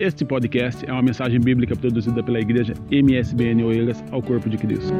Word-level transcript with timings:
Este 0.00 0.24
podcast 0.24 0.88
é 0.88 0.90
uma 0.90 1.02
mensagem 1.02 1.38
bíblica 1.38 1.76
produzida 1.76 2.24
pela 2.24 2.40
igreja 2.40 2.72
MSBN 2.90 3.62
Oeiras 3.64 4.02
ao 4.10 4.22
Corpo 4.22 4.48
de 4.48 4.56
Cristo. 4.56 4.90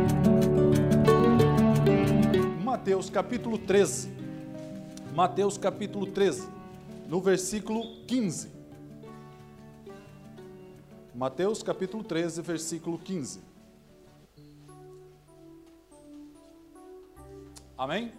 Mateus 2.63 3.09
capítulo 3.09 3.57
13. 3.57 4.11
Mateus 5.15 5.57
capítulo 5.57 6.07
13, 6.07 6.47
no 7.09 7.19
versículo 7.19 8.05
15. 8.07 8.51
Mateus 11.15 11.63
capítulo 11.63 12.05
13, 12.05 12.43
versículo 12.43 12.99
15. 12.99 13.41
Amém? 17.79 18.13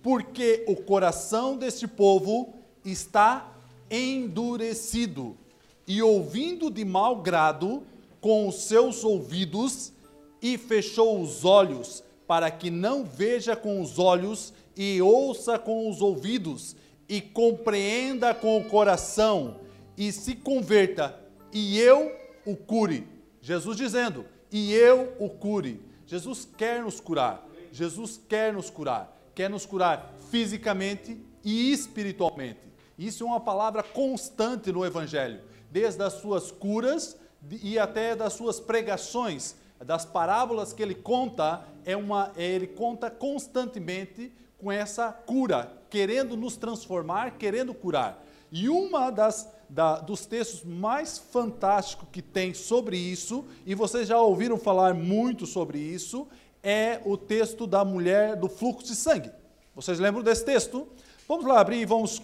Porque 0.00 0.64
o 0.68 0.76
coração 0.76 1.56
deste 1.56 1.88
povo 1.88 2.54
está 2.84 3.52
endurecido 3.90 5.41
e 5.86 6.02
ouvindo 6.02 6.70
de 6.70 6.84
mau 6.84 7.16
grado 7.16 7.82
com 8.20 8.46
os 8.46 8.62
seus 8.62 9.02
ouvidos, 9.02 9.92
e 10.40 10.56
fechou 10.56 11.20
os 11.20 11.44
olhos, 11.44 12.02
para 12.26 12.50
que 12.50 12.70
não 12.70 13.04
veja 13.04 13.54
com 13.56 13.80
os 13.80 13.98
olhos, 13.98 14.52
e 14.76 15.02
ouça 15.02 15.58
com 15.58 15.90
os 15.90 16.00
ouvidos, 16.00 16.76
e 17.08 17.20
compreenda 17.20 18.32
com 18.34 18.58
o 18.58 18.64
coração, 18.64 19.56
e 19.96 20.12
se 20.12 20.34
converta, 20.34 21.18
e 21.52 21.78
eu 21.78 22.10
o 22.46 22.56
cure. 22.56 23.06
Jesus 23.40 23.76
dizendo, 23.76 24.24
e 24.50 24.72
eu 24.72 25.12
o 25.18 25.28
cure. 25.28 25.80
Jesus 26.06 26.48
quer 26.56 26.82
nos 26.82 27.00
curar. 27.00 27.46
Jesus 27.72 28.20
quer 28.28 28.52
nos 28.52 28.70
curar. 28.70 29.18
Quer 29.34 29.48
nos 29.48 29.66
curar 29.66 30.14
fisicamente 30.30 31.18
e 31.44 31.72
espiritualmente. 31.72 32.60
Isso 32.98 33.24
é 33.24 33.26
uma 33.26 33.40
palavra 33.40 33.82
constante 33.82 34.70
no 34.70 34.84
Evangelho 34.84 35.40
desde 35.72 36.02
as 36.02 36.12
suas 36.12 36.50
curas 36.50 37.16
e 37.62 37.78
até 37.78 38.14
das 38.14 38.34
suas 38.34 38.60
pregações, 38.60 39.56
das 39.80 40.04
parábolas 40.04 40.72
que 40.72 40.82
ele 40.82 40.94
conta, 40.94 41.64
é 41.84 41.96
uma, 41.96 42.30
ele 42.36 42.66
conta 42.66 43.10
constantemente 43.10 44.30
com 44.58 44.70
essa 44.70 45.10
cura, 45.10 45.72
querendo 45.88 46.36
nos 46.36 46.56
transformar, 46.56 47.32
querendo 47.38 47.74
curar. 47.74 48.22
E 48.52 48.68
uma 48.68 49.10
das 49.10 49.50
da, 49.68 49.98
dos 49.98 50.26
textos 50.26 50.62
mais 50.62 51.16
fantásticos 51.16 52.06
que 52.12 52.20
tem 52.20 52.52
sobre 52.52 52.98
isso, 52.98 53.46
e 53.64 53.74
vocês 53.74 54.06
já 54.06 54.20
ouviram 54.20 54.58
falar 54.58 54.92
muito 54.92 55.46
sobre 55.46 55.78
isso, 55.78 56.28
é 56.62 57.00
o 57.06 57.16
texto 57.16 57.66
da 57.66 57.82
mulher 57.82 58.36
do 58.36 58.48
fluxo 58.48 58.86
de 58.86 58.94
sangue. 58.94 59.30
Vocês 59.74 59.98
lembram 59.98 60.22
desse 60.22 60.44
texto? 60.44 60.86
Vamos 61.26 61.46
lá 61.46 61.58
abrir 61.58 61.80
e 61.80 61.86
vamos 61.86 62.20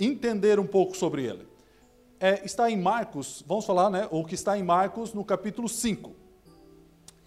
entender 0.00 0.58
um 0.58 0.66
pouco 0.66 0.96
sobre 0.96 1.24
ele 1.24 1.57
é, 2.20 2.44
está 2.44 2.70
em 2.70 2.76
Marcos, 2.76 3.44
vamos 3.46 3.64
falar, 3.64 3.90
né, 3.90 4.08
o 4.10 4.24
que 4.24 4.34
está 4.34 4.58
em 4.58 4.62
Marcos 4.62 5.12
no 5.12 5.24
capítulo 5.24 5.68
5. 5.68 6.12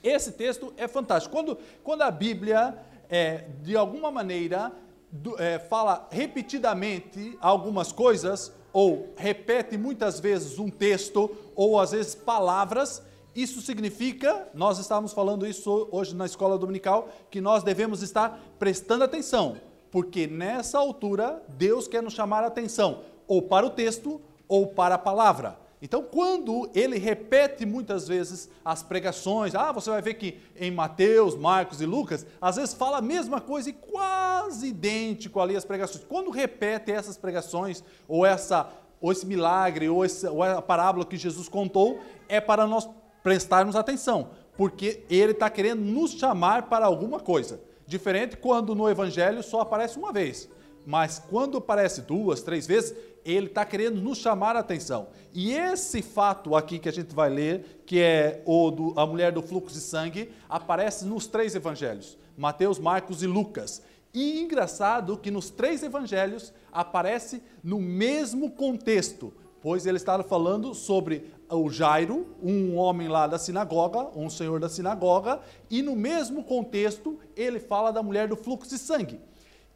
Esse 0.04 0.32
texto 0.32 0.74
é 0.78 0.88
fantástico. 0.88 1.34
Quando, 1.34 1.58
quando 1.84 2.02
a 2.02 2.12
Bíblia, 2.12 2.78
é, 3.10 3.46
de 3.62 3.78
alguma 3.78 4.12
maneira, 4.12 4.72
do, 5.12 5.40
é, 5.42 5.60
fala 5.60 6.08
repetidamente 6.12 7.38
algumas 7.40 7.92
coisas, 7.92 8.52
ou 8.74 9.14
repete 9.16 9.78
muitas 9.78 10.20
vezes 10.20 10.58
um 10.58 10.70
texto, 10.70 11.36
ou 11.56 11.80
às 11.80 11.92
vezes 11.92 12.16
palavras, 12.16 13.04
isso 13.36 13.62
significa, 13.62 14.50
nós 14.54 14.80
estávamos 14.80 15.14
falando 15.14 15.46
isso 15.48 15.88
hoje 15.92 16.16
na 16.16 16.26
escola 16.26 16.58
dominical, 16.58 17.10
que 17.30 17.40
nós 17.40 17.64
devemos 17.64 18.02
estar 18.02 18.40
prestando 18.58 19.04
atenção, 19.04 19.58
porque 19.90 20.28
nessa 20.28 20.78
altura 20.78 21.42
Deus 21.48 21.88
quer 21.88 22.02
nos 22.02 22.14
chamar 22.14 22.44
a 22.44 22.48
atenção, 22.48 23.04
ou 23.28 23.42
para 23.42 23.66
o 23.66 23.70
texto, 23.70 24.20
ou 24.52 24.68
para 24.68 24.96
a 24.96 24.98
palavra. 24.98 25.58
Então, 25.82 26.04
quando 26.04 26.70
ele 26.76 26.98
repete 26.98 27.66
muitas 27.66 28.06
vezes 28.06 28.50
as 28.66 28.84
pregações, 28.84 29.56
ah, 29.56 29.72
você 29.72 29.90
vai 29.90 30.02
ver 30.02 30.16
que 30.16 30.40
em 30.60 30.70
Mateus, 30.70 31.38
Marcos 31.38 31.80
e 31.80 31.86
Lucas, 31.86 32.26
às 32.42 32.58
vezes 32.58 32.74
fala 32.74 32.98
a 32.98 33.02
mesma 33.02 33.40
coisa 33.40 33.70
e 33.70 33.74
quase 33.74 34.68
idêntico 34.68 35.40
ali 35.40 35.56
as 35.56 35.64
pregações. 35.64 36.04
Quando 36.04 36.30
repete 36.32 36.92
essas 36.92 37.18
pregações, 37.18 37.82
ou 38.10 38.26
essa 38.26 38.70
ou 39.00 39.10
esse 39.12 39.26
milagre, 39.26 39.88
ou, 39.88 40.04
esse, 40.04 40.28
ou 40.28 40.44
a 40.44 40.62
parábola 40.62 41.06
que 41.06 41.16
Jesus 41.16 41.48
contou, 41.48 42.02
é 42.28 42.42
para 42.42 42.68
nós 42.68 42.88
prestarmos 43.24 43.76
atenção, 43.76 44.32
porque 44.58 45.04
ele 45.10 45.32
está 45.32 45.50
querendo 45.50 45.80
nos 45.80 46.12
chamar 46.12 46.64
para 46.64 46.86
alguma 46.86 47.22
coisa. 47.22 47.62
Diferente 47.88 48.36
quando 48.36 48.76
no 48.76 48.88
Evangelho 48.90 49.42
só 49.42 49.62
aparece 49.62 49.98
uma 49.98 50.12
vez. 50.12 50.48
Mas 50.86 51.20
quando 51.20 51.58
aparece 51.58 52.02
duas, 52.02 52.42
três 52.42 52.66
vezes, 52.66 52.96
ele 53.26 53.48
está 53.48 53.66
querendo 53.66 54.02
nos 54.02 54.18
chamar 54.18 54.56
a 54.56 54.60
atenção. 54.60 55.08
E 55.34 55.54
esse 55.54 56.02
fato 56.02 56.56
aqui 56.56 56.80
que 56.80 56.90
a 56.90 56.92
gente 56.92 57.14
vai 57.14 57.30
ler, 57.30 57.84
que 57.86 58.00
é 58.00 58.42
o 58.46 58.72
do, 58.72 59.00
a 59.00 59.06
mulher 59.06 59.32
do 59.32 59.42
fluxo 59.42 59.74
de 59.74 59.82
sangue, 59.82 60.32
aparece 60.50 61.06
nos 61.06 61.28
três 61.28 61.56
evangelhos: 61.56 62.18
Mateus, 62.38 62.80
Marcos 62.80 63.24
e 63.24 63.28
Lucas. 63.28 63.82
E 64.14 64.42
engraçado 64.42 65.18
que 65.18 65.32
nos 65.32 65.50
três 65.50 65.84
evangelhos 65.84 66.54
aparece 66.72 67.42
no 67.64 67.80
mesmo 67.80 68.52
contexto, 68.52 69.34
pois 69.62 69.86
ele 69.86 69.98
estava 69.98 70.22
falando 70.22 70.74
sobre 70.74 71.32
o 71.50 71.70
Jairo, 71.70 72.28
um 72.42 72.76
homem 72.76 73.08
lá 73.08 73.28
da 73.28 73.38
sinagoga, 73.38 74.10
um 74.16 74.30
senhor 74.30 74.60
da 74.60 74.68
sinagoga, 74.68 75.40
e 75.70 75.82
no 75.82 75.96
mesmo 75.96 76.44
contexto 76.44 77.20
ele 77.36 77.60
fala 77.60 77.92
da 77.92 78.04
mulher 78.04 78.28
do 78.28 78.36
fluxo 78.36 78.70
de 78.70 78.78
sangue. 78.78 79.20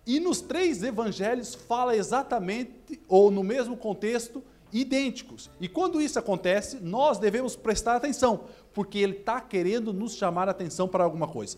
E 0.05 0.19
nos 0.19 0.39
três 0.41 0.83
evangelhos 0.83 1.55
fala 1.55 1.95
exatamente, 1.95 3.01
ou 3.07 3.31
no 3.31 3.43
mesmo 3.43 3.75
contexto, 3.75 4.43
idênticos. 4.71 5.49
E 5.59 5.67
quando 5.67 6.01
isso 6.01 6.19
acontece, 6.19 6.77
nós 6.81 7.17
devemos 7.17 7.55
prestar 7.55 7.95
atenção, 7.95 8.41
porque 8.73 8.99
ele 8.99 9.17
está 9.17 9.41
querendo 9.41 9.93
nos 9.93 10.15
chamar 10.15 10.47
a 10.47 10.51
atenção 10.51 10.87
para 10.87 11.03
alguma 11.03 11.27
coisa. 11.27 11.57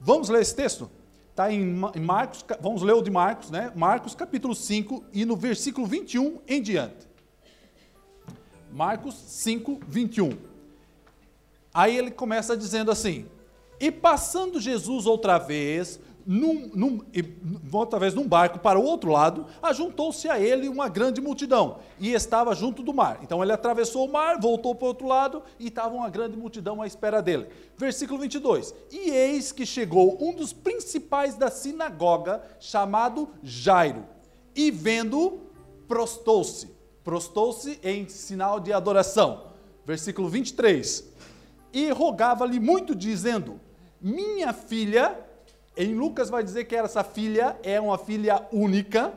Vamos 0.00 0.28
ler 0.28 0.42
esse 0.42 0.54
texto? 0.54 0.90
Está 1.30 1.52
em 1.52 1.64
Marcos, 1.64 2.44
vamos 2.60 2.82
ler 2.82 2.94
o 2.94 3.02
de 3.02 3.10
Marcos, 3.10 3.50
né? 3.50 3.72
Marcos 3.74 4.14
capítulo 4.14 4.54
5 4.54 5.04
e 5.12 5.24
no 5.24 5.36
versículo 5.36 5.86
21 5.86 6.38
em 6.46 6.60
diante. 6.60 7.08
Marcos 8.72 9.14
5, 9.14 9.80
21. 9.86 10.36
Aí 11.72 11.96
ele 11.96 12.10
começa 12.10 12.56
dizendo 12.56 12.90
assim: 12.90 13.26
E 13.80 13.90
passando 13.90 14.60
Jesus 14.60 15.06
outra 15.06 15.38
vez 15.38 16.00
num, 16.30 16.70
num, 16.74 17.00
outra 17.72 17.98
vez 17.98 18.12
num 18.12 18.28
barco 18.28 18.58
para 18.58 18.78
o 18.78 18.84
outro 18.84 19.10
lado, 19.10 19.46
ajuntou-se 19.62 20.28
a 20.28 20.38
ele 20.38 20.68
uma 20.68 20.86
grande 20.86 21.22
multidão 21.22 21.78
e 21.98 22.12
estava 22.12 22.54
junto 22.54 22.82
do 22.82 22.92
mar. 22.92 23.20
Então 23.22 23.42
ele 23.42 23.50
atravessou 23.50 24.06
o 24.06 24.12
mar, 24.12 24.38
voltou 24.38 24.74
para 24.74 24.84
o 24.84 24.88
outro 24.88 25.06
lado 25.06 25.42
e 25.58 25.68
estava 25.68 25.94
uma 25.94 26.10
grande 26.10 26.36
multidão 26.36 26.82
à 26.82 26.86
espera 26.86 27.22
dele. 27.22 27.46
Versículo 27.78 28.20
22. 28.20 28.74
E 28.92 29.08
eis 29.08 29.52
que 29.52 29.64
chegou 29.64 30.22
um 30.22 30.34
dos 30.34 30.52
principais 30.52 31.34
da 31.34 31.50
sinagoga, 31.50 32.42
chamado 32.60 33.30
Jairo, 33.42 34.04
e 34.54 34.70
vendo, 34.70 35.40
prostou-se. 35.88 36.70
Prostou-se 37.02 37.80
em 37.82 38.06
sinal 38.06 38.60
de 38.60 38.70
adoração. 38.70 39.46
Versículo 39.82 40.28
23. 40.28 41.10
E 41.72 41.90
rogava-lhe 41.90 42.60
muito, 42.60 42.94
dizendo: 42.94 43.58
Minha 43.98 44.52
filha 44.52 45.26
em 45.78 45.94
Lucas 45.94 46.28
vai 46.28 46.42
dizer 46.42 46.64
que 46.64 46.74
essa 46.74 47.04
filha 47.04 47.56
é 47.62 47.80
uma 47.80 47.96
filha 47.96 48.44
única 48.52 49.14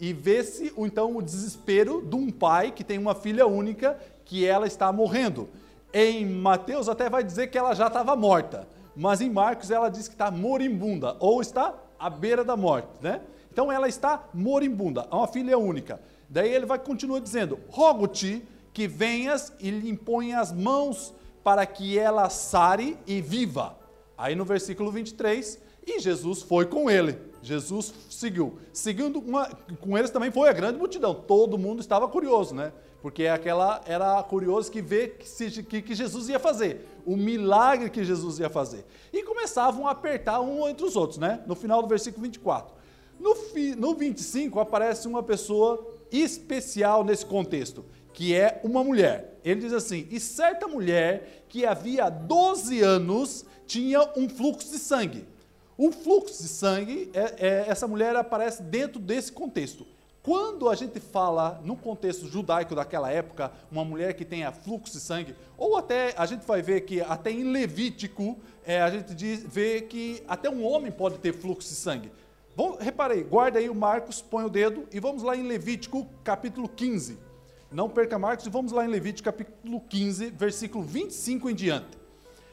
e 0.00 0.14
vê-se 0.14 0.72
então 0.78 1.14
o 1.14 1.20
desespero 1.20 2.00
de 2.00 2.16
um 2.16 2.30
pai 2.30 2.70
que 2.70 2.82
tem 2.82 2.96
uma 2.96 3.14
filha 3.14 3.46
única 3.46 3.98
que 4.24 4.46
ela 4.46 4.66
está 4.66 4.90
morrendo. 4.90 5.50
Em 5.92 6.24
Mateus 6.24 6.88
até 6.88 7.10
vai 7.10 7.22
dizer 7.22 7.48
que 7.48 7.58
ela 7.58 7.74
já 7.74 7.88
estava 7.88 8.16
morta, 8.16 8.66
mas 8.96 9.20
em 9.20 9.28
Marcos 9.28 9.70
ela 9.70 9.90
diz 9.90 10.08
que 10.08 10.14
está 10.14 10.30
moribunda 10.30 11.14
ou 11.20 11.42
está 11.42 11.74
à 11.98 12.08
beira 12.08 12.42
da 12.42 12.56
morte, 12.56 12.88
né? 13.02 13.20
Então 13.52 13.70
ela 13.70 13.86
está 13.86 14.24
moribunda, 14.32 15.06
é 15.10 15.14
uma 15.14 15.28
filha 15.28 15.58
única. 15.58 16.00
Daí 16.26 16.48
ele 16.50 16.64
vai 16.64 16.78
continuar 16.78 17.20
dizendo: 17.20 17.58
Rogo-te 17.68 18.42
que 18.72 18.88
venhas 18.88 19.52
e 19.60 19.70
lhe 19.70 19.90
imponha 19.90 20.40
as 20.40 20.52
mãos 20.52 21.12
para 21.44 21.66
que 21.66 21.98
ela 21.98 22.30
sare 22.30 22.96
e 23.06 23.20
viva. 23.20 23.76
Aí 24.16 24.34
no 24.34 24.44
versículo 24.44 24.90
23, 24.90 25.67
e 25.88 26.00
Jesus 26.00 26.42
foi 26.42 26.66
com 26.66 26.90
ele. 26.90 27.16
Jesus 27.42 27.94
seguiu. 28.10 28.58
Seguindo 28.72 29.20
uma, 29.20 29.48
com 29.80 29.96
eles 29.96 30.10
também 30.10 30.30
foi 30.30 30.48
a 30.48 30.52
grande 30.52 30.78
multidão. 30.78 31.14
Todo 31.14 31.56
mundo 31.56 31.80
estava 31.80 32.08
curioso, 32.08 32.54
né? 32.54 32.72
Porque 33.00 33.26
aquela 33.26 33.80
era 33.86 34.20
curioso 34.24 34.70
que 34.70 34.82
ver 34.82 35.18
que, 35.18 35.62
que, 35.62 35.82
que 35.82 35.94
Jesus 35.94 36.28
ia 36.28 36.38
fazer, 36.38 36.86
o 37.06 37.16
milagre 37.16 37.90
que 37.90 38.04
Jesus 38.04 38.40
ia 38.40 38.50
fazer. 38.50 38.84
E 39.12 39.22
começavam 39.22 39.86
a 39.86 39.92
apertar 39.92 40.40
um 40.40 40.68
entre 40.68 40.84
os 40.84 40.96
outros, 40.96 41.18
né? 41.18 41.42
No 41.46 41.54
final 41.54 41.80
do 41.80 41.88
versículo 41.88 42.24
24. 42.24 42.76
No, 43.20 43.34
fi, 43.34 43.74
no 43.74 43.94
25 43.94 44.58
aparece 44.60 45.06
uma 45.06 45.22
pessoa 45.22 45.86
especial 46.10 47.04
nesse 47.04 47.24
contexto, 47.24 47.84
que 48.12 48.34
é 48.34 48.60
uma 48.64 48.82
mulher. 48.82 49.38
Ele 49.44 49.60
diz 49.60 49.72
assim: 49.72 50.06
E 50.10 50.18
certa 50.18 50.66
mulher 50.66 51.44
que 51.48 51.64
havia 51.64 52.08
12 52.08 52.80
anos 52.80 53.44
tinha 53.66 54.00
um 54.16 54.28
fluxo 54.28 54.70
de 54.70 54.78
sangue. 54.78 55.26
O 55.80 55.92
fluxo 55.92 56.42
de 56.42 56.48
sangue, 56.48 57.08
é, 57.14 57.34
é, 57.38 57.64
essa 57.68 57.86
mulher 57.86 58.16
aparece 58.16 58.60
dentro 58.64 58.98
desse 58.98 59.30
contexto. 59.30 59.86
quando 60.20 60.68
a 60.68 60.74
gente 60.74 60.98
fala 60.98 61.60
no 61.64 61.76
contexto 61.76 62.26
judaico 62.26 62.74
daquela 62.74 63.10
época, 63.12 63.52
uma 63.70 63.84
mulher 63.84 64.12
que 64.14 64.24
tenha 64.24 64.50
fluxo 64.50 64.94
de 64.94 65.00
sangue, 65.00 65.36
ou 65.56 65.76
até 65.76 66.12
a 66.18 66.26
gente 66.26 66.44
vai 66.44 66.60
ver 66.60 66.80
que 66.80 67.00
até 67.00 67.30
em 67.30 67.44
Levítico 67.44 68.36
é, 68.66 68.82
a 68.82 68.90
gente 68.90 69.14
diz, 69.14 69.44
vê 69.46 69.80
que 69.80 70.20
até 70.26 70.50
um 70.50 70.66
homem 70.66 70.90
pode 70.90 71.18
ter 71.18 71.32
fluxo 71.32 71.68
de 71.68 71.76
sangue. 71.76 72.10
Bom, 72.56 72.76
reparei, 72.78 73.22
guarda 73.22 73.60
aí 73.60 73.70
o 73.70 73.74
Marcos, 73.74 74.20
põe 74.20 74.44
o 74.44 74.50
dedo 74.50 74.84
e 74.92 74.98
vamos 74.98 75.22
lá 75.22 75.36
em 75.36 75.46
Levítico 75.46 76.08
capítulo 76.24 76.68
15. 76.68 77.16
Não 77.70 77.88
perca 77.88 78.18
Marcos 78.18 78.44
e 78.44 78.50
vamos 78.50 78.72
lá 78.72 78.84
em 78.84 78.88
Levítico 78.88 79.26
capítulo 79.26 79.80
15, 79.80 80.30
versículo 80.30 80.82
25 80.82 81.48
em 81.48 81.54
diante. 81.54 81.97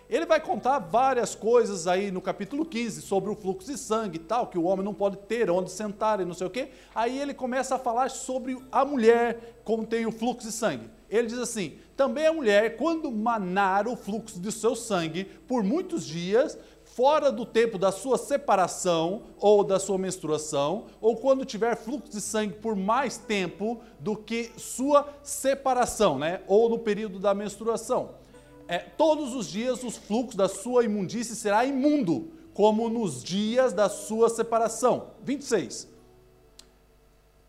Ele 0.07 0.25
vai 0.25 0.40
contar 0.40 0.78
várias 0.78 1.34
coisas 1.34 1.88
aí 1.88 2.12
no 2.12 2.22
capítulo 2.22 2.63
15 2.63 3.02
sobre 3.02 3.31
o 3.31 3.36
fluxo 3.36 3.72
de 3.72 3.78
sangue 3.78 4.18
e 4.18 4.19
tal, 4.19 4.48
que 4.48 4.57
o 4.57 4.66
homem 4.66 4.86
não 4.86 4.94
pode 4.94 5.18
ter 5.18 5.50
onde 5.50 5.72
sentar 5.72 6.19
e 6.19 6.25
não 6.25 6.36
sei 6.36 6.46
o 6.46 6.50
quê. 6.50 6.69
Aí 6.94 7.19
ele 7.19 7.34
começa 7.34 7.75
a 7.75 7.80
falar 7.80 8.12
sobre 8.12 8.56
a 8.72 8.86
mulher 8.86 9.60
como 9.63 9.86
tem 9.86 10.06
o 10.06 10.12
fluxo 10.12 10.48
de 10.48 10.54
sangue. 10.54 10.92
Ele 11.10 11.28
diz 11.28 11.40
assim: 11.40 11.80
também 11.98 12.28
a 12.28 12.34
mulher, 12.34 12.78
quando 12.78 13.12
manar 13.12 13.88
o 13.88 13.96
fluxo 13.96 14.40
de 14.40 14.52
seu 14.52 14.75
sangue 14.75 15.24
por 15.48 15.63
muitos 15.63 16.06
dias, 16.06 16.56
fora 16.84 17.31
do 17.31 17.44
tempo 17.44 17.80
da 17.80 17.92
sua 17.92 18.19
separação 18.19 19.24
ou 19.40 19.63
da 19.63 19.80
sua 19.80 19.98
menstruação, 19.98 20.86
ou 21.01 21.16
quando 21.18 21.44
tiver 21.46 21.75
fluxo 21.75 22.12
de 22.12 22.22
sangue 22.22 22.54
por 22.54 22.75
mais 22.75 23.18
tempo 23.18 23.81
do 24.00 24.16
que 24.16 24.51
sua 24.56 25.08
separação, 25.24 26.19
né? 26.19 26.42
Ou 26.48 26.69
no 26.69 26.78
período 26.78 27.18
da 27.18 27.34
menstruação 27.34 28.24
é, 28.67 28.79
todos 28.79 29.35
os 29.35 29.47
dias 29.47 29.83
os 29.83 29.97
fluxos 29.97 30.35
da 30.35 30.47
sua 30.47 30.83
imundície 30.83 31.35
será 31.35 31.65
imundo, 31.65 32.31
como 32.53 32.89
nos 32.89 33.23
dias 33.23 33.73
da 33.73 33.89
sua 33.89 34.29
separação. 34.29 35.07
26. 35.23 35.94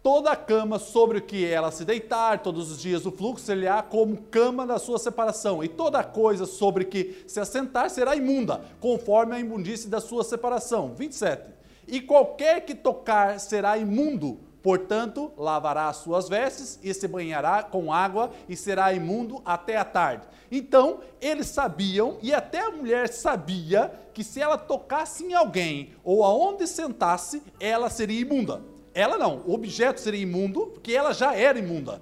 Toda 0.02 0.36
cama 0.36 0.78
sobre 0.78 1.18
o 1.18 1.22
que 1.22 1.44
ela 1.44 1.72
se 1.72 1.84
deitar, 1.84 2.40
todos 2.40 2.70
os 2.70 2.80
dias 2.80 3.06
o 3.06 3.10
fluxo 3.10 3.44
será 3.44 3.82
como 3.82 4.16
cama 4.30 4.66
da 4.66 4.78
sua 4.78 4.98
separação, 4.98 5.64
e 5.64 5.68
toda 5.68 6.04
coisa 6.04 6.46
sobre 6.46 6.84
que 6.84 7.24
se 7.26 7.40
assentar 7.40 7.90
será 7.90 8.14
imunda, 8.14 8.64
conforme 8.80 9.34
a 9.34 9.40
imundície 9.40 9.88
da 9.88 10.00
sua 10.00 10.22
separação. 10.22 10.94
27. 10.94 11.56
E 11.88 12.00
qualquer 12.00 12.64
que 12.64 12.74
tocar 12.74 13.40
será 13.40 13.76
imundo, 13.78 14.38
Portanto, 14.66 15.30
lavará 15.36 15.86
as 15.86 15.98
suas 15.98 16.28
vestes 16.28 16.76
e 16.82 16.92
se 16.92 17.06
banhará 17.06 17.62
com 17.62 17.92
água 17.92 18.32
e 18.48 18.56
será 18.56 18.92
imundo 18.92 19.40
até 19.44 19.76
a 19.76 19.84
tarde. 19.84 20.26
Então, 20.50 21.00
eles 21.20 21.46
sabiam, 21.46 22.18
e 22.22 22.32
até 22.32 22.60
a 22.60 22.70
mulher 22.70 23.08
sabia, 23.08 23.92
que 24.14 24.24
se 24.24 24.40
ela 24.40 24.56
tocasse 24.56 25.24
em 25.24 25.34
alguém 25.34 25.92
ou 26.02 26.24
aonde 26.24 26.66
sentasse, 26.66 27.42
ela 27.60 27.90
seria 27.90 28.20
imunda. 28.20 28.62
Ela 28.94 29.18
não, 29.18 29.42
o 29.46 29.52
objeto 29.52 30.00
seria 30.00 30.22
imundo, 30.22 30.68
porque 30.68 30.92
ela 30.92 31.12
já 31.12 31.34
era 31.34 31.58
imunda. 31.58 32.00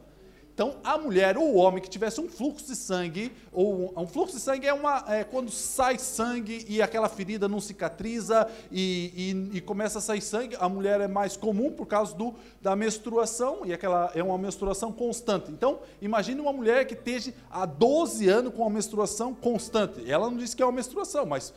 Então, 0.54 0.76
a 0.84 0.96
mulher 0.96 1.36
ou 1.36 1.52
o 1.52 1.56
homem 1.56 1.82
que 1.82 1.90
tivesse 1.90 2.20
um 2.20 2.28
fluxo 2.28 2.64
de 2.66 2.76
sangue, 2.76 3.32
ou 3.52 3.92
um 3.96 4.06
fluxo 4.06 4.36
de 4.36 4.40
sangue 4.40 4.68
é, 4.68 4.72
uma, 4.72 5.04
é 5.08 5.24
quando 5.24 5.50
sai 5.50 5.98
sangue 5.98 6.64
e 6.68 6.80
aquela 6.80 7.08
ferida 7.08 7.48
não 7.48 7.60
cicatriza 7.60 8.48
e, 8.70 9.50
e, 9.52 9.58
e, 9.58 9.60
começa 9.60 9.98
a 9.98 10.00
sair 10.00 10.20
sangue, 10.20 10.56
a 10.60 10.68
mulher 10.68 11.00
é 11.00 11.08
mais 11.08 11.36
comum 11.36 11.72
por 11.72 11.86
causa 11.86 12.14
do, 12.14 12.34
da 12.62 12.76
menstruação, 12.76 13.62
e 13.64 13.72
aquela 13.72 14.12
é 14.14 14.22
uma 14.22 14.38
menstruação 14.38 14.92
constante. 14.92 15.50
Então, 15.50 15.80
imagine 16.00 16.40
uma 16.40 16.52
mulher 16.52 16.86
que 16.86 16.94
esteja 16.94 17.34
há 17.50 17.66
12 17.66 18.28
anos 18.28 18.54
com 18.54 18.62
uma 18.62 18.70
menstruação 18.70 19.34
constante. 19.34 20.08
Ela 20.08 20.30
não 20.30 20.36
diz 20.36 20.54
que 20.54 20.62
é 20.62 20.66
uma 20.66 20.70
menstruação, 20.70 21.26
mas 21.26 21.52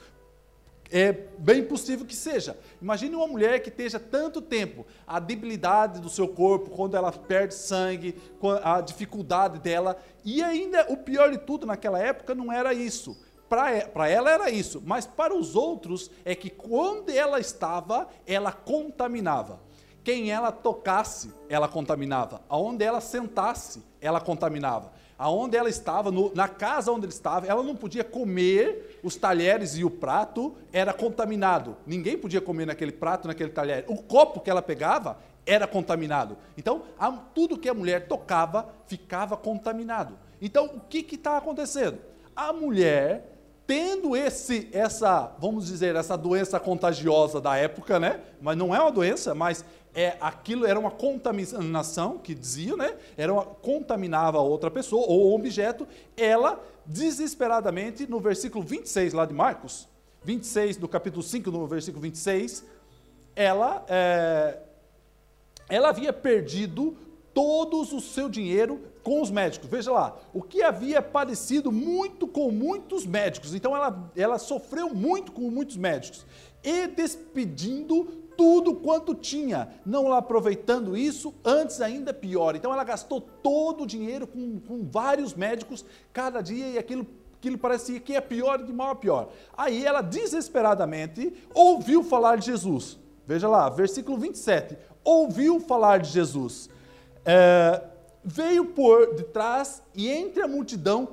é 0.91 1.11
bem 1.11 1.63
possível 1.63 2.05
que 2.05 2.15
seja. 2.15 2.57
Imagine 2.81 3.15
uma 3.15 3.27
mulher 3.27 3.61
que 3.61 3.69
esteja 3.69 3.99
tanto 3.99 4.41
tempo, 4.41 4.85
a 5.05 5.19
debilidade 5.19 5.99
do 5.99 6.09
seu 6.09 6.27
corpo, 6.27 6.69
quando 6.69 6.95
ela 6.95 7.11
perde 7.11 7.53
sangue, 7.53 8.15
a 8.63 8.81
dificuldade 8.81 9.59
dela, 9.59 9.97
e 10.23 10.43
ainda 10.43 10.85
o 10.89 10.97
pior 10.97 11.31
de 11.31 11.37
tudo 11.37 11.65
naquela 11.65 11.99
época 11.99 12.33
não 12.35 12.51
era 12.51 12.73
isso. 12.73 13.17
Para 13.49 14.09
ela 14.09 14.29
era 14.29 14.49
isso, 14.49 14.83
mas 14.85 15.05
para 15.05 15.33
os 15.33 15.55
outros 15.55 16.11
é 16.25 16.35
que 16.35 16.49
quando 16.49 17.09
ela 17.09 17.39
estava, 17.39 18.09
ela 18.25 18.51
contaminava. 18.51 19.61
Quem 20.03 20.31
ela 20.31 20.51
tocasse, 20.51 21.33
ela 21.49 21.67
contaminava. 21.67 22.41
Aonde 22.49 22.83
ela 22.83 22.99
sentasse, 22.99 23.83
ela 24.01 24.19
contaminava 24.19 24.91
aonde 25.17 25.57
ela 25.57 25.69
estava, 25.69 26.11
no, 26.11 26.33
na 26.35 26.47
casa 26.47 26.91
onde 26.91 27.05
ela 27.05 27.13
estava, 27.13 27.47
ela 27.47 27.63
não 27.63 27.75
podia 27.75 28.03
comer 28.03 28.99
os 29.03 29.15
talheres 29.15 29.77
e 29.77 29.83
o 29.83 29.89
prato 29.89 30.55
era 30.71 30.93
contaminado. 30.93 31.75
Ninguém 31.85 32.17
podia 32.17 32.39
comer 32.39 32.67
naquele 32.67 32.91
prato, 32.91 33.27
naquele 33.27 33.49
talher. 33.49 33.85
O 33.87 33.97
copo 33.97 34.39
que 34.39 34.49
ela 34.49 34.61
pegava 34.61 35.17
era 35.45 35.65
contaminado. 35.65 36.37
Então, 36.57 36.83
a, 36.99 37.11
tudo 37.11 37.57
que 37.57 37.69
a 37.69 37.73
mulher 37.73 38.07
tocava 38.07 38.69
ficava 38.85 39.35
contaminado. 39.35 40.17
Então, 40.41 40.65
o 40.65 40.79
que 40.81 41.15
está 41.15 41.37
acontecendo? 41.37 41.97
A 42.35 42.53
mulher 42.53 43.37
tendo 43.67 44.15
esse, 44.15 44.69
essa, 44.71 45.35
vamos 45.39 45.67
dizer, 45.67 45.95
essa 45.97 46.17
doença 46.17 46.57
contagiosa 46.57 47.41
da 47.41 47.57
época, 47.57 47.99
né? 47.99 48.21
Mas 48.41 48.55
não 48.55 48.73
é 48.73 48.79
uma 48.79 48.91
doença, 48.91 49.35
mas 49.35 49.63
é 49.93 50.17
aquilo 50.21 50.65
era 50.65 50.79
uma 50.79 50.91
contaminação 50.91 52.17
que 52.17 52.35
dizia, 52.35 52.75
né? 52.75 52.95
Era 53.17 53.33
uma, 53.33 53.43
contaminava 53.43 54.39
outra 54.39 54.69
pessoa 54.69 55.05
ou 55.07 55.33
objeto. 55.33 55.87
Ela 56.15 56.63
desesperadamente 56.85 58.07
no 58.07 58.19
versículo 58.19 58.63
26 58.63 59.13
lá 59.13 59.25
de 59.25 59.33
Marcos, 59.33 59.87
26 60.23 60.77
do 60.77 60.87
capítulo 60.87 61.23
5 61.23 61.51
no 61.51 61.67
versículo 61.67 62.01
26, 62.01 62.63
ela 63.35 63.85
é, 63.87 64.57
ela 65.69 65.89
havia 65.89 66.13
perdido 66.13 66.97
todos 67.33 67.93
o 67.93 68.01
seu 68.01 68.27
dinheiro 68.27 68.81
com 69.03 69.21
os 69.21 69.29
médicos. 69.29 69.69
Veja 69.69 69.91
lá, 69.91 70.17
o 70.33 70.41
que 70.41 70.63
havia 70.63 71.01
parecido 71.01 71.71
muito 71.71 72.27
com 72.27 72.49
muitos 72.51 73.05
médicos. 73.05 73.53
Então 73.53 73.75
ela, 73.75 74.11
ela 74.15 74.39
sofreu 74.39 74.93
muito 74.93 75.31
com 75.31 75.49
muitos 75.51 75.77
médicos. 75.77 76.25
E 76.63 76.87
despedindo 76.87 78.26
tudo 78.37 78.75
quanto 78.75 79.15
tinha, 79.15 79.69
não 79.85 80.13
aproveitando 80.13 80.95
isso, 80.95 81.33
antes 81.43 81.81
ainda 81.81 82.13
pior. 82.13 82.55
Então 82.55 82.71
ela 82.71 82.83
gastou 82.83 83.19
todo 83.19 83.83
o 83.83 83.87
dinheiro 83.87 84.27
com, 84.27 84.59
com 84.59 84.85
vários 84.85 85.33
médicos 85.33 85.83
cada 86.13 86.41
dia 86.41 86.67
e 86.67 86.77
aquilo 86.77 87.05
aquilo 87.39 87.57
parecia 87.57 87.99
que 87.99 88.15
é 88.15 88.21
pior 88.21 88.63
de 88.63 88.73
mal 88.73 88.91
a 88.91 88.95
pior. 88.95 89.29
Aí 89.55 89.85
ela 89.85 90.01
desesperadamente 90.01 91.33
ouviu 91.53 92.03
falar 92.03 92.37
de 92.37 92.45
Jesus. 92.47 92.97
Veja 93.25 93.47
lá, 93.47 93.69
versículo 93.69 94.17
27. 94.17 94.77
Ouviu 95.03 95.59
falar 95.59 95.99
de 95.99 96.09
Jesus. 96.09 96.69
É, 97.23 97.83
veio 98.23 98.65
por 98.65 99.13
detrás 99.15 99.83
e 99.93 100.09
entre 100.09 100.41
a 100.41 100.47
multidão 100.47 101.09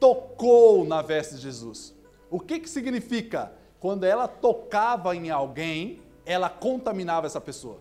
tocou 0.00 0.84
na 0.84 1.02
veste 1.02 1.34
de 1.34 1.42
Jesus. 1.42 1.94
O 2.30 2.40
que, 2.40 2.60
que 2.60 2.68
significa? 2.68 3.52
Quando 3.80 4.04
ela 4.04 4.26
tocava 4.26 5.14
em 5.14 5.30
alguém, 5.30 6.00
ela 6.28 6.50
contaminava 6.50 7.26
essa 7.26 7.40
pessoa. 7.40 7.80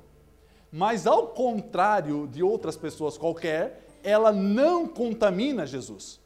Mas 0.71 1.05
ao 1.05 1.27
contrário 1.27 2.25
de 2.27 2.41
outras 2.41 2.77
pessoas 2.77 3.17
qualquer, 3.17 3.83
ela 4.01 4.31
não 4.31 4.87
contamina 4.87 5.67
Jesus. 5.67 6.17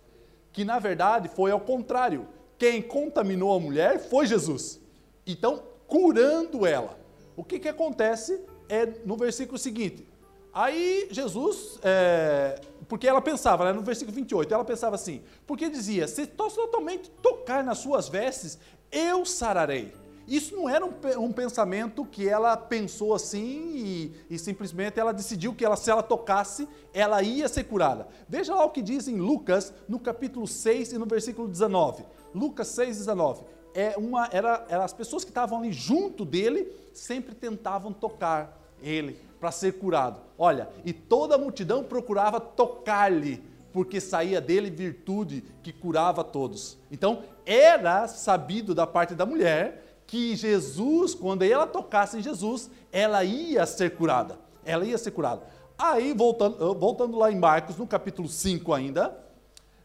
Que 0.53 0.63
na 0.63 0.77
verdade 0.77 1.27
foi 1.29 1.49
ao 1.49 1.59
contrário. 1.59 2.27
Quem 2.59 2.79
contaminou 2.79 3.55
a 3.55 3.59
mulher 3.59 3.97
foi 3.97 4.27
Jesus. 4.27 4.79
Então, 5.25 5.63
curando 5.87 6.63
ela. 6.63 6.95
O 7.35 7.43
que, 7.43 7.57
que 7.57 7.67
acontece 7.67 8.39
é 8.69 8.85
no 9.03 9.17
versículo 9.17 9.57
seguinte. 9.57 10.07
Aí 10.53 11.07
Jesus, 11.09 11.79
é, 11.81 12.61
porque 12.87 13.07
ela 13.07 13.21
pensava, 13.21 13.65
né, 13.65 13.73
no 13.73 13.81
versículo 13.81 14.13
28, 14.13 14.53
ela 14.53 14.65
pensava 14.65 14.95
assim, 14.95 15.23
porque 15.47 15.69
dizia, 15.69 16.07
se 16.07 16.27
totalmente 16.27 17.09
tocar 17.09 17.63
nas 17.63 17.79
suas 17.79 18.07
vestes, 18.07 18.59
eu 18.91 19.25
sararei. 19.25 19.91
Isso 20.31 20.55
não 20.55 20.69
era 20.69 20.85
um, 20.85 20.93
um 21.17 21.29
pensamento 21.33 22.05
que 22.05 22.25
ela 22.25 22.55
pensou 22.55 23.13
assim 23.13 23.73
e, 23.75 24.11
e, 24.29 24.39
simplesmente 24.39 24.97
ela 24.97 25.11
decidiu 25.11 25.53
que 25.53 25.65
ela, 25.65 25.75
se 25.75 25.91
ela 25.91 26.01
tocasse, 26.01 26.69
ela 26.93 27.21
ia 27.21 27.50
ser 27.50 27.65
curada. 27.65 28.07
Veja 28.29 28.55
lá 28.55 28.63
o 28.63 28.69
que 28.69 28.81
diz 28.81 29.09
em 29.09 29.17
Lucas, 29.17 29.73
no 29.89 30.00
capítulo 30.00 30.47
6 30.47 30.93
e 30.93 30.97
no 30.97 31.05
versículo 31.05 31.50
19. 31.50 32.05
Lucas 32.33 32.69
6, 32.69 33.00
19. 33.00 33.43
É 33.75 33.97
uma, 33.97 34.29
era, 34.31 34.65
era 34.69 34.85
as 34.85 34.93
pessoas 34.93 35.25
que 35.25 35.31
estavam 35.31 35.59
ali 35.59 35.73
junto 35.73 36.23
dele 36.23 36.71
sempre 36.93 37.35
tentavam 37.35 37.91
tocar 37.91 38.57
ele 38.81 39.19
para 39.38 39.51
ser 39.51 39.73
curado. 39.79 40.21
Olha, 40.38 40.69
e 40.85 40.93
toda 40.93 41.35
a 41.35 41.38
multidão 41.38 41.83
procurava 41.83 42.39
tocar-lhe, 42.39 43.43
porque 43.73 44.00
saía 44.00 44.39
dele 44.39 44.69
virtude 44.69 45.43
que 45.61 45.73
curava 45.73 46.23
todos. 46.23 46.77
Então, 46.89 47.21
era 47.45 48.07
sabido 48.07 48.73
da 48.73 48.88
parte 48.88 49.13
da 49.13 49.25
mulher 49.25 49.90
que 50.12 50.36
Jesus, 50.36 51.15
quando 51.15 51.41
ela 51.41 51.65
tocasse 51.65 52.18
em 52.18 52.22
Jesus, 52.22 52.70
ela 52.91 53.24
ia 53.24 53.65
ser 53.65 53.96
curada. 53.96 54.38
Ela 54.65 54.84
ia 54.84 54.98
ser 54.98 55.12
curada. 55.12 55.44
Aí, 55.77 56.12
voltando, 56.12 56.75
voltando 56.75 57.18
lá 57.18 57.32
em 57.32 57.39
Marcos, 57.39 57.77
no 57.77 57.88
capítulo 57.88 58.27
5 58.27 58.74
ainda, 58.74 59.18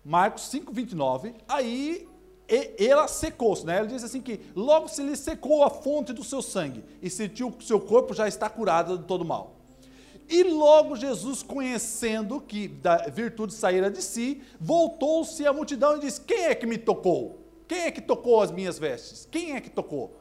Marcos 0.05 0.49
5, 0.49 0.73
29, 0.73 1.33
aí 1.49 2.09
ela 2.77 3.07
secou-se, 3.07 3.65
né? 3.65 3.79
Ela 3.79 3.87
diz 3.87 4.03
assim 4.03 4.21
que 4.21 4.41
logo 4.57 4.89
se 4.89 5.01
lhe 5.01 5.15
secou 5.15 5.63
a 5.63 5.71
fonte 5.71 6.13
do 6.13 6.25
seu 6.25 6.43
sangue 6.43 6.83
e 7.01 7.09
sentiu 7.09 7.53
que 7.53 7.65
seu 7.65 7.79
corpo 7.79 8.13
já 8.13 8.27
está 8.27 8.51
curado 8.51 8.99
de 8.99 9.05
todo 9.05 9.25
mal. 9.25 9.61
E 10.29 10.43
logo 10.43 10.97
Jesus, 10.97 11.41
conhecendo 11.41 12.41
que 12.41 12.67
da 12.67 12.97
virtude 13.07 13.55
saíra 13.55 13.89
de 13.89 14.03
si, 14.03 14.43
voltou-se 14.61 15.47
à 15.47 15.53
multidão 15.53 15.97
e 15.97 16.01
disse: 16.01 16.21
Quem 16.21 16.47
é 16.47 16.55
que 16.57 16.67
me 16.67 16.79
tocou? 16.79 17.46
Quem 17.69 17.83
é 17.83 17.91
que 17.91 18.01
tocou 18.01 18.41
as 18.41 18.51
minhas 18.51 18.79
vestes? 18.79 19.27
Quem 19.31 19.55
é 19.55 19.61
que 19.61 19.71
tocou? 19.71 20.21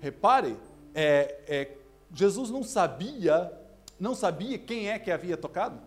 Repare, 0.00 0.56
é, 0.94 1.40
é, 1.48 1.76
Jesus 2.12 2.50
não 2.50 2.62
sabia, 2.62 3.52
não 3.98 4.14
sabia 4.14 4.58
quem 4.58 4.88
é 4.88 4.98
que 4.98 5.10
havia 5.10 5.36
tocado. 5.36 5.80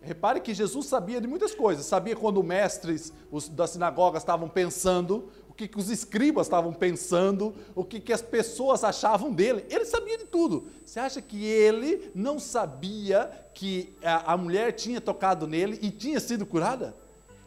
Repare 0.00 0.40
que 0.40 0.52
Jesus 0.52 0.86
sabia 0.86 1.20
de 1.20 1.26
muitas 1.26 1.54
coisas. 1.54 1.86
Sabia 1.86 2.14
quando 2.14 2.42
mestres 2.42 3.12
os, 3.30 3.48
da 3.48 3.66
sinagoga 3.66 4.18
estavam 4.18 4.48
pensando, 4.48 5.30
o 5.48 5.54
que, 5.54 5.66
que 5.66 5.78
os 5.78 5.88
escribas 5.88 6.46
estavam 6.46 6.72
pensando, 6.72 7.54
o 7.74 7.82
que, 7.84 7.98
que 8.00 8.12
as 8.12 8.20
pessoas 8.20 8.84
achavam 8.84 9.32
dele. 9.32 9.64
Ele 9.70 9.84
sabia 9.84 10.18
de 10.18 10.24
tudo. 10.24 10.68
Você 10.84 11.00
acha 11.00 11.22
que 11.22 11.44
ele 11.44 12.10
não 12.14 12.38
sabia 12.38 13.30
que 13.54 13.96
a, 14.02 14.34
a 14.34 14.36
mulher 14.36 14.72
tinha 14.72 15.00
tocado 15.00 15.46
nele 15.46 15.78
e 15.80 15.90
tinha 15.90 16.20
sido 16.20 16.44
curada? 16.44 16.94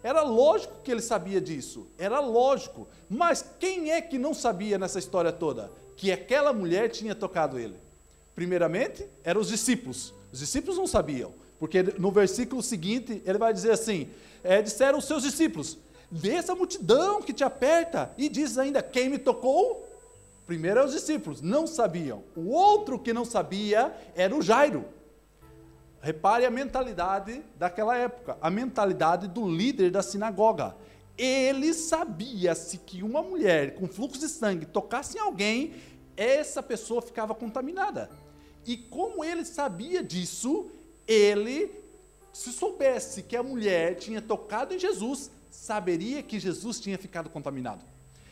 Era 0.03 0.21
lógico 0.21 0.81
que 0.83 0.91
ele 0.91 1.01
sabia 1.01 1.41
disso, 1.41 1.87
era 1.97 2.19
lógico. 2.19 2.87
Mas 3.09 3.43
quem 3.59 3.91
é 3.91 4.01
que 4.01 4.17
não 4.17 4.33
sabia 4.33 4.77
nessa 4.77 4.99
história 4.99 5.31
toda? 5.31 5.71
Que 5.95 6.11
aquela 6.11 6.53
mulher 6.53 6.89
tinha 6.89 7.15
tocado 7.15 7.57
ele. 7.59 7.75
Primeiramente, 8.35 9.05
eram 9.23 9.41
os 9.41 9.47
discípulos. 9.47 10.13
Os 10.31 10.39
discípulos 10.39 10.77
não 10.77 10.85
sabiam, 10.85 11.33
porque 11.59 11.81
no 11.97 12.11
versículo 12.11 12.61
seguinte 12.61 13.21
ele 13.25 13.37
vai 13.37 13.51
dizer 13.51 13.71
assim: 13.71 14.09
é, 14.43 14.61
disseram 14.61 14.99
os 14.99 15.05
seus 15.05 15.23
discípulos, 15.23 15.77
vê 16.11 16.33
essa 16.33 16.53
multidão 16.53 17.21
que 17.21 17.33
te 17.33 17.43
aperta, 17.43 18.11
e 18.17 18.29
diz 18.29 18.57
ainda: 18.57 18.83
quem 18.83 19.09
me 19.09 19.17
tocou? 19.17 19.87
Primeiro 20.45 20.79
eram 20.79 20.87
os 20.87 20.93
discípulos, 20.93 21.41
não 21.41 21.67
sabiam. 21.67 22.23
O 22.35 22.51
outro 22.51 22.97
que 22.97 23.11
não 23.11 23.25
sabia 23.25 23.91
era 24.15 24.33
o 24.33 24.41
Jairo. 24.41 24.85
Repare 26.07 26.45
a 26.45 26.49
mentalidade 26.49 27.43
daquela 27.57 27.93
época, 27.97 28.37
a 28.39 28.49
mentalidade 28.49 29.27
do 29.27 29.45
líder 29.45 29.91
da 29.91 30.01
sinagoga. 30.01 30.73
Ele 31.17 31.73
sabia 31.73 32.55
se 32.55 32.77
que 32.77 33.03
uma 33.03 33.21
mulher 33.21 33.75
com 33.75 33.89
fluxo 33.89 34.17
de 34.17 34.29
sangue 34.29 34.65
tocasse 34.65 35.17
em 35.17 35.19
alguém, 35.19 35.73
essa 36.15 36.63
pessoa 36.63 37.01
ficava 37.01 37.35
contaminada. 37.35 38.09
E 38.65 38.77
como 38.77 39.21
ele 39.21 39.43
sabia 39.43 40.01
disso, 40.01 40.71
ele, 41.05 41.77
se 42.31 42.53
soubesse 42.53 43.23
que 43.23 43.35
a 43.35 43.43
mulher 43.43 43.95
tinha 43.95 44.21
tocado 44.21 44.73
em 44.73 44.79
Jesus, 44.79 45.29
saberia 45.51 46.23
que 46.23 46.39
Jesus 46.39 46.79
tinha 46.79 46.97
ficado 46.97 47.29
contaminado. 47.29 47.83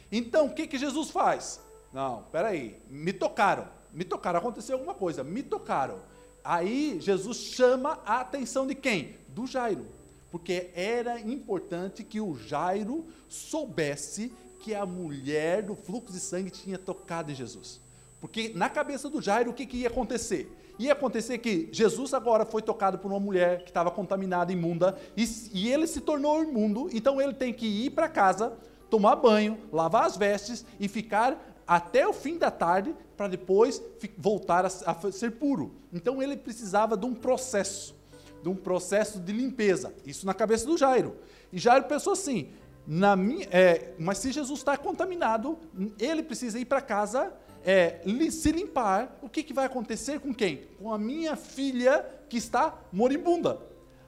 Então, 0.10 0.46
o 0.46 0.54
que, 0.54 0.66
que 0.66 0.78
Jesus 0.78 1.10
faz? 1.10 1.60
Não, 1.92 2.24
peraí, 2.32 2.80
me 2.90 3.12
tocaram, 3.12 3.68
me 3.92 4.06
tocaram, 4.06 4.40
aconteceu 4.40 4.78
alguma 4.78 4.94
coisa, 4.94 5.26
me 5.26 5.44
tocaram. 5.44 6.15
Aí 6.46 7.00
Jesus 7.02 7.38
chama 7.38 8.00
a 8.06 8.20
atenção 8.20 8.68
de 8.68 8.76
quem? 8.76 9.16
Do 9.30 9.48
Jairo. 9.48 9.88
Porque 10.32 10.70
era 10.76 11.20
importante 11.20 12.04
que 12.04 12.22
o 12.22 12.38
Jairo 12.38 13.08
soubesse 13.28 14.32
que 14.60 14.76
a 14.76 14.86
mulher 14.86 15.64
do 15.64 15.76
fluxo 15.76 16.14
de 16.14 16.20
sangue 16.20 16.52
tinha 16.52 16.78
tocado 16.78 17.32
em 17.32 17.36
Jesus. 17.36 17.82
Porque 18.22 18.52
na 18.56 18.70
cabeça 18.70 19.10
do 19.10 19.22
Jairo, 19.22 19.52
o 19.52 19.54
que, 19.54 19.66
que 19.66 19.78
ia 19.78 19.88
acontecer? 19.88 20.52
Ia 20.78 20.94
acontecer 20.94 21.40
que 21.40 21.70
Jesus 21.72 22.14
agora 22.14 22.46
foi 22.46 22.62
tocado 22.62 23.00
por 23.00 23.12
uma 23.12 23.20
mulher 23.20 23.64
que 23.64 23.70
estava 23.70 23.90
contaminada, 23.90 24.52
imunda, 24.52 24.98
e, 25.16 25.24
e 25.54 25.72
ele 25.72 25.88
se 25.88 26.02
tornou 26.02 26.44
imundo, 26.44 26.90
então 26.92 27.20
ele 27.22 27.34
tem 27.34 27.54
que 27.54 27.66
ir 27.66 27.92
para 27.92 28.10
casa, 28.10 28.54
tomar 28.90 29.16
banho, 29.16 29.58
lavar 29.72 30.06
as 30.06 30.18
vestes 30.18 30.66
e 30.80 30.88
ficar 30.88 31.55
até 31.68 32.08
o 32.08 32.14
fim 32.14 32.38
da 32.38 32.52
tarde 32.52 32.96
para 33.18 33.28
depois 33.28 33.82
voltar 34.18 34.66
a, 34.66 34.68
a, 34.68 35.12
ser 35.12 35.32
puro. 35.32 35.76
Então 35.92 36.22
ele 36.22 36.38
precisava 36.38 36.96
de 36.96 37.06
um 37.06 37.14
processo, 37.14 37.96
de 38.42 38.50
um 38.50 38.56
processo 38.56 39.20
de 39.20 39.32
limpeza. 39.32 39.94
Isso 40.06 40.26
na 40.26 40.34
cabeça 40.34 40.66
do 40.66 40.78
Jairo. 40.78 41.16
E 41.52 41.58
Jairo 41.58 41.86
pensou 41.86 42.14
assim: 42.14 42.52
na 42.86 43.16
minha, 43.16 43.48
é, 43.52 43.94
mas 43.98 44.20
se 44.20 44.32
Jesus 44.32 44.60
está 44.60 44.78
contaminado, 44.78 45.58
ele 46.00 46.22
precisa 46.22 46.60
ir 46.60 46.66
para 46.66 46.82
casa 46.82 47.34
é, 47.64 48.02
se 48.30 48.52
limpar. 48.52 49.18
O 49.22 49.28
que, 49.28 49.42
que 49.42 49.54
vai 49.54 49.66
acontecer 49.66 50.20
com 50.20 50.34
quem? 50.34 50.68
Com 50.78 50.94
a 50.94 50.98
minha 50.98 51.36
filha 51.36 52.06
que 52.30 52.38
está 52.38 52.78
moribunda. 52.92 53.60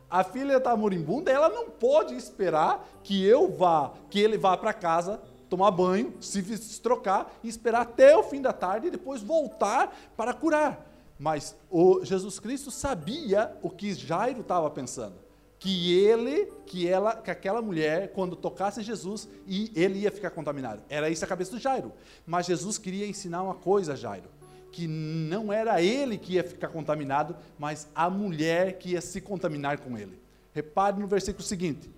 A 0.09 0.23
filha 0.23 0.57
está 0.57 0.75
moribunda, 0.75 1.29
ela 1.29 1.49
não 1.49 1.69
pode 1.69 2.15
esperar 2.15 2.87
que 3.03 3.25
eu 3.25 3.51
vá, 3.51 3.91
que 4.09 4.19
ele 4.19 4.37
vá 4.37 4.55
para 4.55 4.71
casa 4.71 5.19
tomar 5.49 5.71
banho, 5.71 6.13
se 6.21 6.81
trocar 6.81 7.37
e 7.43 7.47
esperar 7.47 7.81
até 7.81 8.15
o 8.15 8.23
fim 8.23 8.41
da 8.41 8.53
tarde 8.53 8.87
e 8.87 8.91
depois 8.91 9.21
voltar 9.21 9.95
para 10.15 10.33
curar. 10.33 10.85
Mas 11.19 11.55
o 11.69 12.03
Jesus 12.03 12.39
Cristo 12.39 12.69
sabia 12.69 13.55
o 13.61 13.69
que 13.69 13.93
Jairo 13.93 14.41
estava 14.41 14.69
pensando, 14.69 15.15
que 15.57 15.97
ele, 15.97 16.45
que 16.65 16.87
ela, 16.87 17.15
que 17.15 17.31
aquela 17.31 17.61
mulher 17.61 18.11
quando 18.13 18.35
tocasse 18.35 18.83
Jesus 18.83 19.27
e 19.47 19.71
ele 19.75 19.99
ia 19.99 20.11
ficar 20.11 20.29
contaminado. 20.29 20.83
Era 20.87 21.09
isso 21.09 21.25
a 21.25 21.27
cabeça 21.27 21.51
do 21.51 21.59
Jairo. 21.59 21.91
Mas 22.25 22.45
Jesus 22.45 22.77
queria 22.77 23.07
ensinar 23.07 23.41
uma 23.41 23.55
coisa 23.55 23.93
a 23.93 23.95
Jairo, 23.95 24.29
que 24.71 24.87
não 24.87 25.51
era 25.51 25.81
ele 25.81 26.17
que 26.17 26.33
ia 26.33 26.43
ficar 26.43 26.67
contaminado, 26.67 27.35
mas 27.57 27.87
a 27.95 28.09
mulher 28.09 28.77
que 28.77 28.91
ia 28.91 29.01
se 29.01 29.19
contaminar 29.19 29.79
com 29.79 29.97
ele. 29.97 30.19
Repare 30.53 30.99
no 30.99 31.07
versículo 31.07 31.43
seguinte. 31.43 31.89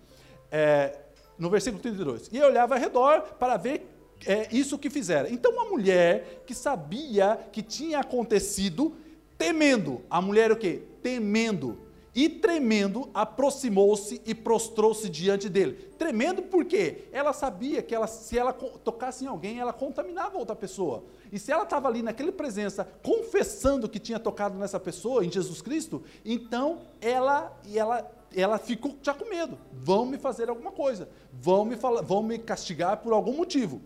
É, 0.51 0.97
no 1.39 1.49
versículo 1.49 1.81
32. 1.81 2.29
E 2.31 2.41
olhava 2.41 2.75
ao 2.75 2.79
redor 2.79 3.21
para 3.39 3.57
ver 3.57 3.87
é, 4.25 4.47
isso 4.51 4.77
que 4.77 4.89
fizeram. 4.89 5.29
Então, 5.29 5.53
uma 5.53 5.65
mulher 5.65 6.43
que 6.45 6.53
sabia 6.53 7.39
que 7.51 7.63
tinha 7.63 7.99
acontecido, 7.99 8.93
temendo, 9.37 10.01
a 10.09 10.21
mulher 10.21 10.51
o 10.51 10.57
quê? 10.57 10.83
Temendo. 11.01 11.79
E 12.13 12.27
tremendo, 12.27 13.09
aproximou-se 13.13 14.19
e 14.25 14.33
prostrou-se 14.33 15.07
diante 15.09 15.47
dele. 15.47 15.73
Tremendo 15.97 16.41
porque 16.41 17.07
ela 17.11 17.31
sabia 17.31 17.81
que 17.81 17.93
ela, 17.93 18.07
se 18.07 18.37
ela 18.37 18.51
tocasse 18.51 19.23
em 19.23 19.27
alguém, 19.27 19.59
ela 19.59 19.71
contaminava 19.71 20.37
outra 20.37 20.55
pessoa. 20.55 21.03
E 21.31 21.37
se 21.37 21.51
ela 21.51 21.63
estava 21.63 21.87
ali 21.87 22.01
naquela 22.01 22.31
presença, 22.31 22.85
confessando 23.03 23.87
que 23.87 23.99
tinha 23.99 24.19
tocado 24.19 24.57
nessa 24.57 24.79
pessoa, 24.79 25.23
em 25.23 25.31
Jesus 25.31 25.61
Cristo, 25.61 26.03
então 26.25 26.81
ela, 26.99 27.57
ela 27.73 28.18
ela 28.35 28.57
ficou 28.57 28.97
já 29.01 29.13
com 29.13 29.29
medo. 29.29 29.57
Vão 29.71 30.05
me 30.05 30.17
fazer 30.17 30.49
alguma 30.49 30.71
coisa. 30.71 31.09
Vão 31.33 31.65
me, 31.65 31.75
falar, 31.75 32.01
vão 32.01 32.21
me 32.23 32.37
castigar 32.37 32.97
por 32.97 33.13
algum 33.13 33.33
motivo. 33.33 33.81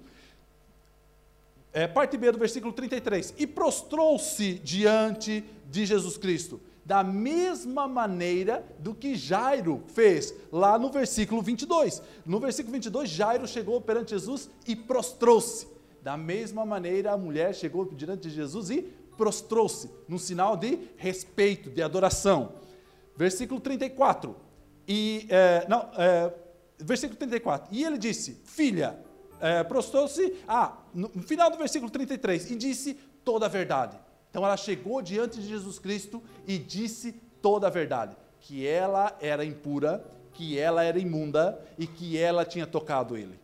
É, 1.71 1.87
parte 1.87 2.17
B 2.17 2.31
do 2.31 2.37
versículo 2.37 2.71
33. 2.71 3.33
E 3.37 3.47
prostrou-se 3.47 4.55
diante 4.55 5.43
de 5.69 5.85
Jesus 5.85 6.17
Cristo. 6.17 6.61
Da 6.85 7.03
mesma 7.03 7.87
maneira 7.87 8.63
do 8.77 8.93
que 8.93 9.15
Jairo 9.15 9.83
fez 9.87 10.33
lá 10.51 10.77
no 10.77 10.91
versículo 10.91 11.41
22. 11.41 12.01
No 12.25 12.39
versículo 12.39 12.73
22, 12.73 13.09
Jairo 13.09 13.47
chegou 13.47 13.79
perante 13.79 14.11
Jesus 14.11 14.49
e 14.67 14.75
prostrou-se. 14.75 15.67
Da 16.01 16.17
mesma 16.17 16.65
maneira, 16.65 17.13
a 17.13 17.17
mulher 17.17 17.55
chegou 17.55 17.85
diante 17.85 18.27
de 18.27 18.35
Jesus 18.35 18.69
e 18.69 18.81
prostrou-se, 19.17 19.89
num 20.07 20.17
sinal 20.17 20.57
de 20.57 20.79
respeito, 20.97 21.69
de 21.69 21.81
adoração. 21.81 22.53
Versículo 23.15 23.59
34. 23.59 24.35
E, 24.87 25.27
é, 25.29 25.65
não, 25.69 25.89
é, 25.95 26.33
versículo 26.79 27.17
34. 27.17 27.73
E 27.73 27.83
ele 27.83 27.97
disse: 27.97 28.41
Filha, 28.45 28.99
é, 29.39 29.63
prostrou-se. 29.63 30.35
Ah, 30.47 30.77
no 30.93 31.09
final 31.21 31.49
do 31.49 31.57
versículo 31.57 31.91
33. 31.91 32.51
E 32.51 32.55
disse 32.55 32.93
toda 33.23 33.45
a 33.45 33.49
verdade. 33.49 33.97
Então 34.29 34.43
ela 34.43 34.57
chegou 34.57 35.01
diante 35.01 35.39
de 35.39 35.47
Jesus 35.47 35.77
Cristo 35.77 36.21
e 36.47 36.57
disse 36.57 37.11
toda 37.41 37.67
a 37.67 37.69
verdade: 37.69 38.15
que 38.39 38.65
ela 38.67 39.15
era 39.21 39.45
impura, 39.45 40.03
que 40.33 40.57
ela 40.57 40.83
era 40.83 40.97
imunda 40.97 41.59
e 41.77 41.85
que 41.85 42.17
ela 42.17 42.43
tinha 42.43 42.65
tocado 42.65 43.15
ele. 43.15 43.39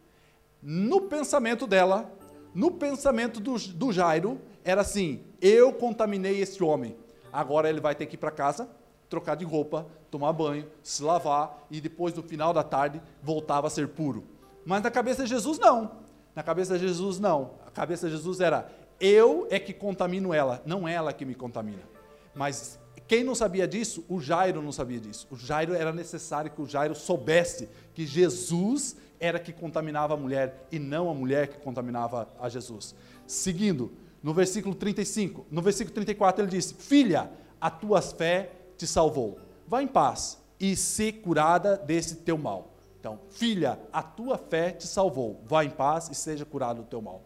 No 0.61 1.01
pensamento 1.01 1.67
dela, 1.67 2.11
no 2.53 2.71
pensamento 2.71 3.39
do, 3.39 3.57
do 3.57 3.93
Jairo, 3.93 4.41
era 4.63 4.81
assim: 4.81 5.23
eu 5.39 5.71
contaminei 5.71 6.41
esse 6.41 6.63
homem, 6.63 6.97
agora 7.31 7.69
ele 7.69 7.79
vai 7.79 7.93
ter 7.93 8.07
que 8.07 8.15
ir 8.15 8.17
para 8.17 8.31
casa 8.31 8.67
trocar 9.09 9.35
de 9.35 9.43
roupa, 9.43 9.87
tomar 10.11 10.31
banho, 10.33 10.67
se 10.83 11.03
lavar 11.03 11.65
e 11.69 11.81
depois, 11.81 12.13
no 12.13 12.23
final 12.23 12.53
da 12.53 12.63
tarde, 12.63 13.01
voltava 13.21 13.67
a 13.67 13.69
ser 13.69 13.87
puro. 13.89 14.23
Mas 14.65 14.83
na 14.83 14.91
cabeça 14.91 15.23
de 15.23 15.29
Jesus, 15.29 15.57
não. 15.57 15.91
Na 16.35 16.43
cabeça 16.43 16.77
de 16.77 16.87
Jesus, 16.87 17.19
não. 17.19 17.51
A 17.65 17.71
cabeça 17.71 18.07
de 18.07 18.15
Jesus 18.15 18.39
era: 18.39 18.69
eu 18.99 19.47
é 19.49 19.59
que 19.59 19.73
contamino 19.73 20.33
ela, 20.33 20.61
não 20.65 20.87
ela 20.87 21.13
que 21.13 21.25
me 21.25 21.33
contamina. 21.33 21.83
Mas 22.35 22.79
quem 23.07 23.23
não 23.23 23.33
sabia 23.33 23.67
disso? 23.67 24.05
O 24.07 24.19
Jairo 24.21 24.61
não 24.61 24.71
sabia 24.71 24.99
disso. 24.99 25.27
O 25.31 25.35
Jairo 25.35 25.73
era 25.73 25.91
necessário 25.91 26.51
que 26.51 26.61
o 26.61 26.67
Jairo 26.67 26.93
soubesse 26.93 27.69
que 27.93 28.05
Jesus 28.05 28.95
era 29.19 29.39
que 29.39 29.51
contaminava 29.51 30.13
a 30.13 30.17
mulher 30.17 30.67
e 30.71 30.77
não 30.77 31.09
a 31.09 31.13
mulher 31.13 31.47
que 31.47 31.59
contaminava 31.59 32.27
a 32.39 32.47
Jesus. 32.47 32.93
Seguindo, 33.25 33.91
no 34.21 34.33
versículo 34.33 34.75
35, 34.75 35.47
no 35.49 35.61
versículo 35.61 35.93
34 35.95 36.43
ele 36.43 36.51
disse: 36.51 36.73
Filha, 36.73 37.31
a 37.59 37.69
tua 37.69 38.01
fé 38.01 38.51
te 38.79 38.87
salvou. 38.87 39.37
Vá 39.67 39.83
em 39.83 39.87
paz 39.87 40.39
e 40.57 40.75
se 40.75 41.11
curada 41.11 41.77
desse 41.77 42.15
teu 42.15 42.37
mal. 42.37 42.73
Então, 42.97 43.19
filha, 43.29 43.77
a 43.91 44.01
tua 44.01 44.37
fé 44.37 44.71
te 44.71 44.87
salvou. 44.87 45.41
Vá 45.45 45.65
em 45.65 45.69
paz 45.69 46.09
e 46.09 46.15
seja 46.15 46.45
curado 46.45 46.81
do 46.81 46.87
teu 46.87 47.01
mal. 47.01 47.21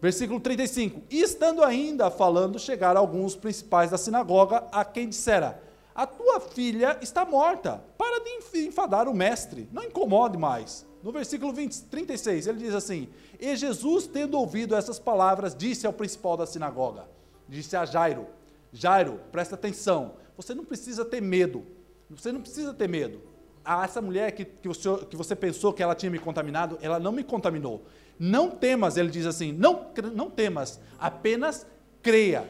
Versículo 0.00 0.38
35. 0.38 1.02
E 1.10 1.22
estando 1.22 1.62
ainda 1.64 2.10
falando, 2.10 2.58
chegaram 2.58 3.00
alguns 3.00 3.34
principais 3.34 3.90
da 3.90 3.98
sinagoga 3.98 4.64
a 4.70 4.84
quem 4.84 5.08
dissera: 5.08 5.62
A 5.94 6.06
tua 6.06 6.38
filha 6.38 6.98
está 7.00 7.24
morta. 7.24 7.82
Para 7.96 8.22
de 8.22 8.66
enfadar 8.66 9.08
o 9.08 9.14
mestre, 9.14 9.68
não 9.72 9.82
incomode 9.82 10.36
mais. 10.36 10.86
No 11.02 11.12
versículo 11.12 11.52
20, 11.52 11.82
36, 11.84 12.46
ele 12.46 12.58
diz 12.58 12.74
assim: 12.74 13.08
E 13.40 13.56
Jesus, 13.56 14.06
tendo 14.06 14.38
ouvido 14.38 14.74
essas 14.74 14.98
palavras, 14.98 15.54
disse 15.54 15.86
ao 15.86 15.92
principal 15.94 16.36
da 16.36 16.46
sinagoga: 16.46 17.06
Disse 17.48 17.74
a 17.74 17.86
Jairo: 17.86 18.26
Jairo, 18.72 19.20
presta 19.30 19.54
atenção, 19.54 20.12
você 20.36 20.54
não 20.54 20.64
precisa 20.64 21.04
ter 21.04 21.20
medo. 21.20 21.64
Você 22.10 22.32
não 22.32 22.40
precisa 22.40 22.72
ter 22.72 22.88
medo. 22.88 23.20
Ah, 23.64 23.84
essa 23.84 24.00
mulher 24.02 24.32
que, 24.32 24.44
que, 24.44 24.68
você, 24.68 24.88
que 25.08 25.16
você 25.16 25.34
pensou 25.34 25.72
que 25.72 25.82
ela 25.82 25.94
tinha 25.94 26.10
me 26.10 26.18
contaminado, 26.18 26.78
ela 26.82 26.98
não 26.98 27.12
me 27.12 27.24
contaminou. 27.24 27.86
Não 28.18 28.50
temas, 28.50 28.96
ele 28.96 29.10
diz 29.10 29.26
assim, 29.26 29.52
não, 29.52 29.90
não 30.14 30.30
temas, 30.30 30.80
apenas 30.98 31.66
creia. 32.02 32.48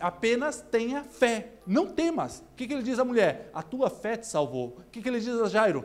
Apenas 0.00 0.60
tenha 0.60 1.02
fé, 1.04 1.52
não 1.66 1.86
temas. 1.86 2.42
O 2.52 2.56
que, 2.56 2.66
que 2.66 2.72
ele 2.72 2.82
diz 2.82 2.98
à 2.98 3.04
mulher? 3.04 3.50
A 3.52 3.62
tua 3.62 3.90
fé 3.90 4.16
te 4.16 4.26
salvou. 4.26 4.78
O 4.78 4.90
que, 4.90 5.02
que 5.02 5.08
ele 5.08 5.20
diz 5.20 5.40
a 5.40 5.48
Jairo? 5.48 5.84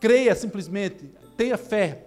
Creia 0.00 0.34
simplesmente, 0.34 1.10
tenha 1.36 1.58
fé. 1.58 2.04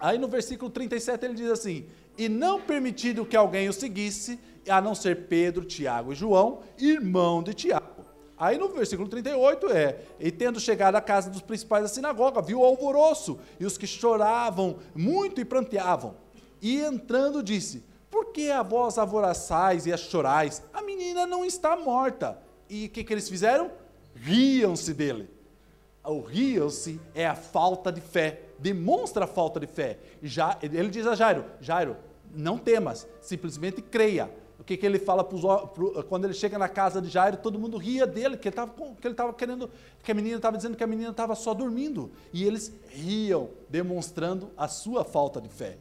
Aí 0.00 0.18
no 0.18 0.28
versículo 0.28 0.70
37 0.70 1.24
ele 1.24 1.34
diz 1.34 1.50
assim: 1.50 1.86
E 2.16 2.26
não 2.28 2.60
permitido 2.60 3.26
que 3.26 3.36
alguém 3.36 3.68
o 3.68 3.72
seguisse, 3.72 4.40
a 4.68 4.80
não 4.80 4.94
ser 4.94 5.26
Pedro, 5.26 5.64
Tiago 5.64 6.12
e 6.12 6.16
João, 6.16 6.60
irmão 6.78 7.42
de 7.42 7.54
Tiago. 7.54 8.04
Aí 8.42 8.58
no 8.58 8.68
versículo 8.68 9.08
38 9.08 9.70
é: 9.70 10.00
E 10.18 10.30
tendo 10.30 10.58
chegado 10.58 10.96
à 10.96 11.00
casa 11.00 11.30
dos 11.30 11.42
principais 11.42 11.84
da 11.84 11.88
sinagoga, 11.88 12.42
viu 12.42 12.60
o 12.60 12.64
alvoroço 12.64 13.38
e 13.60 13.64
os 13.64 13.78
que 13.78 13.86
choravam 13.86 14.78
muito 14.94 15.40
e 15.40 15.44
pranteavam. 15.44 16.16
E 16.60 16.80
entrando 16.80 17.42
disse: 17.42 17.84
Por 18.10 18.32
que 18.32 18.50
a 18.50 18.62
vós 18.62 18.98
alvoroçais 18.98 19.86
e 19.86 19.92
a 19.92 19.96
chorais? 19.96 20.62
A 20.72 20.82
menina 20.82 21.24
não 21.24 21.44
está 21.44 21.76
morta. 21.76 22.36
E 22.68 22.86
o 22.86 22.90
que, 22.90 23.04
que 23.04 23.12
eles 23.12 23.28
fizeram? 23.28 23.70
Riam-se 24.14 24.92
dele. 24.92 25.30
O 26.04 26.20
riam-se 26.20 27.00
é 27.14 27.24
a 27.24 27.36
falta 27.36 27.92
de 27.92 28.00
fé, 28.00 28.40
demonstra 28.58 29.24
a 29.24 29.28
falta 29.28 29.60
de 29.60 29.68
fé. 29.68 30.00
Já, 30.20 30.58
ele 30.60 30.88
diz 30.88 31.06
a 31.06 31.14
Jairo: 31.14 31.44
Jairo, 31.60 31.96
não 32.34 32.58
temas, 32.58 33.06
simplesmente 33.20 33.80
creia 33.80 34.41
o 34.62 34.64
que, 34.64 34.76
que 34.76 34.86
ele 34.86 35.00
fala 35.00 35.24
pros, 35.24 35.42
pro, 35.74 36.04
quando 36.04 36.24
ele 36.24 36.34
chega 36.34 36.56
na 36.56 36.68
casa 36.68 37.02
de 37.02 37.08
Jairo, 37.08 37.36
todo 37.36 37.58
mundo 37.58 37.76
ria 37.76 38.06
dele, 38.06 38.36
que 38.36 38.46
ele 38.46 38.54
estava 39.10 39.32
querendo, 39.32 39.68
que 40.00 40.12
a 40.12 40.14
menina 40.14 40.36
estava 40.36 40.56
dizendo 40.56 40.76
que 40.76 40.84
a 40.84 40.86
menina 40.86 41.10
estava 41.10 41.34
só 41.34 41.52
dormindo. 41.52 42.12
E 42.32 42.44
eles 42.44 42.72
riam, 42.88 43.48
demonstrando 43.68 44.52
a 44.56 44.68
sua 44.68 45.02
falta 45.02 45.40
de 45.40 45.48
fé. 45.48 45.78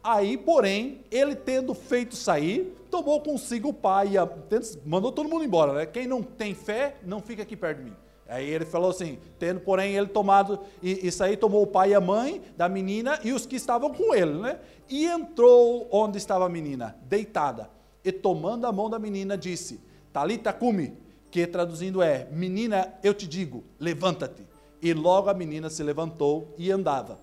Aí, 0.00 0.36
porém, 0.36 1.00
ele 1.10 1.34
tendo 1.34 1.74
feito 1.74 2.14
sair, 2.14 2.72
tomou 2.88 3.20
consigo 3.20 3.70
o 3.70 3.74
pai, 3.74 4.12
e 4.14 4.88
mandou 4.88 5.10
todo 5.10 5.28
mundo 5.28 5.44
embora, 5.44 5.72
né? 5.72 5.84
Quem 5.84 6.06
não 6.06 6.22
tem 6.22 6.54
fé, 6.54 6.98
não 7.04 7.20
fica 7.20 7.42
aqui 7.42 7.56
perto 7.56 7.78
de 7.78 7.84
mim. 7.86 7.96
Aí 8.28 8.48
ele 8.48 8.64
falou 8.64 8.90
assim, 8.90 9.18
tendo, 9.40 9.58
porém, 9.58 9.96
ele 9.96 10.06
tomado, 10.06 10.60
e, 10.80 11.04
isso 11.04 11.24
aí 11.24 11.36
tomou 11.36 11.64
o 11.64 11.66
pai 11.66 11.90
e 11.90 11.94
a 11.96 12.00
mãe 12.00 12.40
da 12.56 12.68
menina 12.68 13.18
e 13.24 13.32
os 13.32 13.44
que 13.44 13.56
estavam 13.56 13.92
com 13.92 14.14
ele, 14.14 14.34
né? 14.34 14.60
E 14.88 15.04
entrou 15.04 15.88
onde 15.90 16.16
estava 16.16 16.46
a 16.46 16.48
menina, 16.48 16.96
deitada 17.08 17.79
e 18.04 18.12
tomando 18.12 18.66
a 18.66 18.72
mão 18.72 18.88
da 18.88 18.98
menina 18.98 19.36
disse: 19.36 19.80
Talita 20.12 20.52
cumi, 20.52 20.94
que 21.30 21.46
traduzindo 21.46 22.02
é: 22.02 22.28
Menina, 22.30 22.94
eu 23.02 23.14
te 23.14 23.26
digo, 23.26 23.64
levanta-te. 23.78 24.42
E 24.82 24.94
logo 24.94 25.28
a 25.28 25.34
menina 25.34 25.68
se 25.68 25.82
levantou 25.82 26.54
e 26.56 26.70
andava, 26.70 27.20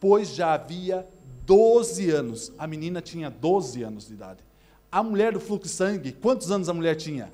pois 0.00 0.34
já 0.34 0.54
havia 0.54 1.06
12 1.44 2.10
anos. 2.10 2.52
A 2.58 2.66
menina 2.66 3.00
tinha 3.00 3.30
12 3.30 3.82
anos 3.82 4.06
de 4.06 4.14
idade. 4.14 4.42
A 4.90 5.02
mulher 5.02 5.32
do 5.32 5.40
fluxo 5.40 5.64
de 5.64 5.68
sangue, 5.68 6.12
quantos 6.12 6.50
anos 6.50 6.68
a 6.68 6.74
mulher 6.74 6.94
tinha? 6.94 7.30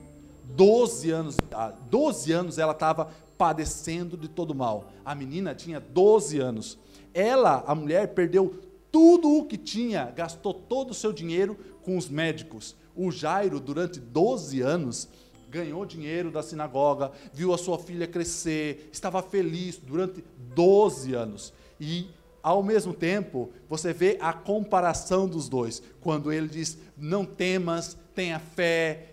12 0.57 1.11
anos 1.11 1.37
de 1.37 1.45
idade. 1.45 1.77
12 1.89 2.33
anos 2.33 2.59
ela 2.59 2.73
estava 2.73 3.11
padecendo 3.39 4.17
de 4.17 4.29
todo 4.29 4.55
mal. 4.55 4.91
A 5.05 5.15
menina 5.15 5.55
tinha 5.55 5.79
12 5.79 6.41
anos. 6.41 6.79
Ela, 7.15 7.63
a 7.67 7.75
mulher, 7.75 8.09
perdeu 8.09 8.55
tudo 8.91 9.37
o 9.37 9.45
que 9.45 9.57
tinha, 9.57 10.11
gastou 10.11 10.53
todo 10.53 10.91
o 10.91 10.95
seu 10.95 11.13
dinheiro 11.13 11.57
com 11.83 11.97
os 11.97 12.09
médicos. 12.09 12.77
O 12.95 13.11
Jairo, 13.11 13.61
durante 13.61 14.01
12 14.01 14.61
anos, 14.61 15.09
ganhou 15.49 15.85
dinheiro 15.85 16.31
da 16.31 16.43
sinagoga, 16.43 17.11
viu 17.33 17.53
a 17.53 17.59
sua 17.59 17.79
filha 17.79 18.07
crescer, 18.07 18.89
estava 18.93 19.23
feliz 19.23 19.77
durante 19.77 20.25
12 20.55 21.15
anos. 21.15 21.53
E, 21.81 22.09
ao 22.43 22.63
mesmo 22.63 22.95
tempo, 22.95 23.51
você 23.69 23.93
vê 23.93 24.17
a 24.21 24.33
comparação 24.33 25.29
dos 25.29 25.49
dois. 25.49 25.83
Quando 26.01 26.33
ele 26.33 26.49
diz: 26.49 26.79
Não 26.97 27.25
temas, 27.25 27.97
tenha 28.15 28.39
fé. 28.39 29.07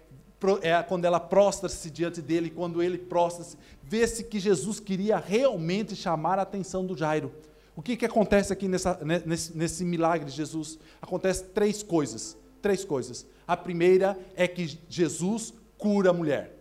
É 0.62 0.84
quando 0.84 1.06
ela 1.06 1.20
prostra-se 1.20 1.90
diante 1.90 2.22
dele, 2.22 2.52
quando 2.52 2.84
ele 2.84 3.00
prostra-se, 3.00 3.58
vê-se 3.82 4.24
que 4.24 4.40
Jesus 4.40 4.80
queria 4.80 5.18
realmente 5.18 5.96
chamar 5.96 6.38
a 6.38 6.44
atenção 6.44 6.86
do 6.86 6.96
Jairo. 6.96 7.32
O 7.78 7.82
que, 7.84 7.96
que 7.96 8.08
acontece 8.08 8.52
aqui 8.52 8.68
nessa, 8.68 9.00
nesse, 9.24 9.56
nesse 9.56 9.86
milagre 9.86 10.26
de 10.26 10.36
Jesus? 10.36 10.80
Acontece 11.00 11.44
três 11.44 11.84
coisas. 11.84 12.36
Três 12.60 12.84
coisas. 12.84 13.24
A 13.48 13.56
primeira 13.56 14.18
é 14.36 14.48
que 14.48 14.80
Jesus 14.90 15.54
cura 15.78 16.10
a 16.10 16.14
mulher. 16.14 16.58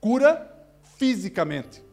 Cura 0.00 0.52
fisicamente. 0.98 1.84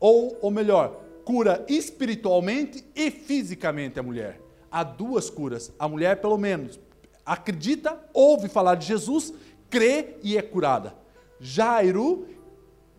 Ou, 0.00 0.36
ou 0.42 0.50
melhor, 0.50 1.00
cura 1.24 1.64
espiritualmente 1.68 2.84
e 2.96 3.12
fisicamente 3.12 4.00
a 4.00 4.02
mulher. 4.02 4.40
Há 4.68 4.82
duas 4.82 5.30
curas. 5.30 5.72
A 5.78 5.86
mulher, 5.86 6.20
pelo 6.20 6.36
menos, 6.36 6.80
acredita, 7.24 7.96
ouve 8.12 8.48
falar 8.48 8.74
de 8.74 8.86
Jesus, 8.86 9.32
crê 9.70 10.16
e 10.20 10.36
é 10.36 10.42
curada. 10.42 10.96
Jairo, 11.38 12.26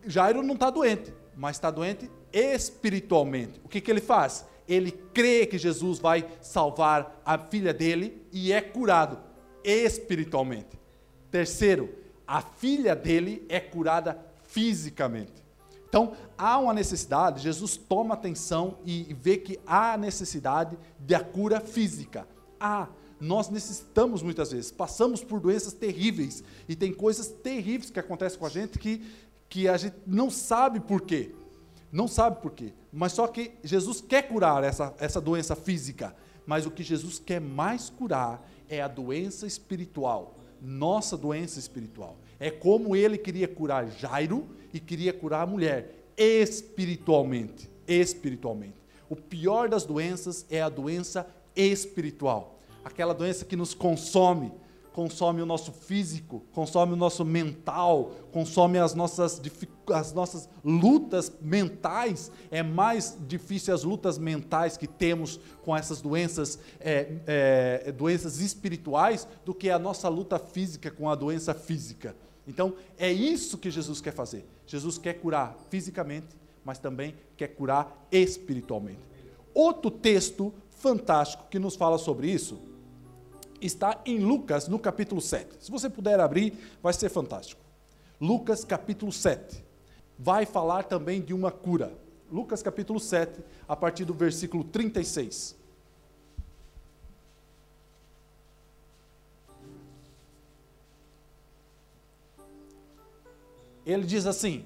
Jairo 0.06 0.42
não 0.42 0.54
está 0.54 0.70
doente, 0.70 1.12
mas 1.36 1.56
está 1.56 1.70
doente 1.70 2.10
espiritualmente. 2.32 3.60
O 3.62 3.68
que, 3.68 3.78
que 3.78 3.90
ele 3.90 4.00
faz? 4.00 4.50
Ele 4.72 4.90
crê 4.90 5.44
que 5.44 5.58
Jesus 5.58 5.98
vai 5.98 6.26
salvar 6.40 7.20
a 7.26 7.36
filha 7.36 7.74
dele 7.74 8.22
e 8.32 8.52
é 8.52 8.60
curado 8.62 9.18
espiritualmente. 9.62 10.80
Terceiro, 11.30 11.90
a 12.26 12.40
filha 12.40 12.96
dele 12.96 13.44
é 13.50 13.60
curada 13.60 14.18
fisicamente. 14.44 15.42
Então, 15.86 16.14
há 16.38 16.58
uma 16.58 16.72
necessidade, 16.72 17.42
Jesus 17.42 17.76
toma 17.76 18.14
atenção 18.14 18.78
e 18.82 19.14
vê 19.20 19.36
que 19.36 19.60
há 19.66 19.98
necessidade 19.98 20.78
da 20.98 21.20
cura 21.20 21.60
física. 21.60 22.26
Há, 22.58 22.88
nós 23.20 23.50
necessitamos 23.50 24.22
muitas 24.22 24.52
vezes, 24.52 24.72
passamos 24.72 25.22
por 25.22 25.38
doenças 25.38 25.74
terríveis 25.74 26.42
e 26.66 26.74
tem 26.74 26.94
coisas 26.94 27.28
terríveis 27.28 27.90
que 27.90 28.00
acontecem 28.00 28.38
com 28.38 28.46
a 28.46 28.48
gente 28.48 28.78
que, 28.78 29.02
que 29.50 29.68
a 29.68 29.76
gente 29.76 29.96
não 30.06 30.30
sabe 30.30 30.80
por 30.80 31.02
quê. 31.02 31.34
Não 31.92 32.08
sabe 32.08 32.40
por 32.40 32.52
quê. 32.52 32.72
Mas 32.90 33.12
só 33.12 33.28
que 33.28 33.52
Jesus 33.62 34.00
quer 34.00 34.22
curar 34.22 34.64
essa, 34.64 34.94
essa 34.98 35.20
doença 35.20 35.54
física. 35.54 36.16
Mas 36.46 36.64
o 36.64 36.70
que 36.70 36.82
Jesus 36.82 37.18
quer 37.18 37.40
mais 37.40 37.90
curar 37.90 38.48
é 38.68 38.80
a 38.80 38.88
doença 38.88 39.46
espiritual, 39.46 40.38
nossa 40.60 41.16
doença 41.16 41.58
espiritual. 41.58 42.16
É 42.40 42.50
como 42.50 42.96
ele 42.96 43.18
queria 43.18 43.46
curar 43.46 43.88
Jairo 43.90 44.48
e 44.72 44.80
queria 44.80 45.12
curar 45.12 45.42
a 45.42 45.46
mulher 45.46 45.94
espiritualmente, 46.16 47.70
espiritualmente. 47.86 48.76
O 49.08 49.14
pior 49.14 49.68
das 49.68 49.84
doenças 49.84 50.46
é 50.50 50.62
a 50.62 50.70
doença 50.70 51.28
espiritual, 51.54 52.58
aquela 52.82 53.12
doença 53.12 53.44
que 53.44 53.54
nos 53.54 53.74
consome, 53.74 54.50
consome 54.92 55.40
o 55.40 55.46
nosso 55.46 55.72
físico, 55.72 56.44
consome 56.52 56.92
o 56.92 56.96
nosso 56.96 57.24
mental, 57.24 58.12
consome 58.30 58.78
as 58.78 58.94
nossas, 58.94 59.40
as 59.88 60.12
nossas 60.12 60.48
lutas 60.62 61.32
mentais. 61.40 62.30
É 62.50 62.62
mais 62.62 63.16
difícil 63.26 63.74
as 63.74 63.84
lutas 63.84 64.18
mentais 64.18 64.76
que 64.76 64.86
temos 64.86 65.40
com 65.64 65.76
essas 65.76 66.00
doenças, 66.00 66.58
é, 66.78 67.16
é, 67.26 67.92
doenças 67.92 68.40
espirituais 68.40 69.26
do 69.44 69.54
que 69.54 69.70
a 69.70 69.78
nossa 69.78 70.08
luta 70.08 70.38
física 70.38 70.90
com 70.90 71.08
a 71.08 71.14
doença 71.14 71.54
física. 71.54 72.14
Então, 72.46 72.74
é 72.98 73.10
isso 73.10 73.56
que 73.56 73.70
Jesus 73.70 74.00
quer 74.00 74.12
fazer. 74.12 74.44
Jesus 74.66 74.98
quer 74.98 75.14
curar 75.14 75.56
fisicamente, 75.70 76.36
mas 76.64 76.78
também 76.78 77.14
quer 77.36 77.48
curar 77.48 78.06
espiritualmente. 78.10 79.00
Outro 79.54 79.90
texto 79.90 80.52
fantástico 80.70 81.44
que 81.48 81.58
nos 81.58 81.76
fala 81.76 81.98
sobre 81.98 82.30
isso 82.30 82.71
está 83.62 84.00
em 84.04 84.18
Lucas, 84.18 84.68
no 84.68 84.78
capítulo 84.78 85.20
7. 85.20 85.56
Se 85.60 85.70
você 85.70 85.88
puder 85.88 86.20
abrir, 86.20 86.52
vai 86.82 86.92
ser 86.92 87.08
fantástico. 87.08 87.60
Lucas, 88.20 88.64
capítulo 88.64 89.12
7. 89.12 89.64
Vai 90.18 90.44
falar 90.46 90.84
também 90.84 91.20
de 91.20 91.32
uma 91.32 91.50
cura. 91.50 91.92
Lucas, 92.30 92.62
capítulo 92.62 92.98
7, 92.98 93.40
a 93.68 93.76
partir 93.76 94.04
do 94.04 94.14
versículo 94.14 94.64
36. 94.64 95.56
Ele 103.84 104.06
diz 104.06 104.26
assim: 104.26 104.64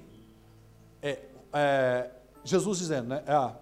é, 1.01 1.19
é, 1.53 2.11
Jesus 2.43 2.77
dizendo, 2.77 3.09
né? 3.09 3.23
Ah, 3.27 3.55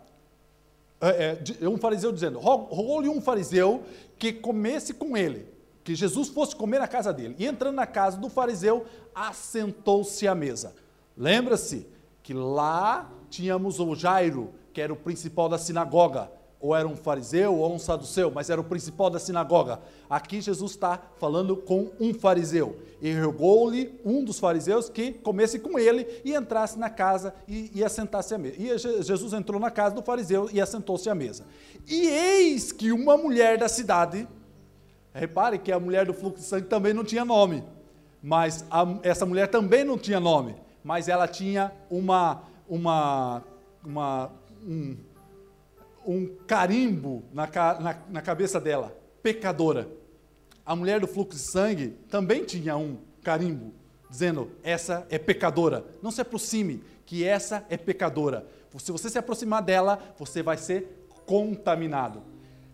um 1.62 1.78
fariseu 1.78 2.12
dizendo: 2.12 2.40
rogou-lhe 2.40 3.10
um 3.10 3.22
fariseu 3.22 3.84
que 4.18 4.32
comesse 4.34 4.94
com 4.94 5.16
ele. 5.16 5.54
que 5.86 5.94
Jesus 5.94 6.30
fosse 6.30 6.56
comer 6.56 6.80
na 6.80 6.88
casa 6.88 7.14
dele. 7.14 7.36
E 7.38 7.46
entrando 7.46 7.76
na 7.76 7.86
casa 7.86 8.18
do 8.18 8.28
fariseu, 8.28 8.86
assentou-se 9.14 10.28
à 10.28 10.34
mesa. 10.34 10.76
Lembra-se 11.16 11.88
que 12.24 12.34
lá 12.34 13.12
tínhamos 13.30 13.80
o 13.80 13.94
Jairo, 13.94 14.52
que 14.74 14.82
era 14.82 14.92
o 14.92 14.96
principal 14.96 15.48
da 15.48 15.60
sinagoga, 15.60 16.32
ou 16.60 16.76
era 16.76 16.88
um 16.88 16.96
fariseu 16.96 17.56
ou 17.58 17.74
um 17.74 17.80
saduceu, 17.80 18.32
mas 18.32 18.50
era 18.50 18.60
o 18.60 18.64
principal 18.64 19.10
da 19.10 19.20
sinagoga. 19.20 19.80
Aqui 20.10 20.42
Jesus 20.42 20.72
está 20.72 21.00
falando 21.18 21.56
com 21.58 21.92
um 22.00 22.14
fariseu. 22.14 22.78
E 23.02 23.14
rogou-lhe 23.14 24.00
um 24.04 24.24
dos 24.24 24.40
fariseus 24.40 24.90
que 24.90 25.12
comesse 25.12 25.60
com 25.60 25.78
ele 25.78 26.08
e 26.24 26.34
entrasse 26.34 26.80
na 26.80 26.90
casa 26.90 27.36
e, 27.48 27.70
e 27.74 27.84
assentasse 27.84 28.34
à 28.34 28.38
mesa. 28.38 28.56
E 28.58 28.78
Jesus 29.04 29.34
entrou 29.34 29.60
na 29.60 29.70
casa 29.70 29.94
do 29.94 30.02
fariseu 30.02 30.50
e 30.52 30.60
assentou-se 30.60 31.10
à 31.10 31.14
mesa. 31.14 31.46
E 31.88 32.08
eis 32.08 32.72
que 32.72 32.92
uma 32.92 33.18
mulher 33.18 33.58
da 33.58 33.68
cidade, 33.68 34.28
repare 35.14 35.60
que 35.60 35.72
a 35.72 35.80
mulher 35.80 36.06
do 36.06 36.14
fluxo 36.14 36.40
de 36.40 36.46
sangue 36.46 36.68
também 36.68 36.94
não 36.94 37.04
tinha 37.04 37.24
nome, 37.24 37.64
mas 38.24 38.66
a, 38.72 38.86
essa 39.04 39.26
mulher 39.26 39.50
também 39.50 39.84
não 39.84 39.98
tinha 39.98 40.20
nome, 40.20 40.56
mas 40.84 41.08
ela 41.08 41.28
tinha 41.28 41.72
uma, 41.92 42.42
uma, 42.68 43.44
uma 43.84 44.32
um, 44.66 44.98
um 46.06 46.28
carimbo 46.48 47.24
na, 47.34 47.48
na, 47.80 47.98
na 48.10 48.22
cabeça 48.22 48.60
dela, 48.60 48.96
pecadora. 49.24 49.88
A 50.66 50.76
mulher 50.76 51.00
do 51.00 51.08
fluxo 51.08 51.38
de 51.38 51.44
sangue 51.44 51.90
também 52.10 52.44
tinha 52.44 52.76
um 52.78 52.98
carimbo, 53.24 53.74
dizendo: 54.10 54.52
essa 54.64 55.06
é 55.10 55.18
pecadora. 55.18 55.86
Não 56.02 56.12
se 56.12 56.22
aproxime, 56.22 56.84
que 57.06 57.24
essa 57.24 57.66
é 57.70 57.78
pecadora. 57.78 58.46
Se 58.78 58.92
você 58.92 59.10
se 59.10 59.18
aproximar 59.18 59.62
dela, 59.62 60.00
você 60.18 60.44
vai 60.44 60.58
ser 60.58 61.08
contaminado. 61.26 62.22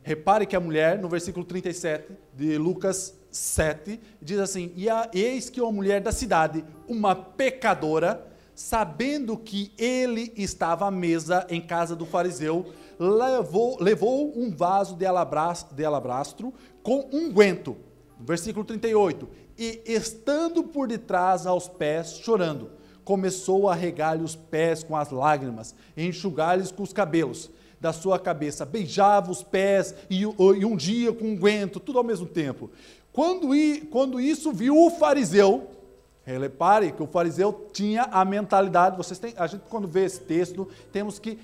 Repare 0.04 0.48
que 0.48 0.56
a 0.56 0.60
mulher, 0.60 0.98
no 0.98 1.08
versículo 1.08 1.46
37 1.46 2.12
de 2.34 2.58
Lucas 2.58 3.16
7, 3.30 4.00
diz 4.22 4.40
assim: 4.40 4.72
E 4.76 4.90
a, 4.90 5.10
eis 5.14 5.50
que 5.50 5.62
uma 5.62 5.72
mulher 5.72 6.02
da 6.02 6.12
cidade, 6.12 6.66
uma 6.88 7.16
pecadora, 7.16 8.31
sabendo 8.54 9.38
que 9.38 9.72
ele 9.78 10.32
estava 10.36 10.88
à 10.88 10.92
mesa 10.92 11.46
em 11.50 11.62
casa 11.62 11.96
do 11.96 12.06
fariseu, 12.06 12.66
levou, 13.00 13.78
levou 13.82 14.38
um 14.38 14.56
vaso 14.56 14.96
de 14.96 15.06
alabastro, 15.06 15.76
de 15.76 15.84
alabastro 15.84 16.54
com 16.84 17.10
unguento. 17.12 17.78
Versículo 18.20 18.64
38. 18.64 19.28
E 19.58 19.82
estando 19.86 20.64
por 20.64 20.88
detrás 20.88 21.46
aos 21.46 21.68
pés, 21.68 22.20
chorando, 22.24 22.72
começou 23.04 23.68
a 23.68 23.76
regar-lhe 23.76 24.24
os 24.24 24.36
pés 24.36 24.84
com 24.84 24.96
as 24.96 25.12
lágrimas, 25.12 25.76
enxugar-lhes 25.98 26.72
com 26.72 26.84
os 26.84 26.94
cabelos 26.94 27.50
da 27.80 27.92
sua 27.92 28.20
cabeça, 28.20 28.64
beijava 28.64 29.32
os 29.32 29.42
pés 29.42 29.96
e, 30.08 30.22
e 30.22 30.66
um 30.66 30.76
dia 30.76 31.12
com 31.12 31.26
unguento, 31.26 31.80
tudo 31.80 31.98
ao 31.98 32.04
mesmo 32.04 32.28
tempo. 32.28 32.70
Quando, 33.12 33.50
quando 33.90 34.22
isso 34.22 34.52
viu 34.52 34.78
o 34.78 34.92
fariseu, 34.92 35.68
repare 36.38 36.92
que 36.92 37.02
o 37.02 37.08
fariseu 37.08 37.70
tinha 37.74 38.04
a 38.04 38.24
mentalidade, 38.24 38.98
vocês 38.98 39.20
têm, 39.20 39.34
a 39.38 39.48
gente 39.48 39.64
quando 39.70 39.88
vê 39.88 40.06
esse 40.06 40.22
texto, 40.22 40.68
temos 40.92 41.20
que 41.20 41.40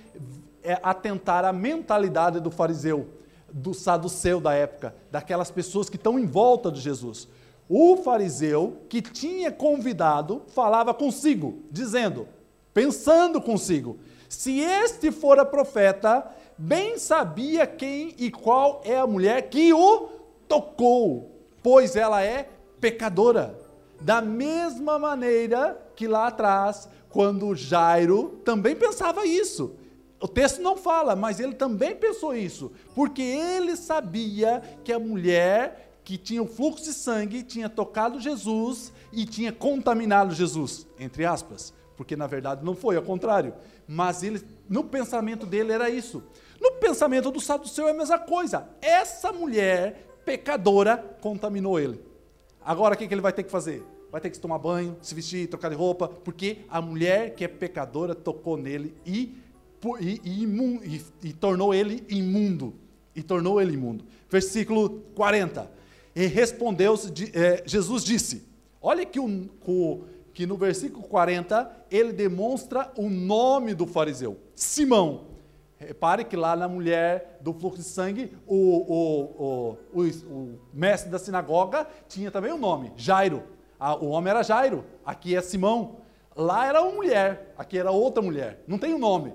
é, 0.63 0.79
atentar 0.83 1.45
à 1.45 1.53
mentalidade 1.53 2.39
do 2.39 2.51
fariseu, 2.51 3.07
do 3.51 3.73
saduceu 3.73 4.39
da 4.39 4.53
época, 4.53 4.93
daquelas 5.09 5.49
pessoas 5.49 5.89
que 5.89 5.95
estão 5.95 6.19
em 6.19 6.25
volta 6.25 6.71
de 6.71 6.79
Jesus. 6.79 7.27
O 7.69 7.97
fariseu 7.97 8.77
que 8.87 9.01
tinha 9.01 9.51
convidado 9.51 10.43
falava 10.47 10.93
consigo, 10.93 11.63
dizendo, 11.71 12.27
pensando 12.73 13.41
consigo: 13.41 13.97
se 14.29 14.59
este 14.59 15.11
fora 15.11 15.45
profeta, 15.45 16.29
bem 16.57 16.97
sabia 16.97 17.67
quem 17.67 18.13
e 18.17 18.31
qual 18.31 18.81
é 18.85 18.97
a 18.97 19.07
mulher 19.07 19.49
que 19.49 19.73
o 19.73 20.09
tocou, 20.47 21.31
pois 21.61 21.95
ela 21.95 22.23
é 22.23 22.49
pecadora. 22.79 23.66
Da 24.01 24.21
mesma 24.21 24.99
maneira 24.99 25.79
que 25.95 26.07
lá 26.07 26.27
atrás, 26.27 26.87
quando 27.09 27.55
Jairo 27.55 28.39
também 28.43 28.75
pensava 28.75 29.25
isso. 29.25 29.75
O 30.19 30.27
texto 30.27 30.61
não 30.61 30.75
fala, 30.75 31.15
mas 31.15 31.39
ele 31.39 31.53
também 31.53 31.95
pensou 31.95 32.35
isso, 32.35 32.71
porque 32.95 33.21
ele 33.21 33.75
sabia 33.75 34.61
que 34.83 34.91
a 34.91 34.97
mulher 34.97 35.99
que 36.03 36.17
tinha 36.17 36.41
o 36.41 36.47
fluxo 36.47 36.85
de 36.85 36.93
sangue 36.93 37.43
tinha 37.43 37.69
tocado 37.69 38.19
Jesus 38.19 38.91
e 39.11 39.25
tinha 39.25 39.51
contaminado 39.51 40.33
Jesus, 40.33 40.87
entre 40.97 41.25
aspas, 41.25 41.73
porque 41.95 42.15
na 42.15 42.25
verdade 42.25 42.65
não 42.65 42.73
foi, 42.73 42.95
ao 42.95 43.03
contrário. 43.03 43.53
Mas 43.87 44.23
ele, 44.23 44.41
no 44.67 44.83
pensamento 44.83 45.45
dele 45.45 45.71
era 45.71 45.89
isso. 45.89 46.23
No 46.59 46.73
pensamento 46.73 47.29
do 47.29 47.39
saduceu 47.39 47.87
é 47.87 47.91
a 47.91 47.93
mesma 47.93 48.17
coisa. 48.17 48.69
Essa 48.81 49.31
mulher 49.31 50.19
pecadora 50.25 50.97
contaminou 51.21 51.79
ele. 51.79 52.03
Agora 52.67 52.95
o 52.95 52.97
que 52.97 53.05
ele 53.05 53.21
vai 53.21 53.31
ter 53.31 53.43
que 53.43 53.49
fazer? 53.49 53.81
Vai 54.11 54.19
ter 54.19 54.29
que 54.29 54.37
tomar 54.37 54.59
banho, 54.59 54.97
se 55.01 55.15
vestir, 55.15 55.47
trocar 55.47 55.69
de 55.69 55.75
roupa, 55.75 56.09
porque 56.09 56.65
a 56.67 56.81
mulher 56.81 57.33
que 57.33 57.45
é 57.45 57.47
pecadora 57.47 58.13
tocou 58.13 58.57
nele 58.57 58.93
e 59.05 59.41
e, 60.01 60.19
e, 60.25 60.43
e, 60.43 61.29
e 61.29 61.33
tornou 61.33 61.73
ele 61.73 62.03
imundo. 62.09 62.73
E 63.15 63.23
tornou 63.23 63.61
ele 63.61 63.73
imundo. 63.73 64.03
Versículo 64.29 65.01
40. 65.15 65.71
E 66.13 66.25
respondeu, 66.25 66.93
é, 67.33 67.63
Jesus 67.65 68.03
disse: 68.03 68.43
Olha 68.81 69.05
que, 69.05 69.17
o, 69.17 70.03
que 70.33 70.45
no 70.45 70.57
versículo 70.57 71.03
40 71.07 71.85
ele 71.89 72.11
demonstra 72.11 72.91
o 72.97 73.09
nome 73.09 73.73
do 73.73 73.87
fariseu: 73.87 74.37
Simão. 74.53 75.36
Repare 75.77 76.25
que 76.25 76.35
lá 76.35 76.55
na 76.55 76.67
mulher 76.67 77.37
do 77.41 77.53
fluxo 77.53 77.77
de 77.77 77.83
sangue, 77.83 78.35
o, 78.45 78.55
o, 78.55 79.77
o, 79.93 80.01
o 80.03 80.59
mestre 80.73 81.09
da 81.11 81.19
sinagoga 81.19 81.87
tinha 82.07 82.31
também 82.31 82.51
o 82.51 82.55
um 82.55 82.59
nome: 82.59 82.91
Jairo. 82.95 83.43
o 84.01 84.07
homem 84.07 84.31
era 84.31 84.43
Jairo, 84.43 84.85
aqui 85.05 85.35
é 85.35 85.41
Simão. 85.41 85.97
Lá 86.35 86.67
era 86.67 86.81
uma 86.81 86.91
mulher, 86.91 87.53
aqui 87.57 87.77
era 87.77 87.91
outra 87.91 88.21
mulher. 88.21 88.63
Não 88.67 88.77
tem 88.77 88.93
o 88.93 88.97
um 88.97 88.99
nome 88.99 89.33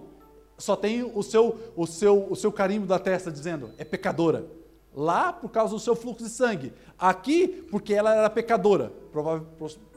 só 0.63 0.77
tem 0.77 1.03
o 1.03 1.23
seu, 1.23 1.59
o, 1.77 1.87
seu, 1.87 2.27
o 2.31 2.37
seu 2.37 2.53
carimbo 2.53 2.87
da 2.87 2.99
testa 2.99 3.31
dizendo 3.31 3.71
é 3.77 3.85
pecadora. 3.85 4.47
Lá, 4.95 5.33
por 5.33 5.51
causa 5.51 5.75
do 5.75 5.81
seu 5.81 5.97
fluxo 5.97 6.23
de 6.25 6.31
sangue. 6.31 6.73
Aqui, 6.99 7.67
porque 7.71 7.95
ela 7.95 8.15
era 8.15 8.31
pecadora. 8.31 8.93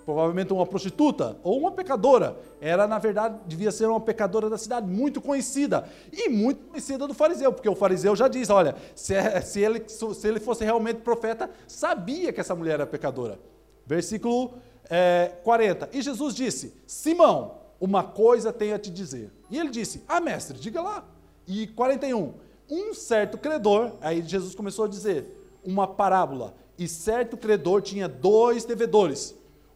Provavelmente 0.06 0.54
uma 0.54 0.66
prostituta 0.66 1.36
ou 1.44 1.58
uma 1.58 1.72
pecadora. 1.72 2.38
Era, 2.62 2.88
na 2.88 3.00
verdade, 3.00 3.40
devia 3.48 3.72
ser 3.72 3.88
uma 3.88 4.00
pecadora 4.00 4.50
da 4.50 4.58
cidade, 4.58 4.88
muito 4.88 5.20
conhecida. 5.20 5.90
E 6.14 6.30
muito 6.30 6.68
conhecida 6.68 7.08
do 7.08 7.14
fariseu, 7.14 7.52
porque 7.52 7.68
o 7.68 7.76
fariseu 7.76 8.16
já 8.16 8.28
diz: 8.28 8.50
olha, 8.50 8.76
se, 8.94 9.16
é, 9.16 9.42
se, 9.42 9.60
ele, 9.60 9.84
se 9.88 10.28
ele 10.28 10.40
fosse 10.40 10.64
realmente 10.64 11.02
profeta, 11.02 11.50
sabia 11.68 12.32
que 12.32 12.40
essa 12.40 12.56
mulher 12.56 12.76
era 12.76 12.86
pecadora. 12.86 13.40
Versículo 13.86 14.54
é, 14.90 15.32
40. 15.44 15.90
E 15.92 16.02
Jesus 16.02 16.36
disse: 16.36 16.74
Simão, 16.86 17.58
uma 17.80 18.04
coisa 18.04 18.54
tenho 18.54 18.76
a 18.76 18.80
te 18.80 18.92
dizer. 18.92 19.32
E 19.50 19.58
ele 19.58 19.70
disse: 19.70 20.04
Ah, 20.08 20.22
mestre, 20.22 20.60
diga 20.60 20.82
lá. 20.82 21.04
E 21.48 21.68
41. 21.68 22.34
Um 22.70 22.94
certo 22.94 23.38
credor, 23.38 23.92
aí 24.02 24.24
Jesus 24.24 24.56
começou 24.56 24.86
a 24.86 24.88
dizer 24.88 25.60
uma 25.64 25.88
parábola. 25.88 26.56
E 26.78 26.88
certo 26.88 27.38
credor 27.38 27.82
tinha 27.82 28.08
dois 28.08 28.66
devedores. 28.66 29.36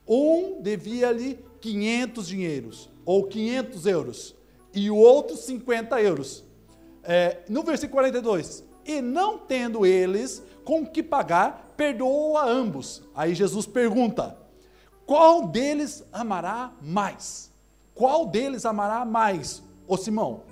Um 0.10 0.60
devia-lhe 0.60 1.40
500 1.62 2.28
dinheiros, 2.28 2.90
ou 3.06 3.28
500 3.28 3.86
euros, 3.86 4.36
e 4.74 4.90
o 4.90 4.96
outro 4.96 5.38
50 5.38 6.02
euros. 6.02 6.44
É, 7.04 7.44
no 7.48 7.62
versículo 7.64 8.02
42. 8.02 8.64
E 8.86 9.02
não 9.02 9.38
tendo 9.38 9.86
eles 9.86 10.42
com 10.64 10.86
que 10.86 11.04
pagar, 11.04 11.74
perdoou 11.78 12.38
a 12.38 12.50
ambos. 12.50 13.04
Aí 13.14 13.36
Jesus 13.36 13.68
pergunta: 13.68 14.36
qual 15.06 15.48
deles 15.48 16.04
amará 16.12 16.74
mais? 16.82 17.52
Qual 17.94 18.26
deles 18.26 18.66
amará 18.66 19.06
mais? 19.06 19.62
O 19.88 19.96
Simão. 19.98 20.44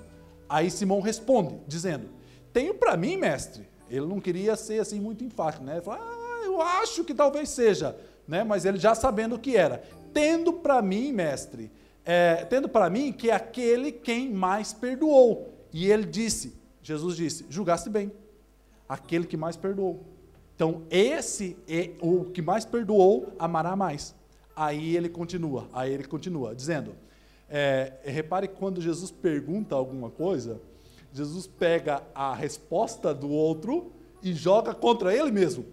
Aí 0.48 0.70
Simão 0.70 1.00
responde, 1.00 1.60
dizendo: 1.66 2.08
Tenho 2.52 2.74
para 2.74 2.96
mim, 2.96 3.16
mestre. 3.16 3.68
Ele 3.90 4.06
não 4.06 4.20
queria 4.20 4.56
ser 4.56 4.80
assim 4.80 5.00
muito 5.00 5.24
enfático, 5.24 5.64
né? 5.64 5.74
Ele 5.74 5.80
falou, 5.80 6.00
ah, 6.02 6.40
eu 6.44 6.60
acho 6.60 7.04
que 7.04 7.14
talvez 7.14 7.48
seja, 7.48 7.96
né? 8.28 8.44
Mas 8.44 8.64
ele 8.64 8.78
já 8.78 8.94
sabendo 8.94 9.36
o 9.36 9.38
que 9.38 9.56
era. 9.56 9.82
Tendo 10.12 10.52
para 10.52 10.80
mim, 10.82 11.12
mestre, 11.12 11.72
é, 12.04 12.44
tendo 12.44 12.68
para 12.68 12.88
mim 12.90 13.12
que 13.12 13.30
é 13.30 13.34
aquele 13.34 13.90
quem 13.90 14.30
mais 14.30 14.72
perdoou. 14.72 15.54
E 15.72 15.90
ele 15.90 16.04
disse, 16.04 16.54
Jesus 16.82 17.16
disse, 17.16 17.46
julgaste 17.48 17.90
bem, 17.90 18.12
aquele 18.88 19.26
que 19.26 19.36
mais 19.36 19.56
perdoou. 19.56 20.04
Então, 20.54 20.82
esse 20.90 21.56
é 21.68 21.92
o 22.00 22.24
que 22.24 22.42
mais 22.42 22.64
perdoou, 22.64 23.32
amará 23.38 23.74
mais. 23.74 24.14
Aí 24.56 24.96
ele 24.96 25.08
continua, 25.08 25.68
aí 25.72 25.92
ele 25.92 26.02
continua, 26.02 26.52
dizendo: 26.52 26.96
é, 27.48 27.92
repare 28.02 28.48
que 28.48 28.56
quando 28.56 28.80
Jesus 28.80 29.10
pergunta 29.10 29.76
alguma 29.76 30.10
coisa, 30.10 30.60
Jesus 31.12 31.46
pega 31.46 32.02
a 32.12 32.34
resposta 32.34 33.14
do 33.14 33.30
outro 33.30 33.92
e 34.20 34.32
joga 34.32 34.74
contra 34.74 35.14
ele 35.14 35.30
mesmo. 35.30 35.64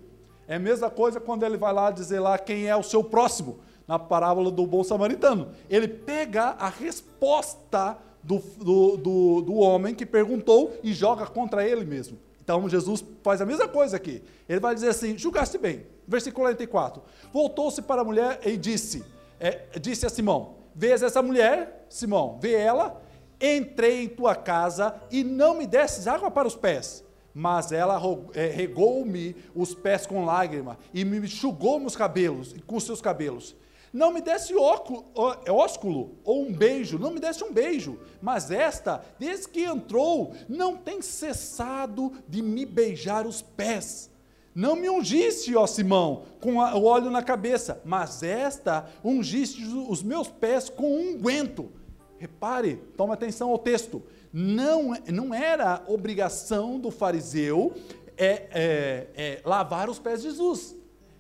É 0.47 0.55
a 0.55 0.59
mesma 0.59 0.89
coisa 0.89 1.19
quando 1.19 1.43
ele 1.43 1.57
vai 1.57 1.73
lá 1.73 1.91
dizer 1.91 2.19
lá 2.19 2.37
quem 2.37 2.67
é 2.67 2.75
o 2.75 2.83
seu 2.83 3.03
próximo, 3.03 3.59
na 3.87 3.99
parábola 3.99 4.51
do 4.51 4.65
bom 4.65 4.83
samaritano. 4.83 5.51
Ele 5.69 5.87
pega 5.87 6.55
a 6.59 6.69
resposta 6.69 7.97
do, 8.23 8.39
do, 8.57 8.97
do, 8.97 9.41
do 9.41 9.55
homem 9.55 9.93
que 9.93 10.05
perguntou 10.05 10.77
e 10.83 10.93
joga 10.93 11.25
contra 11.27 11.67
ele 11.67 11.85
mesmo. 11.85 12.17
Então 12.43 12.67
Jesus 12.69 13.03
faz 13.23 13.41
a 13.41 13.45
mesma 13.45 13.67
coisa 13.67 13.97
aqui. 13.97 14.23
Ele 14.47 14.59
vai 14.59 14.75
dizer 14.75 14.89
assim: 14.89 15.17
julgaste 15.17 15.57
bem. 15.57 15.85
Versículo 16.07 16.43
44. 16.45 17.01
Voltou-se 17.31 17.81
para 17.81 18.01
a 18.01 18.05
mulher 18.05 18.39
e 18.45 18.57
disse: 18.57 19.03
é, 19.39 19.79
disse 19.79 20.05
a 20.05 20.09
Simão: 20.09 20.55
Vês 20.73 21.01
essa 21.01 21.21
mulher, 21.21 21.85
Simão, 21.89 22.37
vê 22.39 22.53
ela, 22.53 23.01
entrei 23.39 24.03
em 24.03 24.09
tua 24.09 24.35
casa 24.35 24.95
e 25.09 25.23
não 25.23 25.55
me 25.55 25.65
desses 25.65 26.07
água 26.07 26.29
para 26.29 26.47
os 26.47 26.55
pés. 26.55 27.04
Mas 27.37 27.73
ela 27.73 28.01
é, 28.33 28.47
regou-me 28.47 29.35
os 29.53 29.75
pés 29.75 30.07
com 30.07 30.23
lágrima 30.23 30.79
e 30.93 31.03
me 31.03 31.17
enxugou 31.17 31.85
os 31.85 31.93
cabelos, 31.93 32.55
com 32.65 32.79
seus 32.79 33.01
cabelos. 33.01 33.53
Não 33.91 34.11
me 34.11 34.21
desse 34.21 34.55
óculo, 34.55 35.05
ósculo 35.49 36.17
ou 36.23 36.45
um 36.45 36.53
beijo, 36.53 36.97
não 36.97 37.11
me 37.11 37.19
desse 37.19 37.43
um 37.43 37.51
beijo. 37.51 37.99
Mas 38.21 38.51
esta, 38.51 39.03
desde 39.19 39.49
que 39.49 39.63
entrou, 39.63 40.33
não 40.47 40.77
tem 40.77 41.01
cessado 41.01 42.13
de 42.27 42.41
me 42.41 42.65
beijar 42.65 43.27
os 43.27 43.41
pés. 43.41 44.09
Não 44.53 44.77
me 44.77 44.89
ungiste, 44.89 45.53
ó 45.57 45.67
Simão, 45.67 46.23
com 46.39 46.55
o 46.55 46.83
óleo 46.85 47.11
na 47.11 47.21
cabeça, 47.21 47.81
mas 47.83 48.23
esta 48.23 48.85
ungiste 49.03 49.61
os 49.65 50.01
meus 50.01 50.29
pés 50.29 50.69
com 50.69 50.97
unguento. 50.97 51.69
Repare, 52.17 52.77
tome 52.95 53.11
atenção 53.13 53.49
ao 53.49 53.57
texto. 53.57 54.01
Não, 54.37 54.91
não 55.13 55.33
era 55.33 55.81
obrigação 55.87 56.77
do 56.77 56.91
fariseu 56.91 57.73
é, 58.17 58.27
é, 58.51 59.07
é, 59.15 59.41
lavar 59.45 59.89
os 59.89 59.97
pés 59.97 60.21
de 60.21 60.27
Jesus. 60.27 60.75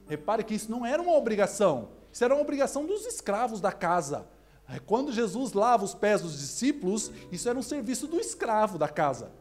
Repare 0.05 0.43
que 0.43 0.53
isso 0.53 0.69
não 0.69 0.85
era 0.85 1.01
uma 1.01 1.13
obrigação. 1.13 1.87
Isso 2.11 2.25
era 2.25 2.33
uma 2.33 2.41
obrigação 2.41 2.85
dos 2.85 3.05
escravos 3.05 3.61
da 3.61 3.71
casa. 3.71 4.27
É, 4.67 4.79
quando 4.79 5.13
Jesus 5.13 5.53
lava 5.53 5.85
os 5.85 5.95
pés 5.95 6.23
dos 6.23 6.37
discípulos, 6.37 7.09
isso 7.31 7.47
era 7.47 7.57
um 7.57 7.61
serviço 7.61 8.05
do 8.05 8.19
escravo 8.19 8.77
da 8.77 8.89
casa. 8.89 9.31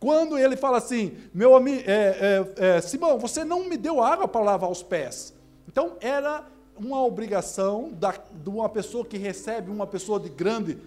Quando 0.00 0.36
ele 0.36 0.56
fala 0.56 0.78
assim, 0.78 1.16
meu 1.32 1.54
amigo, 1.54 1.84
é, 1.86 2.52
é, 2.56 2.80
Simão, 2.80 3.16
você 3.16 3.44
não 3.44 3.68
me 3.68 3.76
deu 3.76 4.02
água 4.02 4.26
para 4.26 4.40
lavar 4.40 4.72
os 4.72 4.82
pés. 4.82 5.32
Então 5.68 5.96
era 6.00 6.44
uma 6.76 7.04
obrigação 7.04 7.92
da, 7.92 8.10
de 8.10 8.48
uma 8.48 8.68
pessoa 8.68 9.04
que 9.04 9.16
recebe 9.16 9.70
uma 9.70 9.86
pessoa 9.86 10.18
de 10.18 10.30
grande 10.30 10.78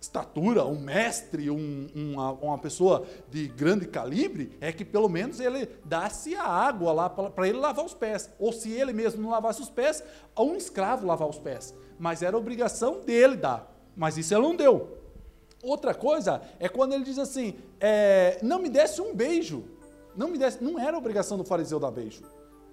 estatura, 0.00 0.64
um 0.64 0.78
mestre, 0.78 1.50
um, 1.50 1.88
uma, 1.94 2.32
uma, 2.32 2.58
pessoa 2.58 3.04
de 3.28 3.48
grande 3.48 3.86
calibre, 3.86 4.56
é 4.60 4.72
que 4.72 4.84
pelo 4.84 5.08
menos 5.08 5.40
ele 5.40 5.68
desse 5.84 6.36
a 6.36 6.44
água 6.44 6.92
lá 6.92 7.10
para 7.10 7.48
ele 7.48 7.58
lavar 7.58 7.84
os 7.84 7.94
pés. 7.94 8.30
Ou 8.38 8.52
se 8.52 8.70
ele 8.70 8.92
mesmo 8.92 9.20
não 9.20 9.30
lavasse 9.30 9.60
os 9.60 9.70
pés, 9.70 10.02
a 10.34 10.42
um 10.42 10.54
escravo 10.54 11.06
lavar 11.06 11.28
os 11.28 11.38
pés. 11.38 11.74
Mas 11.98 12.22
era 12.22 12.38
obrigação 12.38 13.00
dele 13.00 13.36
dar. 13.36 13.74
Mas 13.96 14.16
isso 14.16 14.32
ele 14.32 14.42
não 14.42 14.54
deu. 14.54 14.96
Outra 15.62 15.92
coisa 15.92 16.40
é 16.60 16.68
quando 16.68 16.92
ele 16.92 17.02
diz 17.02 17.18
assim: 17.18 17.56
é, 17.80 18.38
não 18.42 18.60
me 18.60 18.68
desse 18.68 19.00
um 19.00 19.14
beijo. 19.14 19.64
Não 20.16 20.28
me 20.28 20.38
desse, 20.38 20.62
não 20.62 20.78
era 20.78 20.96
obrigação 20.96 21.36
do 21.36 21.44
fariseu 21.44 21.80
dar 21.80 21.90
beijo. 21.90 22.22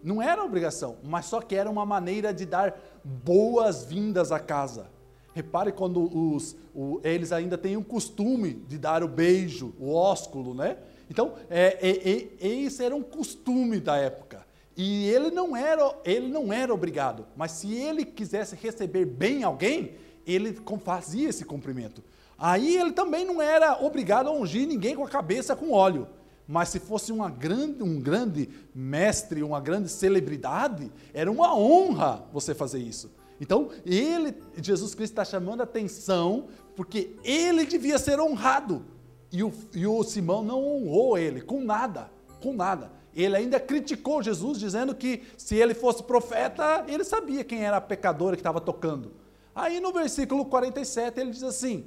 Não 0.03 0.21
era 0.21 0.43
obrigação, 0.43 0.97
mas 1.03 1.25
só 1.25 1.41
que 1.41 1.55
era 1.55 1.67
uma 1.67 1.83
maneira 1.85 2.31
de 2.31 2.45
dar 2.45 2.79
boas-vindas 3.03 4.31
à 4.31 4.39
casa. 4.39 4.88
Repare 5.36 5.74
quando 5.74 6.02
os, 6.17 6.56
o, 6.74 7.02
eles 7.04 7.34
ainda 7.34 7.58
têm 7.58 7.76
o 7.76 7.84
costume 7.84 8.54
de 8.54 8.78
dar 8.78 9.04
o 9.04 9.08
beijo, 9.10 9.74
o 9.78 9.93
ósculo, 9.93 10.54
né? 10.54 10.78
Então, 11.10 11.34
é, 11.50 11.78
é, 11.82 12.30
é, 12.39 12.48
esse 12.48 12.82
era 12.82 12.95
um 12.95 13.04
costume 13.04 13.82
da 13.82 13.98
época. 13.98 14.48
E 14.78 15.10
ele 15.10 15.32
não, 15.32 15.54
era, 15.54 15.93
ele 16.06 16.30
não 16.30 16.54
era 16.54 16.74
obrigado, 16.74 17.26
mas 17.36 17.52
se 17.52 17.74
ele 17.74 18.06
quisesse 18.06 18.56
receber 18.56 19.04
bem 19.04 19.43
alguém, 19.43 19.95
ele 20.26 20.58
fazia 20.86 21.28
esse 21.28 21.43
cumprimento. 21.43 22.02
Aí 22.38 22.78
ele 22.78 22.93
também 22.93 23.26
não 23.26 23.41
era 23.41 23.84
obrigado 23.84 24.30
a 24.30 24.32
ungir 24.32 24.65
ninguém 24.65 24.95
com 24.95 25.04
a 25.04 25.10
cabeça 25.10 25.54
com 25.54 25.74
óleo. 25.74 26.08
Mas 26.48 26.69
se 26.69 26.80
fosse 26.80 27.12
uma 27.12 27.30
grande, 27.30 27.84
um 27.84 28.00
grande 28.00 28.48
mestre, 28.74 29.43
uma 29.43 29.60
grande 29.60 29.89
celebridade, 29.89 30.89
era 31.13 31.30
uma 31.30 31.54
honra 31.54 32.24
você 32.32 32.56
fazer 32.56 32.80
isso. 32.80 33.12
Então, 33.39 33.69
ele, 33.86 34.36
Jesus 34.62 34.95
Cristo 34.95 35.13
está 35.13 35.26
chamando 35.26 35.62
a 35.62 35.63
atenção, 35.63 36.48
porque 36.76 37.15
ele 37.24 37.65
devia 37.65 37.98
ser 38.00 38.19
honrado. 38.19 38.86
E 39.32 39.43
o, 39.43 39.52
e 39.74 39.86
o 39.86 40.04
Simão 40.04 40.43
não 40.43 40.65
honrou 40.65 41.17
ele 41.17 41.41
com 41.41 41.62
nada, 41.62 42.10
com 42.41 42.54
nada. 42.54 42.91
Ele 43.13 43.36
ainda 43.36 43.60
criticou 43.60 44.21
Jesus, 44.21 44.60
dizendo 44.60 44.93
que 44.95 45.24
se 45.38 45.56
ele 45.56 45.74
fosse 45.74 46.04
profeta, 46.04 46.86
ele 46.88 47.04
sabia 47.04 47.43
quem 47.43 47.63
era 47.63 47.78
a 47.78 47.82
pecadora 47.82 48.36
que 48.36 48.41
estava 48.41 48.62
tocando. 48.62 49.13
Aí 49.54 49.80
no 49.80 49.93
versículo 49.93 50.45
47 50.45 51.19
ele 51.19 51.32
diz 51.32 51.43
assim: 51.43 51.86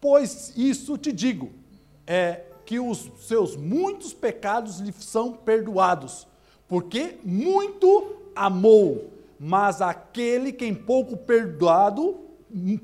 Pois 0.00 0.52
isso 0.56 0.98
te 0.98 1.12
digo, 1.12 1.52
é 2.06 2.42
que 2.64 2.80
os 2.80 3.10
seus 3.20 3.56
muitos 3.56 4.12
pecados 4.12 4.80
lhe 4.80 4.92
são 4.92 5.32
perdoados, 5.32 6.26
porque 6.66 7.18
muito 7.24 8.16
amou 8.34 9.15
mas 9.38 9.82
aquele 9.82 10.52
que 10.52 10.64
em 10.64 10.74
pouco 10.74 11.16
perdoado, 11.16 12.18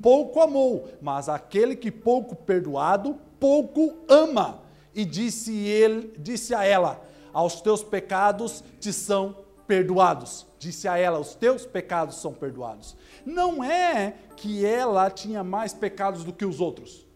pouco 0.01 0.41
amou, 0.41 0.89
mas 1.01 1.27
aquele 1.29 1.75
que 1.75 1.91
pouco 1.91 2.35
perdoado, 2.35 3.17
pouco 3.39 3.97
ama. 4.07 4.61
E 4.93 5.03
disse 5.03 5.57
ele, 5.57 6.13
disse 6.19 6.53
a 6.53 6.63
ela: 6.63 7.03
aos 7.33 7.61
teus 7.61 7.83
pecados 7.83 8.63
te 8.79 8.93
são 8.93 9.35
perdoados. 9.65 10.45
Disse 10.59 10.87
a 10.87 10.97
ela: 10.97 11.19
os 11.19 11.33
teus 11.33 11.65
pecados 11.65 12.17
são 12.17 12.33
perdoados. 12.33 12.95
Não 13.25 13.63
é 13.63 14.15
que 14.35 14.65
ela 14.65 15.09
tinha 15.09 15.43
mais 15.43 15.73
pecados 15.73 16.23
do 16.23 16.31
que 16.31 16.45
os 16.45 16.59
outros. 16.61 17.07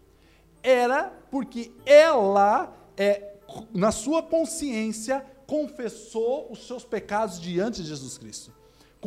Era 0.63 1.13
porque 1.29 1.71
ela, 1.85 2.73
é, 2.97 3.35
na 3.73 3.91
sua 3.91 4.23
consciência, 4.23 5.23
confessou 5.45 6.51
os 6.51 6.65
seus 6.65 6.83
pecados 6.83 7.39
diante 7.39 7.83
de 7.83 7.89
Jesus 7.89 8.17
Cristo 8.17 8.56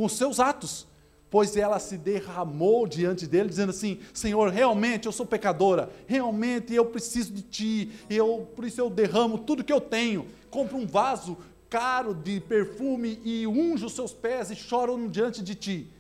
com 0.01 0.09
seus 0.09 0.41
atos, 0.41 0.87
pois 1.29 1.59
ela 1.59 1.79
se 1.79 1.99
derramou 1.99 2.87
diante 2.87 3.27
dele, 3.27 3.51
dizendo 3.51 3.69
assim: 3.69 4.01
Senhor, 4.15 4.49
realmente 4.49 5.05
eu 5.05 5.13
sou 5.13 5.27
pecadora, 5.27 5.91
realmente 6.07 6.75
eu 6.75 6.87
preciso 6.87 7.31
de 7.35 7.43
ti, 7.43 7.93
eu, 8.09 8.49
por 8.57 8.65
isso 8.65 8.81
eu 8.81 8.89
derramo 8.89 9.37
tudo 9.37 9.63
que 9.63 9.71
eu 9.71 9.81
tenho, 9.81 10.27
compro 10.49 10.79
um 10.79 10.87
vaso 10.87 11.37
caro 11.69 12.15
de 12.15 12.41
perfume 12.41 13.21
e 13.23 13.47
unjo 13.47 13.87
os 13.87 13.93
seus 13.93 14.15
pés 14.15 14.51
e 14.51 14.57
choro 14.57 15.07
diante 15.11 15.43
de 15.43 15.55
ti. 15.55 15.93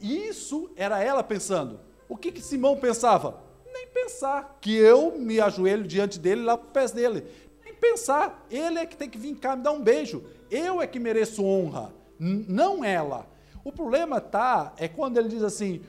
Isso 0.00 0.68
era 0.74 1.00
ela 1.00 1.22
pensando. 1.22 1.78
O 2.08 2.16
que, 2.16 2.32
que 2.32 2.40
Simão 2.40 2.76
pensava? 2.76 3.40
Nem 3.72 3.86
pensar 3.86 4.58
que 4.60 4.74
eu 4.74 5.16
me 5.16 5.38
ajoelho 5.38 5.84
diante 5.84 6.18
dele 6.18 6.42
lá 6.42 6.58
para 6.58 6.66
os 6.66 6.72
pés 6.72 6.90
dele. 6.90 7.24
Nem 7.64 7.72
pensar, 7.74 8.44
ele 8.50 8.80
é 8.80 8.84
que 8.84 8.96
tem 8.96 9.08
que 9.08 9.16
vir 9.16 9.36
cá 9.36 9.54
me 9.54 9.62
dar 9.62 9.70
um 9.70 9.80
beijo. 9.80 10.24
Eu 10.50 10.82
é 10.82 10.86
que 10.88 10.98
mereço 10.98 11.44
honra 11.44 11.94
não 12.18 12.84
ela. 12.84 13.26
O 13.66 13.72
problema 13.72 14.20
tá 14.20 14.72
é 14.76 14.86
quando 14.86 15.18
ele 15.18 15.28
diz 15.28 15.42
assim, 15.42 15.82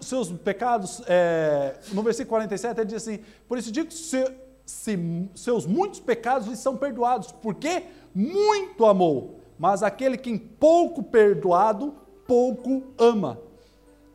seus 0.00 0.30
pecados, 0.30 1.02
é, 1.08 1.76
no 1.90 2.00
versículo 2.00 2.30
47 2.30 2.78
ele 2.78 2.86
diz 2.86 3.02
assim, 3.02 3.18
por 3.48 3.58
isso 3.58 3.72
digo 3.72 3.88
que 3.88 3.94
se, 3.94 4.32
se, 4.64 4.96
seus 5.34 5.66
muitos 5.66 5.98
pecados 5.98 6.46
lhe 6.46 6.54
são 6.54 6.76
perdoados, 6.76 7.32
porque 7.32 7.82
muito 8.14 8.86
amou, 8.86 9.40
mas 9.58 9.82
aquele 9.82 10.16
que 10.16 10.30
em 10.30 10.38
pouco 10.38 11.02
perdoado, 11.02 11.96
pouco 12.28 12.84
ama. 12.96 13.40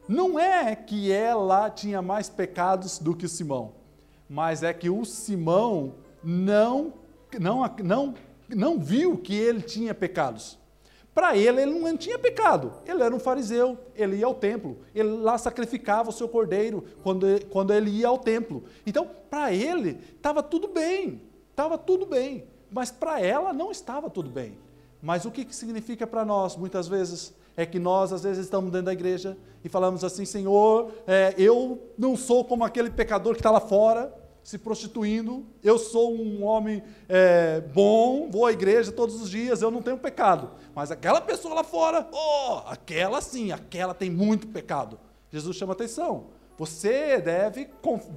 Não 0.07 0.39
é 0.39 0.73
que 0.73 1.11
ela 1.11 1.69
tinha 1.69 2.01
mais 2.01 2.29
pecados 2.29 2.97
do 2.97 3.13
que 3.13 3.27
Simão, 3.27 3.73
mas 4.29 4.63
é 4.63 4.71
que 4.71 4.89
o 4.89 5.03
Simão 5.03 5.95
não, 6.23 6.93
não, 7.37 7.75
não, 7.83 8.13
não 8.47 8.79
viu 8.79 9.17
que 9.17 9.35
ele 9.35 9.61
tinha 9.61 9.93
pecados. 9.93 10.60
Para 11.13 11.35
ele, 11.35 11.61
ele 11.61 11.79
não 11.79 11.97
tinha 11.97 12.17
pecado. 12.17 12.71
Ele 12.85 13.03
era 13.03 13.13
um 13.13 13.19
fariseu, 13.19 13.77
ele 13.95 14.17
ia 14.17 14.25
ao 14.25 14.33
templo, 14.33 14.77
ele 14.95 15.09
lá 15.09 15.37
sacrificava 15.37 16.09
o 16.09 16.13
seu 16.13 16.27
cordeiro 16.27 16.85
quando, 17.03 17.25
quando 17.49 17.73
ele 17.73 17.89
ia 17.89 18.07
ao 18.07 18.17
templo. 18.17 18.63
Então, 18.85 19.09
para 19.29 19.53
ele, 19.53 19.99
estava 20.15 20.41
tudo 20.41 20.69
bem, 20.69 21.21
estava 21.49 21.77
tudo 21.77 22.05
bem. 22.05 22.45
Mas 22.71 22.89
para 22.89 23.19
ela, 23.19 23.51
não 23.51 23.71
estava 23.71 24.09
tudo 24.09 24.29
bem. 24.29 24.57
Mas 25.01 25.25
o 25.25 25.31
que, 25.31 25.43
que 25.43 25.55
significa 25.55 26.07
para 26.07 26.23
nós, 26.23 26.55
muitas 26.55 26.87
vezes? 26.87 27.33
É 27.57 27.65
que 27.65 27.77
nós, 27.77 28.13
às 28.13 28.23
vezes, 28.23 28.45
estamos 28.45 28.71
dentro 28.71 28.85
da 28.85 28.93
igreja 28.93 29.37
e 29.61 29.67
falamos 29.67 30.05
assim: 30.05 30.23
Senhor, 30.23 30.91
é, 31.05 31.35
eu 31.37 31.81
não 31.97 32.15
sou 32.15 32.45
como 32.45 32.63
aquele 32.63 32.89
pecador 32.89 33.33
que 33.33 33.39
está 33.39 33.51
lá 33.51 33.59
fora, 33.59 34.13
se 34.43 34.57
prostituindo, 34.57 35.45
eu 35.63 35.77
sou 35.77 36.15
um 36.15 36.43
homem 36.43 36.83
é, 37.07 37.61
bom, 37.61 38.29
vou 38.29 38.45
à 38.45 38.51
igreja 38.51 38.91
todos 38.91 39.21
os 39.21 39.29
dias, 39.29 39.61
eu 39.61 39.71
não 39.71 39.81
tenho 39.81 39.97
pecado. 39.97 40.51
Mas 40.73 40.91
aquela 40.91 41.21
pessoa 41.21 41.53
lá 41.53 41.63
fora, 41.63 42.07
oh, 42.11 42.61
aquela 42.67 43.21
sim, 43.21 43.51
aquela 43.51 43.93
tem 43.93 44.09
muito 44.09 44.47
pecado. 44.47 44.99
Jesus 45.31 45.55
chama 45.55 45.73
atenção. 45.73 46.27
Você 46.57 47.19
deve 47.19 47.69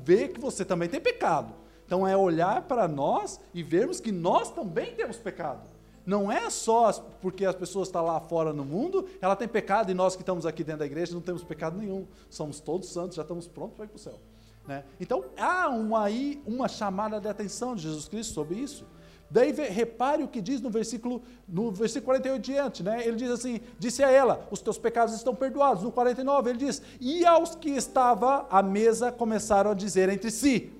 ver 0.02 0.28
que 0.28 0.40
você 0.40 0.64
também 0.64 0.88
tem 0.88 1.00
pecado. 1.00 1.54
Então 1.86 2.06
é 2.06 2.16
olhar 2.16 2.62
para 2.62 2.88
nós 2.88 3.40
e 3.52 3.62
vermos 3.62 4.00
que 4.00 4.10
nós 4.10 4.50
também 4.50 4.94
temos 4.94 5.16
pecado. 5.16 5.68
Não 6.06 6.30
é 6.30 6.50
só 6.50 6.92
porque 7.20 7.46
as 7.46 7.54
pessoas 7.54 7.88
estão 7.88 8.04
lá 8.04 8.20
fora 8.20 8.52
no 8.52 8.64
mundo, 8.64 9.08
ela 9.20 9.34
tem 9.34 9.48
pecado 9.48 9.90
e 9.90 9.94
nós 9.94 10.14
que 10.14 10.22
estamos 10.22 10.44
aqui 10.44 10.62
dentro 10.62 10.80
da 10.80 10.86
igreja 10.86 11.14
não 11.14 11.20
temos 11.20 11.42
pecado 11.42 11.78
nenhum. 11.78 12.06
Somos 12.28 12.60
todos 12.60 12.90
santos, 12.90 13.16
já 13.16 13.22
estamos 13.22 13.46
prontos 13.48 13.76
para 13.76 13.86
ir 13.86 13.88
para 13.88 13.96
o 13.96 14.00
céu. 14.00 14.20
Né? 14.66 14.84
Então, 14.98 15.24
há 15.36 15.68
uma, 15.68 16.04
aí 16.04 16.42
uma 16.46 16.68
chamada 16.68 17.20
de 17.20 17.28
atenção 17.28 17.74
de 17.74 17.82
Jesus 17.82 18.08
Cristo 18.08 18.32
sobre 18.32 18.56
isso. 18.56 18.86
Daí 19.30 19.50
repare 19.52 20.22
o 20.22 20.28
que 20.28 20.40
diz 20.40 20.60
no 20.60 20.70
versículo, 20.70 21.22
no 21.48 21.72
versículo 21.72 22.06
48 22.06 22.42
diante, 22.42 22.82
né? 22.82 23.04
Ele 23.06 23.16
diz 23.16 23.30
assim: 23.30 23.60
disse 23.78 24.04
a 24.04 24.10
ela, 24.10 24.46
os 24.50 24.60
teus 24.60 24.78
pecados 24.78 25.14
estão 25.14 25.34
perdoados. 25.34 25.82
No 25.82 25.90
49, 25.90 26.50
ele 26.50 26.58
diz: 26.58 26.80
E 27.00 27.26
aos 27.26 27.54
que 27.54 27.70
estava 27.70 28.46
à 28.48 28.62
mesa 28.62 29.10
começaram 29.10 29.72
a 29.72 29.74
dizer 29.74 30.08
entre 30.08 30.30
si: 30.30 30.72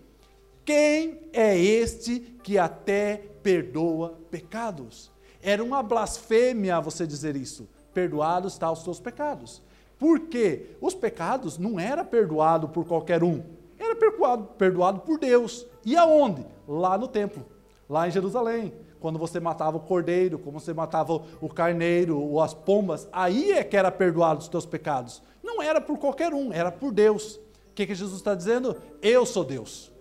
Quem 0.64 1.22
é 1.32 1.58
este 1.58 2.20
que 2.42 2.56
até 2.56 3.16
perdoa 3.42 4.20
pecados? 4.30 5.10
Era 5.42 5.62
uma 5.62 5.82
blasfêmia 5.82 6.80
você 6.80 7.06
dizer 7.06 7.36
isso. 7.36 7.68
Perdoados 7.92 8.52
estão 8.52 8.72
os 8.72 8.82
teus 8.82 9.00
pecados. 9.00 9.62
Por 9.98 10.20
quê? 10.20 10.76
Os 10.80 10.94
pecados 10.94 11.58
não 11.58 11.78
era 11.80 12.04
perdoado 12.04 12.68
por 12.68 12.86
qualquer 12.86 13.22
um. 13.24 13.42
Era 13.84 13.96
perdoado, 13.96 14.44
perdoado 14.58 15.00
por 15.00 15.18
Deus. 15.18 15.66
E 15.84 15.96
aonde? 15.96 16.46
Lá 16.66 16.96
no 16.96 17.06
templo 17.08 17.44
lá 17.88 18.08
em 18.08 18.10
Jerusalém, 18.10 18.72
quando 19.00 19.18
você 19.18 19.38
matava 19.38 19.76
o 19.76 19.80
cordeiro, 19.80 20.38
quando 20.38 20.58
você 20.58 20.72
matava 20.72 21.22
o 21.40 21.48
carneiro 21.48 22.18
ou 22.18 22.40
as 22.40 22.54
pombas, 22.54 23.08
aí 23.12 23.52
é 23.52 23.62
que 23.62 23.76
era 23.76 23.90
perdoado 23.90 24.40
os 24.40 24.48
teus 24.48 24.64
pecados. 24.64 25.22
Não 25.42 25.62
era 25.62 25.80
por 25.80 25.98
qualquer 25.98 26.32
um, 26.32 26.52
era 26.52 26.72
por 26.72 26.92
Deus. 26.92 27.36
O 27.36 27.74
que, 27.74 27.86
que 27.86 27.94
Jesus 27.94 28.18
está 28.18 28.34
dizendo? 28.34 28.76
Eu 29.02 29.26
sou 29.26 29.44
Deus. 29.44 29.92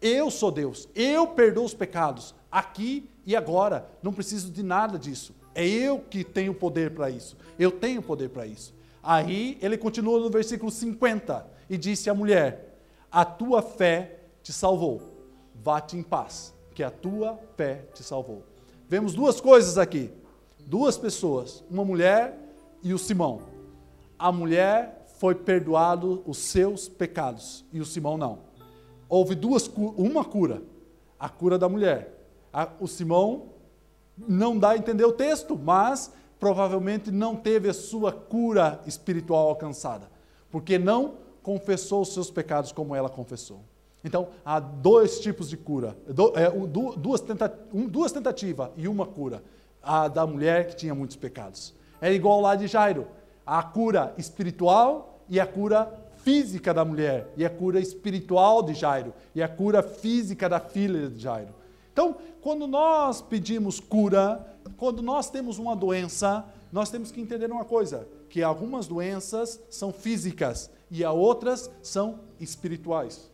Eu 0.00 0.30
sou 0.30 0.50
Deus. 0.50 0.88
Eu 0.94 1.26
perdoo 1.28 1.64
os 1.64 1.74
pecados 1.74 2.34
aqui 2.50 3.10
e 3.26 3.36
agora. 3.36 3.88
Não 4.02 4.12
preciso 4.12 4.50
de 4.50 4.62
nada 4.62 4.98
disso. 4.98 5.34
É 5.54 5.66
eu 5.66 5.98
que 5.98 6.24
tenho 6.24 6.54
poder 6.54 6.92
para 6.92 7.10
isso. 7.10 7.36
Eu 7.58 7.70
tenho 7.70 8.00
poder 8.00 8.30
para 8.30 8.46
isso. 8.46 8.74
Aí 9.02 9.58
ele 9.60 9.76
continua 9.76 10.18
no 10.18 10.30
versículo 10.30 10.70
50 10.70 11.46
e 11.68 11.76
disse 11.76 12.08
à 12.08 12.14
mulher: 12.14 12.65
A 13.10 13.24
tua 13.24 13.62
fé 13.62 14.20
te 14.42 14.52
salvou. 14.52 15.00
Vá-te 15.54 15.96
em 15.96 16.02
paz 16.02 16.54
que 16.74 16.82
a 16.82 16.90
tua 16.90 17.38
fé 17.56 17.86
te 17.94 18.02
salvou. 18.02 18.42
Vemos 18.88 19.14
duas 19.14 19.40
coisas 19.40 19.78
aqui. 19.78 20.12
Duas 20.66 20.98
pessoas, 20.98 21.64
uma 21.70 21.84
mulher 21.84 22.38
e 22.82 22.92
o 22.92 22.98
Simão. 22.98 23.42
A 24.18 24.30
mulher 24.30 25.06
foi 25.18 25.34
perdoado 25.34 26.22
os 26.26 26.38
seus 26.38 26.88
pecados 26.88 27.64
e 27.72 27.80
o 27.80 27.84
Simão 27.86 28.18
não. 28.18 28.40
Houve 29.08 29.34
duas 29.34 29.70
uma 29.96 30.24
cura, 30.24 30.62
a 31.18 31.28
cura 31.28 31.58
da 31.58 31.68
mulher. 31.68 32.12
o 32.80 32.86
Simão 32.86 33.50
não 34.16 34.58
dá 34.58 34.70
a 34.70 34.76
entender 34.76 35.04
o 35.04 35.12
texto, 35.12 35.56
mas 35.56 36.12
provavelmente 36.38 37.10
não 37.10 37.36
teve 37.36 37.68
a 37.68 37.74
sua 37.74 38.12
cura 38.12 38.80
espiritual 38.86 39.48
alcançada, 39.48 40.10
porque 40.50 40.78
não 40.78 41.14
confessou 41.46 42.02
os 42.02 42.12
seus 42.12 42.28
pecados 42.28 42.72
como 42.72 42.92
ela 42.92 43.08
confessou. 43.08 43.60
Então, 44.02 44.30
há 44.44 44.58
dois 44.58 45.20
tipos 45.20 45.48
de 45.48 45.56
cura, 45.56 45.96
é, 46.34 46.50
duas, 46.98 47.20
tenta, 47.20 47.48
duas 47.88 48.10
tentativas 48.10 48.70
e 48.76 48.88
uma 48.88 49.06
cura. 49.06 49.44
A 49.80 50.08
da 50.08 50.26
mulher 50.26 50.66
que 50.66 50.74
tinha 50.74 50.92
muitos 50.92 51.14
pecados. 51.16 51.72
É 52.00 52.12
igual 52.12 52.40
lá 52.40 52.56
de 52.56 52.66
Jairo. 52.66 53.06
A 53.46 53.62
cura 53.62 54.12
espiritual 54.18 55.20
e 55.28 55.38
a 55.38 55.46
cura 55.46 55.88
física 56.16 56.74
da 56.74 56.84
mulher, 56.84 57.32
e 57.36 57.44
a 57.44 57.50
cura 57.50 57.78
espiritual 57.78 58.60
de 58.60 58.74
Jairo, 58.74 59.14
e 59.32 59.40
a 59.40 59.48
cura 59.48 59.84
física 59.84 60.48
da 60.48 60.58
filha 60.58 61.08
de 61.08 61.20
Jairo. 61.20 61.54
Então, 61.92 62.16
quando 62.40 62.66
nós 62.66 63.22
pedimos 63.22 63.78
cura, 63.78 64.44
quando 64.76 65.00
nós 65.00 65.30
temos 65.30 65.60
uma 65.60 65.76
doença, 65.76 66.44
nós 66.72 66.90
temos 66.90 67.12
que 67.12 67.20
entender 67.20 67.52
uma 67.52 67.64
coisa: 67.64 68.08
que 68.28 68.42
algumas 68.42 68.88
doenças 68.88 69.60
são 69.70 69.92
físicas 69.92 70.74
e 70.90 71.04
a 71.04 71.12
outras 71.12 71.70
são 71.82 72.20
espirituais. 72.40 73.30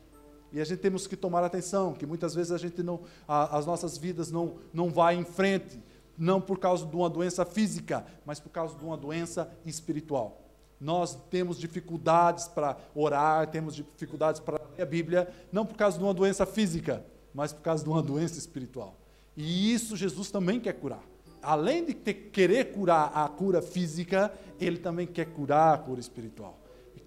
E 0.52 0.60
a 0.60 0.64
gente 0.64 0.80
temos 0.80 1.06
que 1.06 1.16
tomar 1.16 1.42
atenção, 1.42 1.94
que 1.94 2.04
muitas 2.04 2.34
vezes 2.34 2.52
a 2.52 2.58
gente 2.58 2.82
não, 2.82 3.00
a, 3.26 3.56
as 3.56 3.64
nossas 3.64 3.96
vidas 3.96 4.30
não, 4.30 4.56
não 4.72 4.90
vai 4.90 5.16
em 5.16 5.24
frente, 5.24 5.82
não 6.16 6.40
por 6.40 6.58
causa 6.58 6.84
de 6.86 6.94
uma 6.94 7.08
doença 7.08 7.44
física, 7.44 8.04
mas 8.24 8.38
por 8.38 8.50
causa 8.50 8.76
de 8.76 8.84
uma 8.84 8.96
doença 8.96 9.50
espiritual. 9.64 10.42
Nós 10.78 11.16
temos 11.30 11.58
dificuldades 11.58 12.48
para 12.48 12.76
orar, 12.94 13.48
temos 13.48 13.74
dificuldades 13.74 14.40
para 14.40 14.60
ler 14.76 14.82
a 14.82 14.86
Bíblia, 14.86 15.28
não 15.50 15.64
por 15.64 15.76
causa 15.76 15.96
de 15.96 16.04
uma 16.04 16.12
doença 16.12 16.44
física, 16.44 17.04
mas 17.32 17.52
por 17.52 17.62
causa 17.62 17.82
de 17.82 17.88
uma 17.88 18.02
doença 18.02 18.38
espiritual. 18.38 18.96
E 19.36 19.72
isso 19.72 19.96
Jesus 19.96 20.30
também 20.30 20.60
quer 20.60 20.74
curar. 20.74 21.02
Além 21.40 21.84
de 21.84 21.94
ter, 21.94 22.14
querer 22.14 22.72
curar 22.72 23.10
a 23.14 23.26
cura 23.28 23.62
física, 23.62 24.32
ele 24.60 24.78
também 24.78 25.06
quer 25.06 25.26
curar 25.26 25.74
a 25.74 25.78
cura 25.78 26.00
espiritual. 26.00 26.58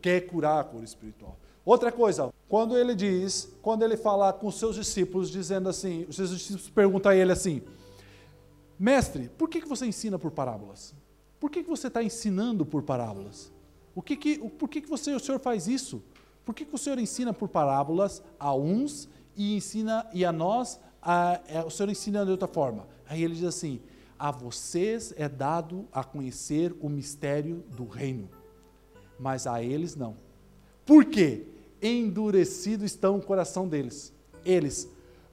Quer 0.06 0.22
curar 0.28 0.60
a 0.60 0.64
cura 0.64 0.86
espiritual. 0.86 1.36
Outra 1.66 1.92
coisa, 1.92 2.32
quando 2.48 2.78
ele 2.78 2.94
diz, 2.94 3.52
quando 3.60 3.82
ele 3.82 3.98
fala 3.98 4.32
com 4.32 4.52
seus 4.52 4.76
discípulos, 4.76 5.32
dizendo 5.32 5.68
assim, 5.68 6.06
os 6.08 6.16
seus 6.16 6.30
discípulos 6.30 6.70
perguntam 6.70 7.12
a 7.12 7.16
ele 7.16 7.32
assim: 7.32 7.64
Mestre, 8.78 9.30
por 9.36 9.50
que, 9.50 9.62
que 9.62 9.68
você 9.68 9.88
ensina 9.88 10.20
por 10.20 10.30
parábolas? 10.30 10.94
Por 11.40 11.50
que, 11.50 11.64
que 11.64 11.70
você 11.72 11.88
está 11.88 12.04
ensinando 12.04 12.64
por 12.64 12.84
parábolas? 12.84 13.52
O 13.96 14.02
que 14.04 14.16
que, 14.16 14.38
por 14.38 14.70
que, 14.70 14.82
que 14.82 14.88
você, 14.88 15.12
o 15.12 15.20
senhor 15.20 15.40
faz 15.40 15.68
isso? 15.68 16.04
Por 16.46 16.54
que, 16.54 16.66
que 16.66 16.76
o 16.76 16.78
senhor 16.78 17.00
ensina 17.00 17.34
por 17.34 17.50
parábolas 17.50 18.22
a 18.40 18.54
uns 18.54 19.10
e 19.36 19.56
ensina 19.56 20.08
e 20.14 20.24
a 20.24 20.32
nós 20.32 20.80
a, 21.02 21.32
a, 21.32 21.42
é, 21.48 21.64
o 21.64 21.72
senhor 21.72 21.90
ensina 21.90 22.24
de 22.24 22.30
outra 22.30 22.48
forma? 22.48 22.88
Aí 23.10 23.24
ele 23.24 23.34
diz 23.34 23.46
assim: 23.46 23.82
a 24.20 24.30
vocês 24.30 25.16
é 25.18 25.28
dado 25.28 25.88
a 25.92 26.04
conhecer 26.04 26.76
o 26.80 26.90
mistério 26.90 27.66
do 27.76 27.88
reino, 27.88 28.30
mas 29.20 29.48
a 29.48 29.64
eles 29.64 29.96
não. 29.96 30.16
Por 30.86 31.06
quê? 31.06 31.46
endurecido 31.82 32.86
estão 32.86 33.18
o 33.18 33.22
coração 33.22 33.68
deles. 33.68 34.14
Eles 34.44 34.90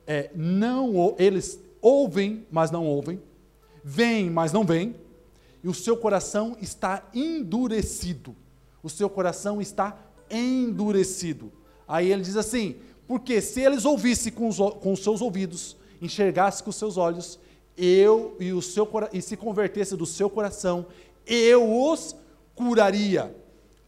é, 0.06 0.30
não, 0.34 1.14
eles 1.18 1.58
ouvem, 1.80 2.46
mas 2.50 2.70
não 2.70 2.86
ouvem, 2.86 3.20
veem, 3.82 4.30
mas 4.30 4.52
não 4.52 4.64
veem, 4.64 4.94
e 5.62 5.68
o 5.68 5.74
seu 5.74 5.96
coração 5.96 6.56
está 6.60 7.08
endurecido. 7.14 8.34
O 8.82 8.90
seu 8.90 9.08
coração 9.08 9.60
está 9.60 9.96
endurecido. 10.30 11.52
Aí 11.86 12.10
ele 12.10 12.22
diz 12.22 12.36
assim: 12.36 12.76
porque 13.06 13.40
se 13.40 13.60
eles 13.60 13.84
ouvissem 13.84 14.32
com 14.32 14.48
os, 14.48 14.58
com 14.58 14.96
seus 14.96 15.20
ouvidos, 15.20 15.76
enxergassem 16.00 16.64
com 16.64 16.70
os 16.70 16.76
seus 16.76 16.96
olhos, 16.96 17.38
eu 17.76 18.36
e 18.40 18.52
o 18.52 18.60
seu 18.60 18.88
e 19.12 19.22
se 19.22 19.36
convertesse 19.36 19.96
do 19.96 20.06
seu 20.06 20.28
coração, 20.28 20.86
eu 21.24 21.90
os 21.90 22.16
curaria 22.54 23.34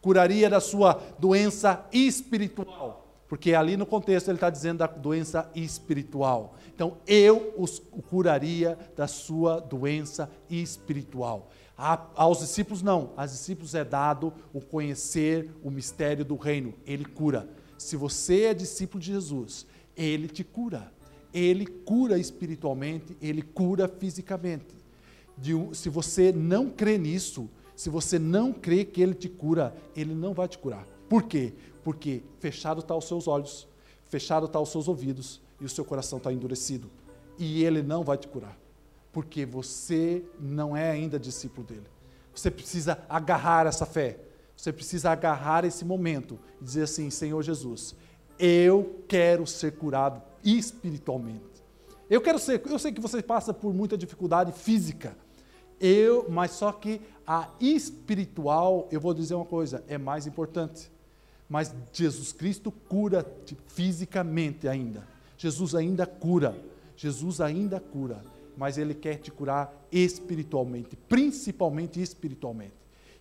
curaria 0.05 0.47
da 0.47 0.59
sua 0.59 1.01
doença 1.17 1.83
espiritual. 1.91 3.23
Porque 3.27 3.55
ali 3.55 3.75
no 3.75 3.87
contexto 3.87 4.27
ele 4.27 4.35
está 4.35 4.51
dizendo 4.51 4.77
da 4.77 4.85
doença 4.85 5.49
espiritual. 5.55 6.53
Então, 6.75 6.99
eu 7.07 7.55
os 7.57 7.81
curaria 8.07 8.77
da 8.95 9.07
sua 9.07 9.59
doença 9.59 10.29
espiritual. 10.47 11.49
A, 11.75 12.05
aos 12.13 12.37
discípulos, 12.37 12.83
não. 12.83 13.13
Aos 13.17 13.31
discípulos 13.31 13.73
é 13.73 13.83
dado 13.83 14.31
o 14.53 14.61
conhecer 14.61 15.49
o 15.63 15.71
mistério 15.71 16.23
do 16.23 16.35
reino. 16.35 16.75
Ele 16.85 17.03
cura. 17.03 17.49
Se 17.75 17.95
você 17.95 18.43
é 18.43 18.53
discípulo 18.53 19.01
de 19.01 19.11
Jesus, 19.11 19.65
ele 19.97 20.27
te 20.27 20.43
cura. 20.43 20.91
Ele 21.33 21.65
cura 21.65 22.19
espiritualmente, 22.19 23.17
ele 23.19 23.41
cura 23.41 23.87
fisicamente. 23.87 24.75
De, 25.35 25.51
se 25.73 25.89
você 25.89 26.31
não 26.31 26.69
crê 26.69 26.99
nisso, 26.99 27.49
se 27.75 27.89
você 27.89 28.17
não 28.17 28.53
crê 28.53 28.85
que 28.85 29.01
Ele 29.01 29.13
te 29.13 29.27
cura, 29.27 29.75
Ele 29.95 30.13
não 30.13 30.33
vai 30.33 30.47
te 30.47 30.57
curar. 30.57 30.85
Por 31.09 31.23
quê? 31.23 31.53
Porque 31.83 32.23
fechado 32.39 32.79
estão 32.79 32.95
tá 32.95 32.99
os 32.99 33.07
seus 33.07 33.27
olhos, 33.27 33.67
fechado 34.05 34.45
estão 34.45 34.61
tá 34.61 34.63
os 34.63 34.71
seus 34.71 34.87
ouvidos 34.87 35.41
e 35.59 35.65
o 35.65 35.69
seu 35.69 35.83
coração 35.83 36.17
está 36.17 36.31
endurecido. 36.31 36.89
E 37.37 37.63
Ele 37.63 37.81
não 37.81 38.03
vai 38.03 38.17
te 38.17 38.27
curar. 38.27 38.57
Porque 39.11 39.45
você 39.45 40.23
não 40.39 40.75
é 40.75 40.91
ainda 40.91 41.19
discípulo 41.19 41.65
dele. 41.65 41.87
Você 42.33 42.51
precisa 42.51 42.99
agarrar 43.09 43.65
essa 43.65 43.85
fé. 43.85 44.19
Você 44.55 44.71
precisa 44.71 45.11
agarrar 45.11 45.65
esse 45.65 45.85
momento 45.85 46.39
e 46.61 46.63
dizer 46.63 46.83
assim: 46.83 47.09
Senhor 47.09 47.41
Jesus, 47.41 47.95
eu 48.39 49.03
quero 49.07 49.45
ser 49.45 49.73
curado 49.73 50.21
espiritualmente. 50.43 51.63
Eu 52.09 52.21
quero 52.21 52.37
ser, 52.37 52.61
eu 52.65 52.79
sei 52.79 52.91
que 52.91 53.01
você 53.01 53.21
passa 53.21 53.53
por 53.53 53.73
muita 53.73 53.97
dificuldade 53.97 54.51
física. 54.51 55.17
Eu, 55.79 56.27
mas 56.29 56.51
só 56.51 56.71
que 56.71 57.01
a 57.27 57.49
espiritual, 57.59 58.87
eu 58.91 58.99
vou 58.99 59.13
dizer 59.13 59.35
uma 59.35 59.45
coisa, 59.45 59.83
é 59.87 59.97
mais 59.97 60.27
importante. 60.27 60.91
Mas 61.49 61.73
Jesus 61.91 62.31
Cristo 62.31 62.71
cura 62.71 63.25
fisicamente 63.67 64.67
ainda. 64.67 65.07
Jesus 65.37 65.75
ainda 65.75 66.05
cura. 66.05 66.55
Jesus 66.95 67.41
ainda 67.41 67.79
cura. 67.79 68.21
Mas 68.57 68.77
Ele 68.77 68.93
quer 68.93 69.17
te 69.17 69.31
curar 69.31 69.73
espiritualmente, 69.91 70.95
principalmente 70.95 72.01
espiritualmente. 72.01 72.73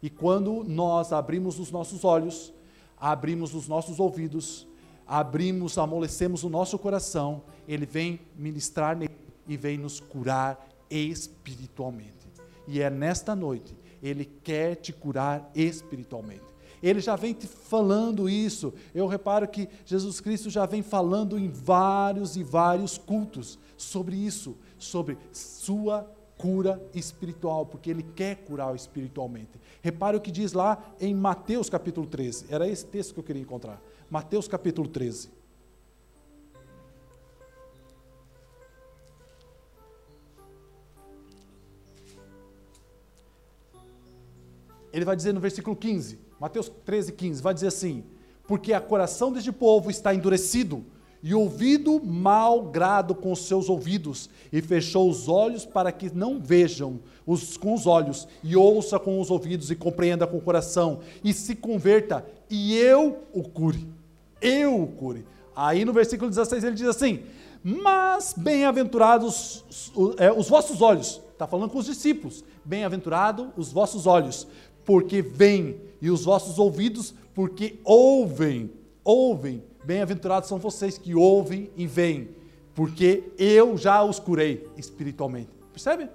E 0.02 0.09
quando 0.09 0.62
nós 0.64 1.12
abrimos 1.12 1.59
os 1.59 1.70
nossos 1.70 2.05
olhos, 2.05 2.52
abrimos 2.96 3.55
os 3.55 3.66
nossos 3.66 3.98
ouvidos, 3.98 4.66
abrimos, 5.07 5.76
amolecemos 5.76 6.44
o 6.44 6.48
nosso 6.48 6.78
coração, 6.78 7.42
Ele 7.66 7.84
vem 7.84 8.20
ministrar 8.36 8.96
nele 8.96 9.14
e 9.48 9.57
vem 9.57 9.76
nos 9.76 10.00
curar 10.00 10.68
espiritualmente. 10.88 12.23
E 12.66 12.80
é 12.80 12.90
nesta 12.90 13.34
noite 13.34 13.76
ele 14.02 14.24
quer 14.24 14.76
te 14.76 14.92
curar 14.92 15.50
espiritualmente. 15.54 16.42
Ele 16.82 17.00
já 17.00 17.16
vem 17.16 17.32
te 17.32 17.46
falando 17.46 18.28
isso. 18.28 18.74
Eu 18.94 19.06
reparo 19.06 19.48
que 19.48 19.68
Jesus 19.86 20.20
Cristo 20.20 20.50
já 20.50 20.66
vem 20.66 20.82
falando 20.82 21.38
em 21.38 21.48
vários 21.48 22.36
e 22.36 22.42
vários 22.42 22.98
cultos 22.98 23.58
sobre 23.76 24.16
isso, 24.16 24.56
sobre 24.78 25.16
sua 25.32 26.06
cura 26.36 26.82
espiritual, 26.94 27.64
porque 27.64 27.88
ele 27.88 28.02
quer 28.02 28.36
curar 28.44 28.74
espiritualmente. 28.74 29.58
Repare 29.80 30.16
o 30.16 30.20
que 30.20 30.30
diz 30.30 30.52
lá 30.52 30.94
em 31.00 31.14
Mateus 31.14 31.70
capítulo 31.70 32.06
13. 32.06 32.46
Era 32.50 32.68
esse 32.68 32.84
texto 32.84 33.14
que 33.14 33.20
eu 33.20 33.24
queria 33.24 33.40
encontrar. 33.40 33.80
Mateus 34.10 34.46
capítulo 34.46 34.86
13. 34.86 35.30
Ele 44.95 45.05
vai 45.05 45.16
dizer 45.16 45.34
no 45.34 45.40
versículo 45.40 45.74
15, 45.74 46.20
Mateus 46.38 46.70
13, 46.84 47.12
15, 47.14 47.42
vai 47.42 47.53
dizer 47.53 47.66
assim: 47.66 48.05
Porque 48.47 48.72
a 48.72 48.80
coração 48.80 49.32
deste 49.32 49.51
povo 49.51 49.90
está 49.90 50.14
endurecido, 50.14 50.84
e 51.20 51.34
ouvido 51.34 52.01
mal 52.01 52.62
grado 52.62 53.12
com 53.12 53.32
os 53.32 53.40
seus 53.40 53.68
ouvidos, 53.68 54.30
e 54.53 54.62
fechou 54.62 55.11
os 55.11 55.28
olhos 55.28 55.66
para 55.66 55.90
que 55.90 56.14
não 56.14 56.38
vejam 56.40 57.01
os, 57.26 57.57
com 57.57 57.74
os 57.74 57.88
olhos, 57.88 58.28
e 58.40 58.55
ouça 58.55 58.97
com 59.01 59.20
os 59.20 59.32
ouvidos, 59.32 59.68
e 59.68 59.74
compreenda 59.74 60.28
com 60.28 60.36
o 60.36 60.40
coração, 60.40 61.01
e 61.24 61.32
se 61.32 61.57
converta, 61.57 62.24
e 62.49 62.76
eu 62.76 63.24
o 63.32 63.42
cure. 63.42 63.88
Eu 64.40 64.80
o 64.80 64.86
cure. 64.86 65.26
Aí 65.57 65.84
no 65.84 65.92
versículo 65.92 66.30
16 66.30 66.62
ele 66.62 66.76
diz 66.76 66.86
assim: 66.86 67.24
Mas 67.64 68.32
bem-aventurados 68.36 69.64
os, 69.68 70.14
é, 70.18 70.30
os 70.30 70.49
vossos 70.49 70.80
olhos, 70.80 71.20
está 71.32 71.49
falando 71.49 71.70
com 71.70 71.78
os 71.78 71.86
discípulos, 71.86 72.45
bem-aventurado 72.64 73.53
os 73.57 73.72
vossos 73.72 74.07
olhos, 74.07 74.47
porque 74.85 75.22
veem, 75.22 75.80
e 76.01 76.11
os 76.11 76.24
vossos 76.24 76.59
ouvidos, 76.59 77.14
porque 77.35 77.78
ouvem. 77.85 78.70
Ouvem. 79.03 79.62
Bem-aventurados 79.85 80.49
são 80.49 80.59
vocês 80.59 80.97
que 80.97 81.14
ouvem 81.14 81.70
e 81.76 81.87
veem, 81.87 82.30
porque 82.74 83.24
eu 83.39 83.76
já 83.76 84.03
os 84.03 84.18
curei 84.18 84.66
espiritualmente. 84.76 85.51
Percebe? 85.72 86.09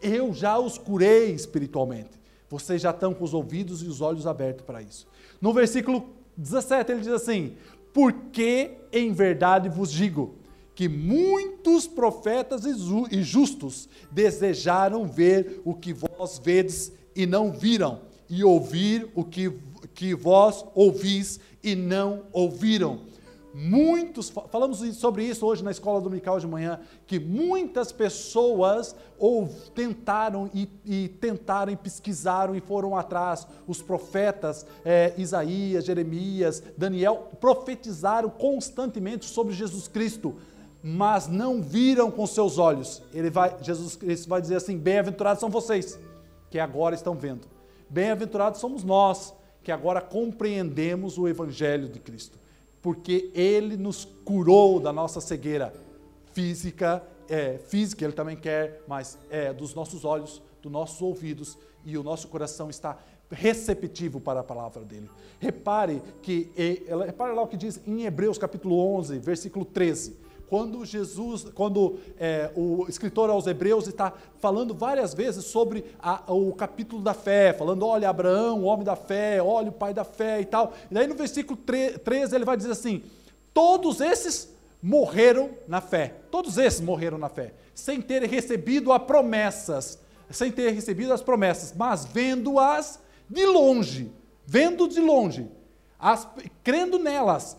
Eu 0.00 0.34
já 0.34 0.58
os 0.58 0.76
curei 0.76 1.32
espiritualmente. 1.32 2.20
Vocês 2.50 2.82
já 2.82 2.90
estão 2.90 3.14
com 3.14 3.24
os 3.24 3.32
ouvidos 3.32 3.82
e 3.82 3.86
os 3.86 4.00
olhos 4.00 4.26
abertos 4.26 4.64
para 4.64 4.82
isso. 4.82 5.06
No 5.40 5.52
versículo 5.52 6.10
17 6.36 6.92
ele 6.92 7.00
diz 7.00 7.12
assim: 7.12 7.54
Porque 7.92 8.72
em 8.92 9.12
verdade 9.12 9.68
vos 9.68 9.90
digo 9.90 10.34
que 10.74 10.88
muitos 10.88 11.86
profetas 11.86 12.64
e 12.64 13.22
justos 13.22 13.88
desejaram 14.10 15.06
ver 15.06 15.60
o 15.64 15.74
que 15.74 15.92
vós 15.92 16.38
vedes 16.38 16.92
e 17.14 17.26
não 17.26 17.52
viram, 17.52 18.00
e 18.32 18.42
ouvir 18.42 19.10
o 19.14 19.22
que, 19.22 19.52
que 19.92 20.14
vós 20.14 20.64
ouvis 20.74 21.38
e 21.62 21.76
não 21.76 22.22
ouviram. 22.32 23.00
Muitos, 23.52 24.30
falamos 24.30 24.78
sobre 24.96 25.22
isso 25.22 25.44
hoje 25.44 25.62
na 25.62 25.70
escola 25.70 26.00
dominical 26.00 26.40
de 26.40 26.46
manhã, 26.46 26.80
que 27.06 27.20
muitas 27.20 27.92
pessoas 27.92 28.96
ou 29.18 29.46
tentaram 29.74 30.48
e, 30.54 30.66
e 30.82 31.08
tentaram 31.08 31.70
e 31.70 31.76
pesquisaram 31.76 32.56
e 32.56 32.60
foram 32.62 32.96
atrás. 32.96 33.46
Os 33.66 33.82
profetas 33.82 34.64
é, 34.82 35.12
Isaías, 35.18 35.84
Jeremias, 35.84 36.62
Daniel 36.74 37.32
profetizaram 37.38 38.30
constantemente 38.30 39.26
sobre 39.26 39.52
Jesus 39.52 39.86
Cristo, 39.86 40.36
mas 40.82 41.28
não 41.28 41.60
viram 41.60 42.10
com 42.10 42.26
seus 42.26 42.56
olhos. 42.56 43.02
Ele 43.12 43.28
vai, 43.28 43.54
Jesus 43.60 43.94
Cristo 43.94 44.26
vai 44.26 44.40
dizer 44.40 44.56
assim: 44.56 44.78
bem-aventurados 44.78 45.40
são 45.40 45.50
vocês 45.50 46.00
que 46.50 46.58
agora 46.58 46.94
estão 46.94 47.14
vendo. 47.14 47.52
Bem-aventurados 47.92 48.58
somos 48.58 48.82
nós, 48.82 49.34
que 49.62 49.70
agora 49.70 50.00
compreendemos 50.00 51.18
o 51.18 51.28
Evangelho 51.28 51.90
de 51.90 52.00
Cristo, 52.00 52.38
porque 52.80 53.30
Ele 53.34 53.76
nos 53.76 54.06
curou 54.24 54.80
da 54.80 54.90
nossa 54.90 55.20
cegueira 55.20 55.74
física, 56.32 57.02
é, 57.28 57.58
física 57.58 58.02
Ele 58.02 58.14
também 58.14 58.34
quer, 58.34 58.82
mas 58.88 59.18
é, 59.28 59.52
dos 59.52 59.74
nossos 59.74 60.06
olhos, 60.06 60.40
dos 60.62 60.72
nossos 60.72 61.02
ouvidos, 61.02 61.58
e 61.84 61.98
o 61.98 62.02
nosso 62.02 62.28
coração 62.28 62.70
está 62.70 62.96
receptivo 63.30 64.18
para 64.18 64.40
a 64.40 64.44
palavra 64.44 64.82
dele. 64.82 65.10
Repare 65.38 66.02
que, 66.22 66.50
repare 67.04 67.34
lá 67.34 67.42
o 67.42 67.46
que 67.46 67.58
diz 67.58 67.78
em 67.86 68.06
Hebreus 68.06 68.38
capítulo 68.38 68.78
11, 68.96 69.18
versículo 69.18 69.66
13 69.66 70.16
quando 70.52 70.84
Jesus, 70.84 71.46
quando 71.54 71.98
é, 72.20 72.50
o 72.54 72.84
escritor 72.86 73.30
aos 73.30 73.46
Hebreus 73.46 73.86
está 73.86 74.12
falando 74.38 74.74
várias 74.74 75.14
vezes 75.14 75.46
sobre 75.46 75.82
a, 75.98 76.30
o 76.30 76.52
capítulo 76.52 77.00
da 77.00 77.14
fé, 77.14 77.54
falando, 77.54 77.86
olha, 77.86 78.10
Abraão, 78.10 78.60
o 78.60 78.64
homem 78.64 78.84
da 78.84 78.94
fé, 78.94 79.42
olha, 79.42 79.70
o 79.70 79.72
pai 79.72 79.94
da 79.94 80.04
fé 80.04 80.42
e 80.42 80.44
tal. 80.44 80.74
E 80.90 80.92
daí 80.92 81.06
no 81.06 81.14
versículo 81.14 81.58
13 81.58 82.34
ele 82.34 82.44
vai 82.44 82.54
dizer 82.54 82.70
assim: 82.70 83.02
todos 83.54 84.02
esses 84.02 84.54
morreram 84.82 85.52
na 85.66 85.80
fé, 85.80 86.16
todos 86.30 86.58
esses 86.58 86.82
morreram 86.82 87.16
na 87.16 87.30
fé, 87.30 87.54
sem 87.74 88.02
terem 88.02 88.28
recebido 88.28 88.92
as 88.92 89.02
promessas, 89.04 89.98
sem 90.28 90.52
terem 90.52 90.74
recebido 90.74 91.14
as 91.14 91.22
promessas, 91.22 91.72
mas 91.74 92.04
vendo-as 92.04 93.00
de 93.26 93.46
longe, 93.46 94.12
vendo 94.44 94.86
de 94.86 95.00
longe, 95.00 95.48
as, 95.98 96.28
crendo 96.62 96.98
nelas, 96.98 97.56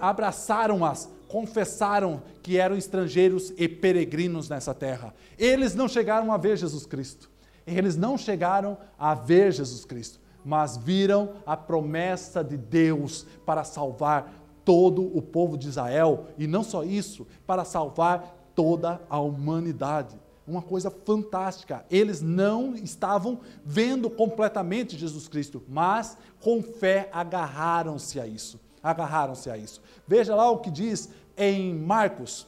abraçaram-as 0.00 1.14
confessaram 1.28 2.22
que 2.42 2.58
eram 2.58 2.76
estrangeiros 2.76 3.52
e 3.56 3.68
peregrinos 3.68 4.48
nessa 4.48 4.74
terra. 4.74 5.14
Eles 5.38 5.74
não 5.74 5.88
chegaram 5.88 6.32
a 6.32 6.36
ver 6.36 6.56
Jesus 6.56 6.86
Cristo. 6.86 7.30
Eles 7.66 7.96
não 7.96 8.16
chegaram 8.16 8.78
a 8.96 9.14
ver 9.14 9.52
Jesus 9.52 9.84
Cristo, 9.84 10.20
mas 10.44 10.76
viram 10.76 11.34
a 11.44 11.56
promessa 11.56 12.44
de 12.44 12.56
Deus 12.56 13.26
para 13.44 13.64
salvar 13.64 14.32
todo 14.64 15.02
o 15.16 15.20
povo 15.20 15.56
de 15.56 15.68
Israel 15.68 16.26
e 16.38 16.46
não 16.46 16.62
só 16.62 16.84
isso, 16.84 17.26
para 17.44 17.64
salvar 17.64 18.50
toda 18.54 19.00
a 19.10 19.18
humanidade. 19.18 20.16
Uma 20.46 20.62
coisa 20.62 20.90
fantástica. 20.90 21.84
Eles 21.90 22.22
não 22.22 22.76
estavam 22.76 23.40
vendo 23.64 24.08
completamente 24.08 24.96
Jesus 24.96 25.26
Cristo, 25.26 25.60
mas 25.68 26.16
com 26.40 26.62
fé 26.62 27.10
agarraram-se 27.12 28.20
a 28.20 28.28
isso 28.28 28.60
agarraram-se 28.86 29.50
a 29.50 29.56
isso. 29.56 29.82
Veja 30.06 30.34
lá 30.34 30.48
o 30.48 30.58
que 30.58 30.70
diz 30.70 31.10
em 31.36 31.74
Marcos, 31.74 32.46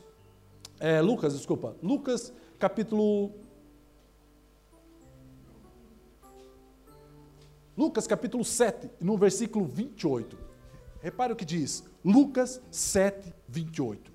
é, 0.79 1.01
Lucas, 1.01 1.35
desculpa, 1.35 1.77
Lucas 1.83 2.33
capítulo. 2.59 3.33
Lucas 7.77 8.07
capítulo 8.07 8.45
7, 8.45 8.91
no 9.01 9.17
versículo 9.17 9.67
28. 9.67 10.39
Repare 11.01 11.33
o 11.33 11.37
que 11.37 11.45
diz, 11.45 11.85
Lucas 12.05 12.61
7, 12.71 13.33
28. 13.49 14.13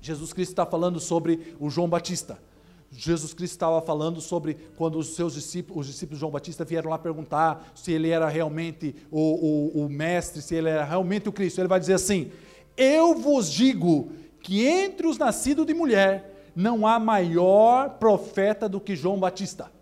Jesus 0.00 0.32
Cristo 0.32 0.52
está 0.52 0.66
falando 0.66 0.98
sobre 1.00 1.56
o 1.60 1.70
João 1.70 1.88
Batista. 1.88 2.40
Jesus 2.94 3.32
Cristo 3.32 3.54
estava 3.54 3.80
falando 3.80 4.20
sobre 4.20 4.54
quando 4.76 4.98
os 4.98 5.14
seus 5.14 5.32
discípulos, 5.34 5.86
os 5.86 5.92
discípulos 5.92 6.18
de 6.18 6.20
João 6.20 6.30
Batista 6.30 6.64
vieram 6.64 6.90
lá 6.90 6.98
perguntar 6.98 7.72
se 7.74 7.90
ele 7.90 8.10
era 8.10 8.28
realmente 8.28 8.94
o, 9.10 9.80
o, 9.80 9.84
o 9.84 9.88
mestre, 9.88 10.42
se 10.42 10.54
ele 10.54 10.68
era 10.68 10.84
realmente 10.84 11.28
o 11.28 11.32
Cristo. 11.32 11.60
Ele 11.60 11.68
vai 11.68 11.80
dizer 11.80 11.94
assim: 11.94 12.30
Eu 12.76 13.14
vos 13.14 13.50
digo 13.50 14.12
que 14.42 14.66
entre 14.66 15.06
os 15.06 15.16
nascidos 15.16 15.64
de 15.64 15.72
mulher 15.72 16.50
não 16.54 16.86
há 16.86 16.98
maior 16.98 17.90
profeta 17.98 18.68
do 18.68 18.78
que 18.78 18.94
João 18.94 19.18
Batista. 19.18 19.72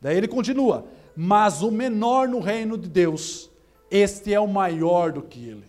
Daí 0.00 0.16
ele 0.18 0.28
continua: 0.28 0.84
Mas 1.16 1.62
o 1.62 1.70
menor 1.70 2.28
no 2.28 2.40
reino 2.40 2.76
de 2.76 2.90
Deus, 2.90 3.50
este 3.90 4.34
é 4.34 4.38
o 4.38 4.46
maior 4.46 5.12
do 5.12 5.22
que 5.22 5.48
ele. 5.48 5.64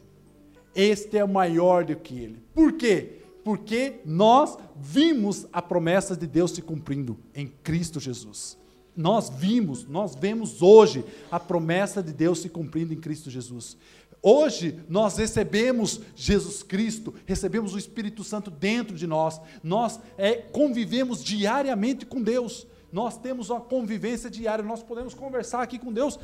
Este 0.75 1.17
é 1.17 1.23
o 1.23 1.29
maior 1.29 1.85
do 1.85 1.95
que 1.95 2.19
ele. 2.19 2.43
Por 2.53 2.73
quê? 2.73 3.21
Porque 3.45 4.01
nós 4.03 4.57
vimos 4.75 5.45
a 5.53 5.61
promessa 5.61 6.17
de 6.17 6.25
Deus 6.25 6.49
se 6.49 6.63
cumprindo 6.63 7.15
em 7.31 7.45
Cristo 7.45 7.99
Jesus. 7.99 8.57
Nós 8.97 9.29
vimos, 9.29 9.85
nós 9.85 10.15
vemos 10.15 10.63
hoje 10.63 11.05
a 11.29 11.39
promessa 11.39 12.01
de 12.01 12.11
Deus 12.11 12.39
se 12.39 12.49
cumprindo 12.49 12.91
em 12.91 12.99
Cristo 12.99 13.29
Jesus. 13.29 13.77
Hoje 14.19 14.83
nós 14.89 15.17
recebemos 15.17 16.01
Jesus 16.15 16.63
Cristo, 16.63 17.13
recebemos 17.27 17.75
o 17.75 17.77
Espírito 17.77 18.23
Santo 18.23 18.49
dentro 18.49 18.95
de 18.95 19.05
nós, 19.05 19.39
nós 19.63 19.99
é, 20.17 20.37
convivemos 20.37 21.23
diariamente 21.23 22.03
com 22.03 22.23
Deus, 22.23 22.65
nós 22.91 23.15
temos 23.15 23.51
uma 23.51 23.61
convivência 23.61 24.27
diária, 24.27 24.65
nós 24.65 24.81
podemos 24.81 25.13
conversar 25.13 25.61
aqui 25.61 25.77
com 25.77 25.93
Deus 25.93 26.17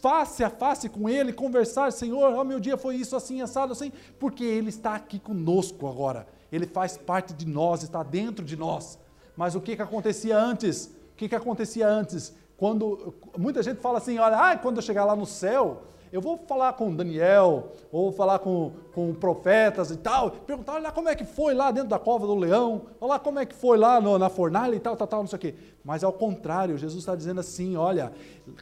face 0.00 0.42
a 0.42 0.48
face 0.48 0.88
com 0.88 1.06
Ele, 1.06 1.34
conversar, 1.34 1.92
Senhor, 1.92 2.32
oh, 2.32 2.44
meu 2.44 2.58
dia 2.58 2.78
foi 2.78 2.96
isso, 2.96 3.14
assim, 3.14 3.42
assado, 3.42 3.72
assim, 3.72 3.92
porque 4.18 4.44
Ele 4.44 4.70
está 4.70 4.94
aqui 4.94 5.18
conosco 5.18 5.86
agora 5.86 6.34
ele 6.50 6.66
faz 6.66 6.96
parte 6.96 7.32
de 7.32 7.46
nós, 7.46 7.82
está 7.82 8.02
dentro 8.02 8.44
de 8.44 8.56
nós. 8.56 8.98
Mas 9.36 9.54
o 9.54 9.60
que, 9.60 9.76
que 9.76 9.82
acontecia 9.82 10.38
antes? 10.38 10.86
O 10.86 11.16
que, 11.16 11.28
que 11.28 11.34
acontecia 11.34 11.88
antes? 11.88 12.34
Quando 12.56 13.14
muita 13.36 13.62
gente 13.62 13.80
fala 13.80 13.98
assim, 13.98 14.18
olha, 14.18 14.36
ah, 14.36 14.56
quando 14.56 14.76
eu 14.76 14.82
chegar 14.82 15.04
lá 15.04 15.14
no 15.14 15.26
céu, 15.26 15.82
eu 16.12 16.20
vou 16.20 16.38
falar 16.38 16.72
com 16.74 16.94
Daniel, 16.94 17.72
ou 17.90 18.12
falar 18.12 18.38
com, 18.38 18.72
com 18.94 19.12
profetas 19.12 19.90
e 19.90 19.96
tal, 19.96 20.30
perguntar, 20.30 20.74
olha 20.74 20.92
como 20.92 21.08
é 21.08 21.14
que 21.14 21.24
foi 21.24 21.52
lá 21.52 21.70
dentro 21.70 21.90
da 21.90 21.98
cova 21.98 22.26
do 22.26 22.34
leão, 22.34 22.86
olha 23.00 23.10
lá 23.10 23.18
como 23.18 23.38
é 23.38 23.44
que 23.44 23.54
foi 23.54 23.76
lá 23.76 24.00
no, 24.00 24.18
na 24.18 24.30
fornalha 24.30 24.74
e 24.74 24.80
tal, 24.80 24.96
tal, 24.96 25.06
tal, 25.06 25.20
não 25.20 25.26
sei 25.26 25.36
o 25.36 25.40
quê. 25.40 25.54
Mas 25.84 26.04
ao 26.04 26.12
contrário, 26.12 26.78
Jesus 26.78 27.00
está 27.00 27.14
dizendo 27.14 27.40
assim: 27.40 27.76
olha, 27.76 28.12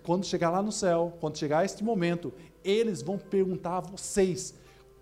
quando 0.03 0.25
chegar 0.27 0.51
lá 0.51 0.63
no 0.63 0.73
céu, 0.73 1.13
quando 1.21 1.39
chegar 1.39 1.65
este 1.65 1.85
momento, 1.85 2.33
eles 2.65 3.03
vão 3.03 3.19
perguntar 3.19 3.77
a 3.77 3.81
vocês 3.81 4.55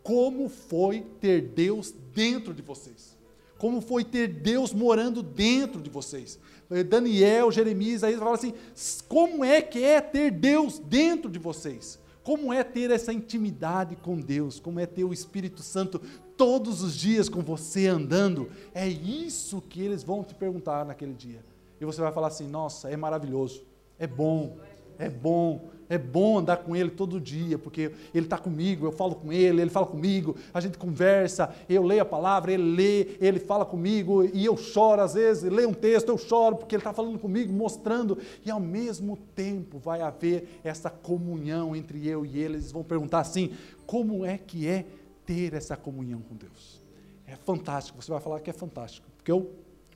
como 0.03 0.48
foi 0.48 1.00
ter 1.20 1.40
Deus 1.40 1.94
dentro 2.14 2.53
de 2.53 2.62
vocês. 2.62 3.16
Como 3.59 3.80
foi 3.80 4.03
ter 4.05 4.26
Deus 4.28 4.72
morando 4.72 5.22
dentro 5.22 5.80
de 5.80 5.88
vocês. 5.88 6.38
Daniel, 6.88 7.53
Jeremias, 7.53 8.03
aí 8.03 8.16
fala 8.16 8.34
assim: 8.34 8.55
como 9.09 9.44
é 9.44 9.61
que 9.61 9.84
é 9.84 10.00
ter 10.00 10.30
Deus 10.30 10.78
dentro 10.78 11.30
de 11.30 11.38
vocês? 11.38 11.98
Como 12.24 12.53
é 12.53 12.62
ter 12.62 12.90
essa 12.90 13.12
intimidade 13.12 13.96
com 13.96 14.18
Deus? 14.18 14.59
Como 14.61 14.78
é 14.80 14.86
ter 14.86 15.05
o 15.05 15.12
Espírito 15.12 15.61
Santo 15.62 16.00
todos 16.36 16.82
os 16.82 16.94
dias 16.94 17.28
com 17.28 17.40
você 17.40 17.88
andando? 17.88 18.50
É 18.72 18.88
isso 18.88 19.61
que 19.61 19.82
eles 19.82 20.03
vão 20.03 20.22
te 20.22 20.34
perguntar 20.34 20.84
naquele 20.84 21.12
dia. 21.12 21.44
E 21.80 21.84
você 21.84 22.00
vai 22.00 22.12
falar 22.12 22.28
assim: 22.28 22.48
nossa, 22.48 22.88
é 22.90 22.96
maravilhoso, 22.96 23.64
é 23.98 24.07
bom, 24.07 24.57
é 24.98 25.11
bom, 25.11 25.68
é 25.89 25.99
bom 25.99 26.39
andar 26.39 26.59
com 26.59 26.74
Ele 26.74 26.91
todo 26.91 27.20
dia, 27.20 27.59
porque 27.59 27.93
Ele 28.14 28.26
está 28.26 28.39
comigo, 28.39 28.87
eu 28.87 28.93
falo 28.93 29.14
com 29.14 29.33
Ele, 29.33 29.61
Ele 29.61 29.70
fala 29.70 29.87
comigo, 29.87 30.37
a 30.53 30.61
gente 30.61 30.78
conversa, 30.78 31.55
eu 31.68 31.83
leio 31.83 32.03
a 32.03 32.05
palavra, 32.05 32.53
Ele 32.53 32.62
lê, 32.62 33.16
Ele 33.20 33.39
fala 33.39 33.64
comigo, 33.64 34.24
e 34.24 34.45
eu 34.45 34.57
choro 34.57 35.03
às 35.03 35.14
vezes, 35.14 35.51
leio 35.51 35.68
um 35.68 35.74
texto, 35.74 36.09
eu 36.09 36.18
choro, 36.18 36.57
porque 36.57 36.74
Ele 36.74 36.80
está 36.80 36.93
falando 36.93 37.18
comigo, 37.18 37.53
mostrando, 37.53 38.18
e 38.45 38.51
ao 38.51 38.61
mesmo 38.61 39.16
tempo 39.35 39.78
vai 39.78 40.01
haver 40.01 40.61
essa 40.64 40.91
comunhão 40.91 41.74
entre 41.74 42.07
eu 42.07 42.24
e 42.24 42.39
Ele. 42.39 42.55
Eles 42.55 42.72
vão 42.72 42.83
perguntar 42.83 43.20
assim: 43.20 43.53
como 43.87 44.24
é 44.24 44.39
que 44.39 44.66
é 44.66 44.85
ter 45.24 45.55
essa 45.55 45.76
comunhão 45.76 46.20
com 46.20 46.35
Deus? 46.35 46.80
É 47.26 47.37
fantástico, 47.37 48.03
você 48.03 48.11
vai 48.11 48.20
falar 48.20 48.41
que 48.41 48.51
é 48.51 48.53
fantástico, 48.53 49.07
porque 49.16 49.33
eu 49.33 49.51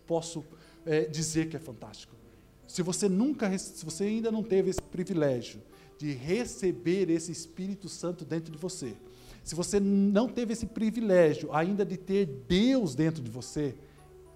posso 0.06 0.44
é, 0.84 1.02
dizer 1.02 1.48
que 1.48 1.56
é 1.56 1.60
fantástico. 1.60 2.14
Se 2.66 2.82
você 2.82 3.08
nunca, 3.08 3.56
se 3.58 3.84
você 3.84 4.04
ainda 4.04 4.30
não 4.30 4.42
teve 4.42 4.70
esse 4.70 4.82
privilégio 4.82 5.60
de 5.98 6.12
receber 6.12 7.08
esse 7.10 7.32
Espírito 7.32 7.88
Santo 7.88 8.24
dentro 8.24 8.52
de 8.52 8.58
você, 8.58 8.94
se 9.42 9.54
você 9.54 9.78
não 9.78 10.28
teve 10.28 10.52
esse 10.52 10.66
privilégio 10.66 11.54
ainda 11.54 11.84
de 11.84 11.96
ter 11.96 12.26
Deus 12.48 12.94
dentro 12.94 13.22
de 13.22 13.30
você, 13.30 13.76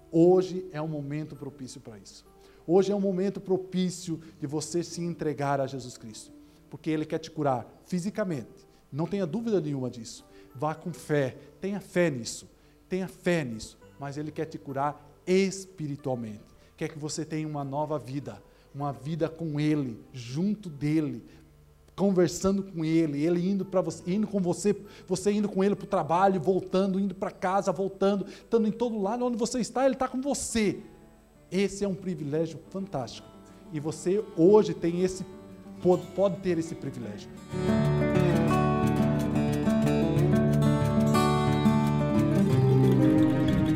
hoje 0.09 0.65
é 0.71 0.81
um 0.81 0.87
momento 0.87 1.35
propício 1.35 1.81
para 1.81 1.97
isso. 1.97 2.25
Hoje 2.65 2.91
é 2.91 2.95
um 2.95 3.01
momento 3.01 3.41
propício 3.41 4.21
de 4.39 4.47
você 4.47 4.83
se 4.83 5.01
entregar 5.01 5.59
a 5.59 5.67
Jesus 5.67 5.97
Cristo, 5.97 6.31
porque 6.69 6.89
Ele 6.89 7.05
quer 7.05 7.19
te 7.19 7.29
curar 7.29 7.67
fisicamente, 7.83 8.65
não 8.91 9.05
tenha 9.05 9.25
dúvida 9.25 9.59
nenhuma 9.59 9.89
disso. 9.89 10.25
Vá 10.55 10.73
com 10.73 10.93
fé, 10.93 11.37
tenha 11.59 11.79
fé 11.79 12.09
nisso, 12.09 12.49
tenha 12.87 13.07
fé 13.07 13.43
nisso, 13.43 13.77
mas 13.99 14.17
Ele 14.17 14.31
quer 14.31 14.45
te 14.45 14.57
curar 14.57 15.09
espiritualmente, 15.27 16.50
quer 16.81 16.89
que 16.89 16.97
você 16.97 17.23
tenha 17.23 17.47
uma 17.47 17.63
nova 17.63 17.99
vida, 17.99 18.41
uma 18.73 18.91
vida 18.91 19.29
com 19.29 19.59
Ele, 19.59 20.03
junto 20.11 20.67
dEle, 20.67 21.23
conversando 21.95 22.63
com 22.63 22.83
ele, 22.83 23.23
ele 23.23 23.47
indo 23.47 23.63
para 23.63 23.81
você, 23.81 24.11
indo 24.11 24.25
com 24.25 24.39
você, 24.39 24.75
você 25.07 25.31
indo 25.31 25.47
com 25.47 25.63
ele 25.63 25.75
para 25.75 25.85
o 25.85 25.87
trabalho, 25.87 26.41
voltando, 26.41 26.99
indo 26.99 27.13
para 27.13 27.29
casa, 27.29 27.71
voltando, 27.71 28.25
estando 28.25 28.67
em 28.67 28.71
todo 28.71 28.99
lado 28.99 29.23
onde 29.23 29.37
você 29.37 29.59
está, 29.59 29.85
ele 29.85 29.93
está 29.93 30.07
com 30.07 30.19
você. 30.19 30.79
Esse 31.51 31.85
é 31.85 31.87
um 31.87 31.93
privilégio 31.93 32.59
fantástico. 32.71 33.27
E 33.71 33.79
você 33.79 34.23
hoje 34.35 34.73
tem 34.73 35.03
esse 35.03 35.23
pode, 35.83 36.07
pode 36.15 36.37
ter 36.37 36.57
esse 36.57 36.73
privilégio. 36.73 37.29